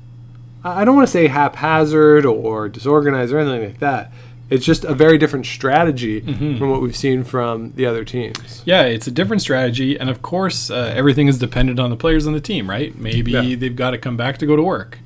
I 0.63 0.81
I 0.81 0.85
don't 0.85 0.95
want 0.95 1.07
to 1.07 1.11
say 1.11 1.27
haphazard 1.27 2.25
or 2.25 2.69
disorganized 2.69 3.33
or 3.33 3.39
anything 3.39 3.69
like 3.69 3.79
that. 3.79 4.11
It's 4.51 4.65
just 4.65 4.83
a 4.83 4.93
very 4.93 5.17
different 5.17 5.45
strategy 5.47 6.19
from 6.21 6.69
what 6.69 6.81
we've 6.81 6.95
seen 6.95 7.23
from 7.23 7.71
the 7.75 7.85
other 7.87 8.03
teams. 8.05 8.61
yeah, 8.65 8.83
it's 8.83 9.07
a 9.07 9.11
different 9.11 9.41
strategy, 9.41 9.97
and 9.99 10.09
of 10.09 10.21
course, 10.21 10.69
uh, 10.69 10.93
everything 10.95 11.27
is 11.27 11.39
dependent 11.39 11.79
on 11.79 11.89
the 11.89 11.95
players 11.95 12.27
on 12.27 12.33
the 12.33 12.41
team, 12.41 12.69
right? 12.69 12.95
Maybe 12.99 13.31
Yeah. 13.31 13.55
they've 13.55 13.75
got 13.75 13.91
to 13.91 13.97
come 13.97 14.17
back 14.17 14.37
to 14.39 14.45
go 14.45 14.55
to 14.57 14.61
work. 14.63 14.99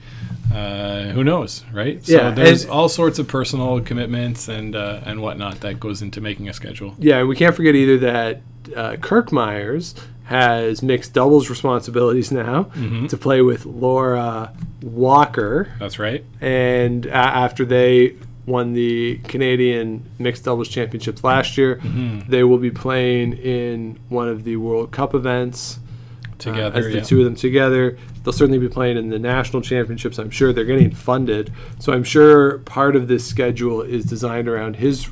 Uh, 0.54 1.06
who 1.16 1.24
knows, 1.24 1.64
right? 1.74 2.00
Yeah, 2.08 2.30
So 2.30 2.32
there's 2.32 2.64
and- 2.64 2.72
all 2.72 2.90
sorts 2.90 3.20
of 3.20 3.28
personal 3.28 3.82
commitments 3.82 4.48
and 4.48 4.76
uh, 4.76 5.02
and 5.06 5.22
whatnot 5.22 5.60
that 5.62 5.80
goes 5.80 6.02
into 6.02 6.22
making 6.22 6.50
a 6.50 6.54
schedule. 6.54 6.96
Yeah, 7.00 7.20
and 7.20 7.28
we 7.30 7.36
can't 7.36 7.56
forget 7.56 7.76
either 7.76 7.98
that 8.00 8.42
uh, 8.76 8.96
Kirk 8.98 9.30
Muyres 9.32 9.94
has 10.26 10.82
mixed 10.82 11.14
doubles 11.14 11.50
responsibilities 11.52 12.32
now 12.32 12.64
to 13.10 13.18
play 13.18 13.42
with 13.44 13.66
Laura 13.66 14.52
Walker. 14.82 15.68
That's 15.80 16.00
right. 16.00 16.24
and 16.42 17.06
a 17.08 17.14
after 17.16 17.66
they 17.66 18.16
won 18.46 18.74
the 18.74 19.18
Canadian 19.26 20.06
mixed 20.20 20.44
doubles 20.46 20.70
championships 20.70 21.24
last 21.24 21.58
year, 21.58 21.80
they 22.28 22.44
will 22.44 22.58
be 22.60 22.72
playing 22.72 23.34
in 23.34 24.00
one 24.10 24.28
of 24.28 24.44
the 24.44 24.56
World 24.58 24.92
Cup 24.92 25.14
events 25.16 25.80
uh, 26.24 26.32
Together, 26.38 26.78
as 26.80 26.86
the 26.86 26.94
yeah. 26.96 27.02
two 27.04 27.20
of 27.20 27.26
them 27.26 27.36
together. 27.36 27.98
They'll 28.24 28.34
certainly 28.34 28.60
be 28.60 28.68
playing 28.70 28.98
in 28.98 29.10
the 29.10 29.20
national 29.20 29.62
championships. 29.62 30.18
I'm 30.20 30.30
sure 30.32 30.52
they're 30.54 30.66
getting 30.66 30.92
funded, 30.92 31.52
so 31.80 31.94
I'm 31.94 32.04
sure 32.04 32.60
part 32.60 32.96
of 32.96 33.08
this 33.08 33.26
schedule 33.28 33.82
is 33.82 34.06
designed 34.06 34.48
around 34.48 34.76
his 34.78 35.10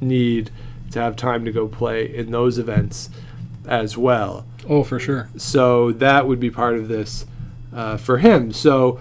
need 0.00 0.50
to 0.92 0.98
have 1.00 1.16
time 1.16 1.44
to 1.44 1.52
go 1.52 1.68
play 1.68 2.04
in 2.14 2.30
those 2.30 2.58
events 2.58 3.10
as 3.66 3.96
well 3.96 4.44
Oh, 4.68 4.82
for 4.82 4.98
sure. 4.98 5.28
so 5.36 5.92
that 5.92 6.26
would 6.26 6.40
be 6.40 6.50
part 6.50 6.76
of 6.76 6.88
this 6.88 7.26
uh, 7.74 7.96
for 7.96 8.18
him. 8.18 8.52
So, 8.52 8.98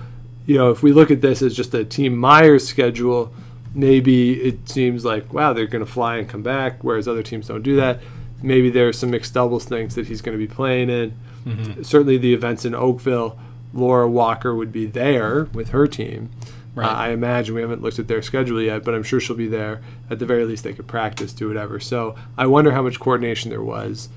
you 0.50 0.58
know, 0.58 0.72
if 0.72 0.82
we 0.82 0.92
look 0.92 1.12
at 1.12 1.22
this 1.22 1.44
as 1.44 1.56
just 1.56 1.76
a 1.76 1.86
Team 1.86 2.16
Muyres 2.16 2.66
schedule, 2.66 3.32
maybe 3.76 4.42
it 4.42 4.68
seems 4.68 5.06
like 5.06 5.32
wow 5.32 5.54
they're 5.54 5.68
going 5.68 5.86
to 5.86 5.92
fly 5.92 6.18
and 6.18 6.28
come 6.28 6.42
back, 6.42 6.84
whereas 6.84 7.08
other 7.08 7.22
teams 7.22 7.48
don't 7.48 7.62
do 7.62 7.76
that. 7.76 8.00
Maybe 8.42 8.72
there's 8.72 8.98
some 8.98 9.12
mixed 9.12 9.36
doubles 9.36 9.66
things 9.66 9.94
that 9.94 10.08
he's 10.08 10.24
going 10.24 10.36
to 10.36 10.44
be 10.44 10.52
playing 10.52 10.90
in. 10.90 11.14
Mm-hmm. 11.46 11.84
Certainly, 11.84 12.18
the 12.18 12.34
events 12.34 12.66
in 12.66 12.74
Oakville, 12.74 13.38
Laura 13.76 14.10
Walker 14.10 14.56
would 14.56 14.72
be 14.72 14.88
there 14.88 15.44
with 15.54 15.70
her 15.70 15.86
team. 15.86 16.32
Right. 16.74 16.88
Uh, 16.88 16.96
I 16.96 17.10
imagine 17.10 17.54
we 17.54 17.62
haven't 17.62 17.84
looked 17.84 18.00
at 18.00 18.08
their 18.08 18.24
schedule 18.24 18.60
yet, 18.60 18.84
but 18.84 18.96
I'm 18.96 19.04
sure 19.04 19.20
she'll 19.20 19.36
be 19.36 19.48
there. 19.48 19.82
At 20.10 20.18
the 20.18 20.26
very 20.26 20.46
least, 20.46 20.64
they 20.64 20.74
could 20.74 20.88
practice, 20.88 21.32
do 21.32 21.48
whatever. 21.48 21.80
So 21.80 22.16
I 22.36 22.48
wonder 22.48 22.72
how 22.72 22.82
much 22.82 23.00
coordination 23.00 23.52
there 23.52 23.62
was 23.62 24.10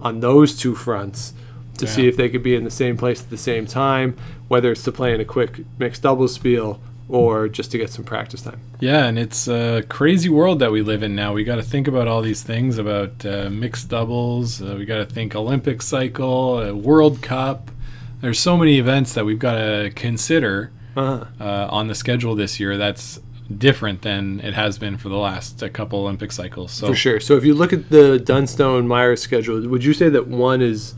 on 0.00 0.20
those 0.20 0.56
two 0.56 0.74
fronts 0.74 1.34
to 1.78 1.86
see 1.86 2.06
if 2.06 2.16
they 2.16 2.28
could 2.28 2.42
be 2.42 2.54
in 2.54 2.64
the 2.64 2.70
same 2.70 2.96
place 2.96 3.22
at 3.22 3.30
the 3.30 3.36
same 3.36 3.66
time, 3.66 4.16
whether 4.48 4.70
it's 4.72 4.82
to 4.84 4.92
play 4.92 5.14
in 5.14 5.20
a 5.20 5.24
quick 5.24 5.60
mixed 5.78 6.02
doubles 6.02 6.34
spiel 6.34 6.80
or 7.08 7.48
just 7.48 7.70
to 7.72 7.78
get 7.78 7.90
some 7.90 8.04
practice 8.04 8.40
time. 8.42 8.60
Yeah, 8.80 9.04
and 9.06 9.18
it's 9.18 9.46
a 9.48 9.82
crazy 9.88 10.28
world 10.30 10.58
that 10.60 10.72
we 10.72 10.80
live 10.82 11.02
in 11.02 11.14
now. 11.14 11.32
We 11.34 11.44
got 11.44 11.56
to 11.56 11.62
think 11.62 11.86
about 11.86 12.08
all 12.08 12.22
these 12.22 12.42
things 12.42 12.78
about 12.78 13.26
uh, 13.26 13.50
mixed 13.50 13.88
doubles. 13.90 14.62
Uh, 14.62 14.76
we 14.78 14.84
got 14.86 14.96
to 14.98 15.04
think 15.06 15.34
Olympic 15.36 15.82
cycle, 15.82 16.56
uh, 16.58 16.72
World 16.72 17.20
Cup. 17.22 17.70
There's 18.20 18.38
so 18.38 18.56
many 18.56 18.78
events 18.78 19.12
that 19.14 19.24
we've 19.26 19.38
got 19.38 19.54
to 19.58 19.90
consider 19.94 20.70
Uh-huh. 20.96 21.24
uh, 21.40 21.66
on 21.70 21.88
the 21.88 21.94
schedule 21.94 22.34
this 22.34 22.58
year. 22.58 22.78
That's 22.78 23.20
different 23.58 24.00
than 24.00 24.40
it 24.40 24.54
has 24.54 24.78
been 24.78 24.96
for 24.96 25.10
the 25.10 25.16
last 25.18 25.62
uh, 25.62 25.68
couple 25.68 25.98
Olympic 25.98 26.32
cycles. 26.32 26.72
So 26.72 26.86
For 26.86 26.94
sure. 26.94 27.20
So 27.20 27.36
if 27.36 27.44
you 27.44 27.52
look 27.52 27.74
at 27.74 27.90
the 27.90 28.18
Dunstone 28.18 28.88
Muyres 28.88 29.18
schedule, 29.18 29.68
would 29.68 29.84
you 29.84 29.92
say 29.92 30.08
that 30.08 30.26
one 30.28 30.62
is, 30.62 30.94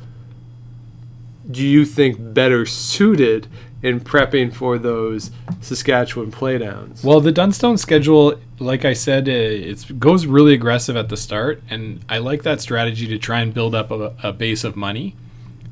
do 1.50 1.66
you 1.66 1.84
think, 1.84 2.16
better 2.34 2.66
suited 2.66 3.46
in 3.82 4.00
prepping 4.00 4.52
for 4.52 4.78
those 4.78 5.30
Saskatchewan 5.60 6.32
playdowns? 6.32 7.04
Well, 7.04 7.20
the 7.20 7.32
Dunstone 7.32 7.78
schedule, 7.78 8.40
like 8.58 8.84
I 8.84 8.92
said, 8.92 9.28
uh, 9.28 9.32
it 9.32 10.00
goes 10.00 10.26
really 10.26 10.54
aggressive 10.54 10.96
at 10.96 11.08
the 11.08 11.16
start, 11.16 11.62
and 11.68 12.04
I 12.08 12.18
like 12.18 12.42
that 12.42 12.60
strategy 12.60 13.06
to 13.06 13.18
try 13.18 13.40
and 13.40 13.52
build 13.52 13.74
up 13.74 13.90
a, 13.90 14.14
a 14.22 14.32
base 14.32 14.64
of 14.64 14.76
money 14.76 15.14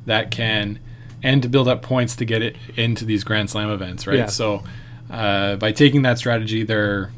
that 0.05 0.31
can 0.31 0.79
and 1.23 1.41
to 1.41 1.49
build 1.49 1.67
up 1.67 1.81
points 1.81 2.15
to 2.17 2.25
get 2.25 2.43
it 2.43 2.55
into 2.75 3.03
these 3.03 3.23
Grand 3.23 3.49
Slam 3.49 3.69
events, 3.69 4.05
right? 4.05 4.19
Yeah. 4.19 4.25
So 4.27 4.63
uh, 5.09 5.55
by 5.55 5.71
taking 5.71 6.03
that 6.03 6.19
strategy, 6.19 6.63
they're 6.63 7.11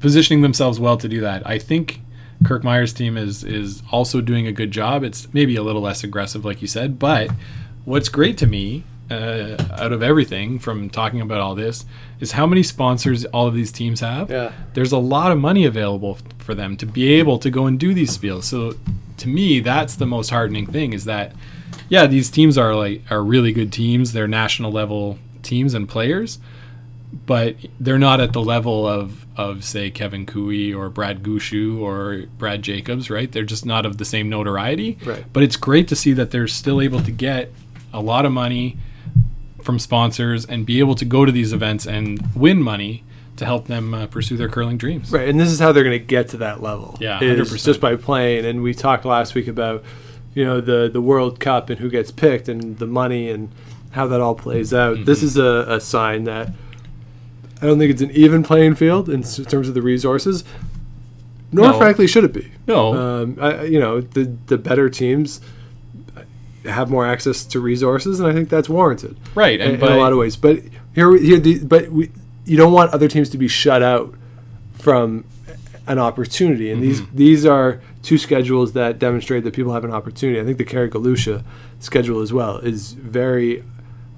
positioning 0.00 0.42
themselves 0.42 0.80
well 0.80 0.96
to 0.96 1.08
do 1.08 1.20
that. 1.20 1.46
I 1.46 1.58
think 1.58 2.00
Kirk 2.44 2.62
Muyres' 2.62 2.94
team 2.94 3.16
is 3.16 3.44
is 3.44 3.82
also 3.92 4.20
doing 4.20 4.46
a 4.46 4.52
good 4.52 4.72
job. 4.72 5.04
It's 5.04 5.32
maybe 5.32 5.54
a 5.56 5.62
little 5.62 5.82
less 5.82 6.02
aggressive, 6.02 6.44
like 6.44 6.62
you 6.62 6.68
said, 6.68 6.98
but 6.98 7.30
what's 7.84 8.08
great 8.08 8.38
to 8.38 8.46
me 8.46 8.84
uh, 9.10 9.56
out 9.72 9.92
of 9.92 10.02
everything 10.02 10.58
from 10.58 10.88
talking 10.88 11.20
about 11.20 11.40
all 11.40 11.54
this 11.54 11.84
is 12.20 12.32
how 12.32 12.46
many 12.46 12.62
sponsors 12.62 13.24
all 13.26 13.46
of 13.46 13.54
these 13.54 13.70
teams 13.70 14.00
have. 14.00 14.30
Yeah. 14.30 14.52
There's 14.72 14.92
a 14.92 14.98
lot 14.98 15.30
of 15.30 15.38
money 15.38 15.64
available 15.64 16.18
f- 16.18 16.38
for 16.38 16.54
them 16.54 16.76
to 16.78 16.86
be 16.86 17.12
able 17.14 17.38
to 17.40 17.50
go 17.50 17.66
and 17.66 17.78
do 17.78 17.92
these 17.92 18.16
spiels. 18.16 18.44
So 18.44 18.74
to 19.18 19.28
me, 19.28 19.60
that's 19.60 19.96
the 19.96 20.06
most 20.06 20.30
heartening 20.30 20.66
thing 20.66 20.92
is 20.92 21.04
that 21.04 21.32
yeah, 21.88 22.06
these 22.06 22.30
teams 22.30 22.56
are 22.56 22.74
like 22.74 23.02
are 23.10 23.22
really 23.22 23.52
good 23.52 23.72
teams. 23.72 24.12
They're 24.12 24.28
national 24.28 24.72
level 24.72 25.18
teams 25.42 25.74
and 25.74 25.88
players, 25.88 26.38
but 27.26 27.56
they're 27.78 27.98
not 27.98 28.20
at 28.20 28.32
the 28.32 28.42
level 28.42 28.86
of 28.86 29.26
of 29.36 29.64
say 29.64 29.90
Kevin 29.90 30.24
Koe 30.24 30.78
or 30.78 30.88
Brad 30.88 31.22
Gushue 31.22 31.78
or 31.78 32.24
Brad 32.38 32.62
Jacobs, 32.62 33.10
right? 33.10 33.30
They're 33.30 33.42
just 33.44 33.66
not 33.66 33.84
of 33.84 33.98
the 33.98 34.04
same 34.04 34.28
notoriety. 34.28 34.96
Right. 35.04 35.24
But 35.32 35.42
it's 35.42 35.56
great 35.56 35.88
to 35.88 35.96
see 35.96 36.12
that 36.14 36.30
they're 36.30 36.48
still 36.48 36.80
able 36.80 37.02
to 37.02 37.10
get 37.10 37.52
a 37.94 38.00
lot 38.00 38.26
of 38.26 38.32
money 38.32 38.76
from 39.62 39.78
sponsors 39.78 40.44
and 40.44 40.66
be 40.66 40.78
able 40.78 40.94
to 40.96 41.04
go 41.06 41.24
to 41.24 41.32
these 41.32 41.52
events 41.54 41.86
and 41.86 42.20
win 42.34 42.60
money 42.62 43.02
to 43.36 43.44
help 43.46 43.66
them 43.66 43.94
uh, 43.94 44.06
pursue 44.06 44.36
their 44.36 44.48
curling 44.48 44.76
dreams. 44.76 45.10
Right, 45.10 45.28
and 45.28 45.40
this 45.40 45.50
is 45.50 45.58
how 45.58 45.72
they're 45.72 45.82
going 45.84 45.98
to 45.98 46.04
get 46.04 46.28
to 46.30 46.36
that 46.38 46.62
level. 46.62 46.96
Yeah, 47.00 47.18
is 47.22 47.50
100%. 47.50 47.64
just 47.64 47.80
by 47.80 47.96
playing. 47.96 48.44
And 48.44 48.62
we 48.62 48.74
talked 48.74 49.04
last 49.06 49.34
week 49.34 49.48
about, 49.48 49.82
you 50.34 50.44
know, 50.44 50.60
the 50.60 50.88
the 50.92 51.00
World 51.00 51.40
Cup 51.40 51.70
and 51.70 51.80
who 51.80 51.88
gets 51.88 52.10
picked 52.10 52.48
and 52.48 52.78
the 52.78 52.86
money 52.86 53.30
and 53.30 53.48
how 53.92 54.06
that 54.08 54.20
all 54.20 54.34
plays 54.34 54.74
out. 54.74 55.04
This 55.06 55.18
Mm-hmm. 55.18 55.26
is 55.26 55.36
a, 55.38 55.64
a 55.68 55.80
sign 55.80 56.24
that 56.24 56.50
I 57.62 57.66
don't 57.66 57.78
think 57.78 57.90
it's 57.92 58.02
an 58.02 58.10
even 58.10 58.42
playing 58.42 58.74
field 58.74 59.08
in 59.08 59.22
s- 59.22 59.36
terms 59.48 59.68
of 59.68 59.74
the 59.74 59.82
resources. 59.82 60.44
Nor, 61.52 61.68
No. 61.72 61.78
frankly, 61.78 62.06
should 62.08 62.24
it 62.24 62.32
be. 62.32 62.50
No. 62.66 62.94
Um, 62.94 63.38
I, 63.40 63.62
you 63.64 63.78
know, 63.80 64.00
the 64.00 64.24
the 64.46 64.58
better 64.58 64.90
teams 64.90 65.40
have 66.64 66.90
more 66.90 67.06
access 67.06 67.44
to 67.46 67.60
resources, 67.60 68.20
and 68.20 68.28
I 68.28 68.32
think 68.32 68.48
that's 68.48 68.68
warranted 68.68 69.16
Right, 69.34 69.60
in, 69.60 69.66
and 69.66 69.74
in 69.74 69.80
by- 69.80 69.94
a 69.94 69.98
lot 69.98 70.12
of 70.12 70.18
ways. 70.18 70.36
But 70.36 70.60
here, 70.94 71.16
here, 71.16 71.38
the, 71.38 71.64
but 71.64 71.90
we, 71.90 72.10
you 72.44 72.56
don't 72.56 72.72
want 72.72 72.92
other 72.92 73.08
teams 73.08 73.28
to 73.30 73.38
be 73.38 73.48
shut 73.48 73.82
out 73.82 74.14
from 74.74 75.24
an 75.86 75.98
opportunity, 75.98 76.70
and 76.70 76.82
these 76.82 77.06
these 77.08 77.44
are 77.44 77.80
two 78.02 78.16
schedules 78.18 78.72
that 78.72 78.98
demonstrate 78.98 79.44
that 79.44 79.54
people 79.54 79.72
have 79.72 79.84
an 79.84 79.90
opportunity. 79.92 80.40
I 80.40 80.44
think 80.44 80.58
the 80.58 80.64
Kerry 80.64 80.88
Galusha 80.90 81.42
schedule 81.80 82.20
as 82.20 82.32
well 82.32 82.58
is 82.58 82.92
very. 82.92 83.64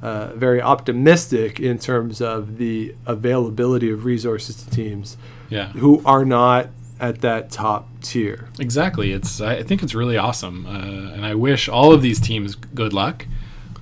Uh, 0.02 0.30
very 0.36 0.60
optimistic 0.60 1.58
in 1.58 1.78
terms 1.78 2.20
of 2.20 2.58
the 2.58 2.94
availability 3.06 3.90
of 3.90 4.04
resources 4.04 4.54
to 4.62 4.68
teams 4.70 5.16
Yeah. 5.48 5.68
who 5.70 6.02
are 6.04 6.22
not 6.24 6.68
at 7.00 7.20
that 7.20 7.50
top 7.50 7.88
tier. 8.02 8.48
Exactly. 8.58 9.12
It's 9.12 9.40
I 9.40 9.62
think 9.62 9.82
it's 9.82 9.94
really 9.94 10.16
awesome, 10.16 10.66
uh, 10.66 11.14
and 11.14 11.24
I 11.24 11.34
wish 11.34 11.68
all 11.68 11.92
of 11.92 12.02
these 12.02 12.20
teams 12.20 12.54
good 12.54 12.92
luck. 12.92 13.26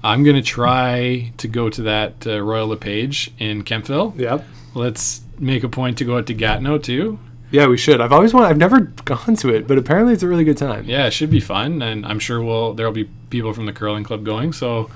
I'm 0.03 0.23
gonna 0.25 0.43
try 0.43 1.33
to 1.37 1.49
go 1.49 1.71
to 1.71 1.83
that 1.83 2.27
uh, 2.27 2.41
Royal 2.43 2.69
LePage 2.69 3.33
in 3.39 3.63
Kemptville. 3.63 4.19
Yep. 4.19 4.45
Let's 4.75 5.23
make 5.39 5.65
a 5.65 5.69
point 5.69 5.99
to 5.99 6.05
go 6.05 6.19
out 6.19 6.27
to 6.27 6.35
Gatineau 6.35 6.79
too. 6.79 7.19
Yeah, 7.51 7.69
we 7.69 7.77
should. 7.77 8.01
I've 8.01 8.13
always 8.13 8.35
wanted. 8.35 8.49
I've 8.49 8.59
never 8.59 8.81
gone 8.81 9.37
to 9.37 9.55
it, 9.55 9.69
but 9.69 9.79
apparently 9.79 10.13
it's 10.13 10.23
a 10.23 10.29
really 10.29 10.45
good 10.45 10.59
time. 10.59 10.85
Yeah, 10.87 11.07
it 11.07 11.13
should 11.13 11.31
be 11.31 11.41
fun, 11.41 11.83
and 11.83 12.05
I'm 12.05 12.19
sure 12.19 12.43
we'll 12.43 12.75
there'll 12.75 12.93
be 12.93 13.09
people 13.31 13.53
from 13.53 13.67
the 13.67 13.73
curling 13.73 14.03
club 14.05 14.25
going. 14.25 14.53
So 14.53 14.91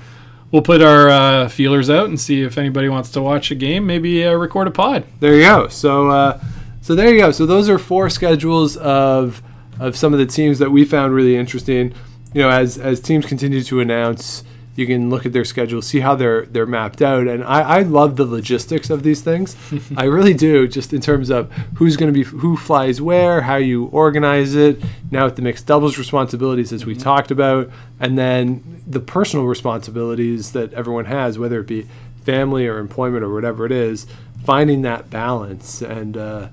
we'll 0.51 0.61
put 0.61 0.81
our 0.81 1.09
uh, 1.09 1.47
feelers 1.47 1.89
out 1.89 2.07
and 2.09 2.19
see 2.19 2.41
if 2.41 2.57
anybody 2.57 2.89
wants 2.89 3.11
to 3.11 3.21
watch 3.21 3.51
a 3.51 3.55
game. 3.55 3.85
Maybe 3.85 4.25
uh, 4.25 4.33
record 4.33 4.67
a 4.67 4.71
pod. 4.71 5.05
There 5.19 5.35
you 5.35 5.43
go. 5.43 5.67
So, 5.69 6.09
uh, 6.09 6.43
so 6.81 6.95
there 6.95 7.13
you 7.13 7.19
go. 7.19 7.31
So 7.31 7.45
those 7.45 7.69
are 7.69 7.79
four 7.79 8.09
schedules 8.09 8.77
of 8.77 9.41
of 9.79 9.95
some 9.95 10.13
of 10.13 10.19
the 10.19 10.25
teams 10.25 10.59
that 10.59 10.71
we 10.71 10.85
found 10.85 11.13
really 11.13 11.35
interesting. 11.35 11.93
You 12.33 12.41
know, 12.41 12.49
as 12.49 12.77
as 12.77 12.99
teams 12.99 13.25
continue 13.25 13.61
to 13.63 13.79
announce, 13.79 14.43
you 14.75 14.87
can 14.87 15.09
look 15.09 15.25
at 15.25 15.33
their 15.33 15.45
schedule, 15.45 15.81
see 15.81 15.99
how 15.99 16.15
they're 16.15 16.45
they're 16.45 16.65
mapped 16.65 17.01
out, 17.01 17.27
and 17.27 17.43
I, 17.43 17.61
I 17.61 17.81
love 17.81 18.15
the 18.15 18.25
logistics 18.25 18.89
of 18.89 19.03
these 19.03 19.21
things. 19.21 19.55
I 19.97 20.05
really 20.05 20.33
do, 20.33 20.67
just 20.67 20.93
in 20.93 21.01
terms 21.01 21.29
of 21.29 21.51
who's 21.75 21.97
going 21.97 22.13
to 22.13 22.17
be 22.17 22.23
who 22.23 22.55
flies 22.55 23.01
where, 23.01 23.41
how 23.41 23.57
you 23.57 23.85
organize 23.85 24.55
it. 24.55 24.81
Now 25.11 25.25
with 25.25 25.35
the 25.35 25.41
mixed 25.41 25.65
doubles 25.65 25.97
responsibilities, 25.97 26.71
as 26.71 26.85
we 26.85 26.95
talked 26.95 27.29
about, 27.29 27.69
and 27.99 28.17
then 28.17 28.81
the 28.87 29.01
personal 29.01 29.45
responsibilities 29.45 30.53
that 30.53 30.73
everyone 30.73 31.05
has, 31.05 31.37
whether 31.37 31.59
it 31.59 31.67
be 31.67 31.87
family 32.23 32.67
or 32.67 32.77
employment 32.77 33.23
or 33.23 33.33
whatever 33.33 33.65
it 33.65 33.71
is, 33.71 34.07
finding 34.45 34.83
that 34.83 35.09
balance 35.09 35.81
and 35.81 36.15
uh, 36.15 36.47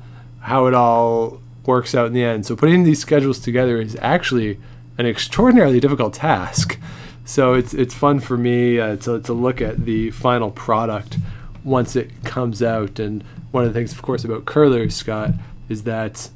how 0.46 0.66
it 0.66 0.74
all 0.74 1.40
works 1.64 1.92
out 1.92 2.06
in 2.06 2.12
the 2.12 2.22
end. 2.22 2.46
So 2.46 2.54
putting 2.54 2.84
these 2.84 3.00
schedules 3.00 3.40
together 3.40 3.80
is 3.80 3.96
actually 4.00 4.60
an 4.96 5.04
extraordinarily 5.04 5.80
difficult 5.80 6.14
task. 6.14 6.78
So 7.24 7.54
it's 7.54 7.74
it's 7.74 7.94
fun 7.94 8.20
for 8.20 8.36
me 8.36 8.78
uh, 8.78 8.94
to 8.98 9.20
to 9.22 9.32
look 9.32 9.60
at 9.60 9.84
the 9.84 10.12
final 10.12 10.52
product 10.52 11.18
once 11.64 11.96
it 11.96 12.10
comes 12.22 12.62
out. 12.62 13.00
And 13.00 13.24
one 13.50 13.64
of 13.64 13.74
the 13.74 13.78
things, 13.78 13.90
of 13.90 14.00
course, 14.02 14.22
about 14.22 14.44
curlers, 14.44 14.94
Scott, 14.94 15.32
is 15.68 15.82
that 15.82 16.30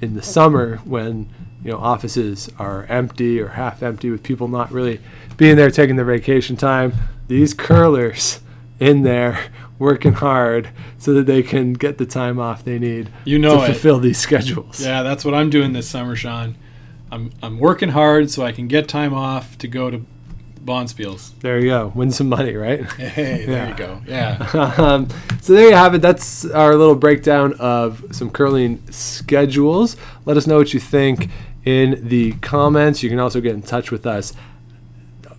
in 0.00 0.14
the 0.14 0.22
summer 0.22 0.78
when 0.78 1.28
you 1.62 1.70
know 1.70 1.78
offices 1.78 2.50
are 2.58 2.84
empty 2.86 3.40
or 3.40 3.50
half 3.50 3.80
empty 3.80 4.10
with 4.10 4.24
people 4.24 4.48
not 4.48 4.72
really 4.72 5.00
being 5.36 5.54
there 5.54 5.70
taking 5.70 5.94
their 5.94 6.04
vacation 6.04 6.56
time, 6.56 6.94
these 7.28 7.54
curlers 7.54 8.40
in 8.80 9.02
there 9.02 9.52
working 9.78 10.14
hard 10.14 10.70
so 10.98 11.12
that 11.14 11.26
they 11.26 11.42
can 11.42 11.72
get 11.74 11.98
the 11.98 12.06
time 12.06 12.38
off 12.38 12.64
they 12.64 12.78
need 12.78 13.10
You 13.24 13.38
know 13.38 13.56
to 13.58 13.62
it. 13.64 13.66
fulfill 13.66 13.98
these 13.98 14.18
schedules. 14.18 14.80
Yeah, 14.80 15.02
that's 15.02 15.24
what 15.24 15.34
I'm 15.34 15.50
doing 15.50 15.72
this 15.72 15.88
summer, 15.88 16.16
Sean. 16.16 16.56
I'm 17.12 17.30
I'm 17.42 17.58
working 17.58 17.90
hard 17.90 18.30
so 18.30 18.44
I 18.44 18.52
can 18.52 18.68
get 18.68 18.88
time 18.88 19.14
off 19.14 19.56
to 19.58 19.68
go 19.68 19.90
to 19.90 20.04
Bonspiels. 20.64 21.30
There 21.40 21.60
you 21.60 21.66
go. 21.68 21.92
Win 21.94 22.10
some 22.10 22.28
money, 22.28 22.54
right? 22.56 22.84
Hey, 22.98 23.44
there 23.46 23.66
Yeah. 23.66 23.68
you 23.68 23.74
go. 23.76 24.00
Yeah. 24.06 24.74
um, 24.78 25.08
so 25.40 25.52
there 25.52 25.68
you 25.68 25.74
have 25.76 25.94
it. 25.94 26.02
That's 26.02 26.44
our 26.46 26.74
little 26.74 26.96
breakdown 26.96 27.52
of 27.60 28.04
some 28.10 28.30
curling 28.30 28.82
schedules. 28.90 29.96
Let 30.24 30.36
us 30.36 30.46
know 30.48 30.56
what 30.58 30.74
you 30.74 30.80
think 30.80 31.28
in 31.64 32.08
the 32.08 32.32
comments. 32.40 33.02
You 33.02 33.10
can 33.10 33.20
also 33.20 33.40
get 33.40 33.54
in 33.54 33.62
touch 33.62 33.90
with 33.92 34.06
us 34.06 34.32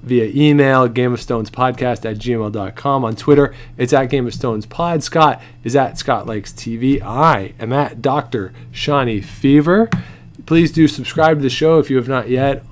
via 0.01 0.31
email, 0.33 0.87
Game 0.87 1.13
of 1.13 1.21
Stones 1.21 1.49
podcast 1.49 2.09
at 2.09 2.17
gmail.com. 2.17 3.05
On 3.05 3.15
Twitter, 3.15 3.53
it's 3.77 3.93
at 3.93 4.05
Game 4.09 4.27
of 4.27 4.33
Stones 4.33 4.65
Pod. 4.65 5.03
Scott 5.03 5.41
is 5.63 5.75
at 5.75 5.97
Scott 5.97 6.27
Likes 6.27 6.51
TV. 6.51 7.01
I 7.01 7.53
am 7.59 7.73
at 7.73 8.01
Dr. 8.01 8.53
Shawnee 8.71 9.21
Fever. 9.21 9.89
Please 10.45 10.71
do 10.71 10.87
subscribe 10.87 11.37
to 11.37 11.43
the 11.43 11.49
show 11.49 11.79
if 11.79 11.89
you 11.89 11.97
have 11.97 12.07
not 12.07 12.29
yet 12.29 12.63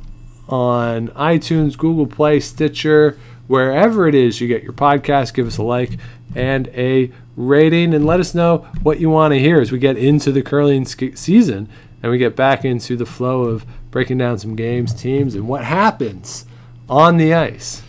on 0.47 1.09
iTunes, 1.09 1.77
Google 1.77 2.07
Play, 2.07 2.39
Stitcher, 2.39 3.17
wherever 3.47 4.07
it 4.07 4.15
is 4.15 4.39
you 4.39 4.47
get 4.47 4.63
your 4.63 4.73
podcast. 4.73 5.33
Give 5.33 5.47
us 5.47 5.57
a 5.57 5.63
like 5.63 5.97
and 6.33 6.67
a 6.69 7.11
rating, 7.35 7.93
and 7.93 8.05
let 8.05 8.19
us 8.19 8.33
know 8.33 8.59
what 8.81 8.99
you 8.99 9.09
want 9.09 9.33
to 9.33 9.39
hear 9.39 9.59
as 9.59 9.71
we 9.71 9.79
get 9.79 9.97
into 9.97 10.31
the 10.31 10.41
curling 10.41 10.85
season 10.85 11.67
and 12.01 12.11
we 12.11 12.17
get 12.17 12.35
back 12.35 12.63
into 12.63 12.95
the 12.95 13.05
flow 13.05 13.45
of 13.45 13.65
breaking 13.89 14.17
down 14.17 14.37
some 14.37 14.55
games, 14.55 14.93
teams, 14.93 15.33
and 15.33 15.47
what 15.47 15.63
happens 15.63 16.45
on 16.89 17.17
the 17.17 17.33
ice. 17.33 17.83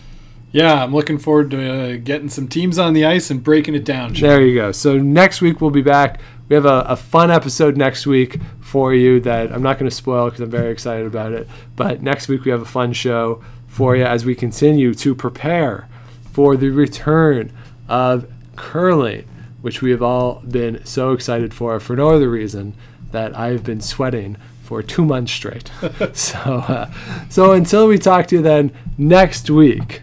Yeah, 0.53 0.83
I'm 0.83 0.95
looking 0.95 1.19
forward 1.19 1.51
to 1.51 1.71
uh, 1.71 1.97
getting 2.03 2.31
some 2.31 2.49
teams 2.49 2.79
on 2.79 2.95
the 2.95 3.05
ice 3.05 3.31
and 3.31 3.45
breaking 3.45 3.75
it 3.75 3.85
down. 3.85 4.15
Sean. 4.15 4.29
There 4.29 4.41
you 4.45 4.55
go. 4.55 4.73
So 4.73 4.97
next 4.97 5.43
week 5.43 5.61
we'll 5.61 5.71
be 5.71 5.83
back. 5.83 6.21
We 6.49 6.55
have 6.55 6.65
a, 6.65 6.81
a 6.89 6.97
fun 6.97 7.31
episode 7.31 7.77
next 7.77 8.07
week 8.07 8.39
for 8.61 8.95
you 8.95 9.21
that 9.21 9.53
I'm 9.53 9.63
not 9.63 9.79
going 9.79 9.91
to 9.91 9.95
spoil 9.95 10.27
because 10.27 10.41
I'm 10.41 10.51
very 10.51 10.71
excited 10.71 11.05
about 11.05 11.33
it. 11.33 11.49
But 11.75 12.01
next 12.03 12.29
week 12.29 12.45
we 12.45 12.53
have 12.53 12.63
a 12.63 12.67
fun 12.67 12.93
show 12.93 13.45
for 13.67 13.97
you 13.97 14.05
as 14.05 14.25
we 14.25 14.35
continue 14.35 14.95
to 14.95 15.15
prepare 15.15 15.89
for 16.33 16.57
the 16.57 16.71
return 16.71 17.53
of 17.89 18.31
curling, 18.55 19.29
which 19.61 19.83
we 19.83 19.91
have 19.91 20.03
all 20.03 20.41
been 20.49 20.85
so 20.87 21.13
excited 21.13 21.53
for 21.53 21.79
for 21.81 21.97
no 21.97 22.11
other 22.11 22.31
reason 22.31 22.75
that 23.11 23.37
I've 23.37 23.65
been 23.65 23.81
sweating 23.81 24.37
for 24.67 24.83
two 24.83 25.05
months 25.05 25.33
straight. 25.33 25.71
so, 26.13 26.39
uh, 26.39 26.93
so 27.29 27.53
until 27.53 27.87
we 27.87 27.99
talk 27.99 28.27
to 28.27 28.37
you 28.37 28.43
then 28.43 28.73
next 28.99 29.49
week, 29.49 30.03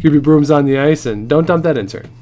keep 0.00 0.12
your 0.12 0.22
brooms 0.22 0.50
on 0.50 0.64
the 0.64 0.78
ice 0.78 1.06
and 1.06 1.28
don't 1.28 1.46
dump 1.46 1.62
that 1.64 1.76
intern. 1.76 2.19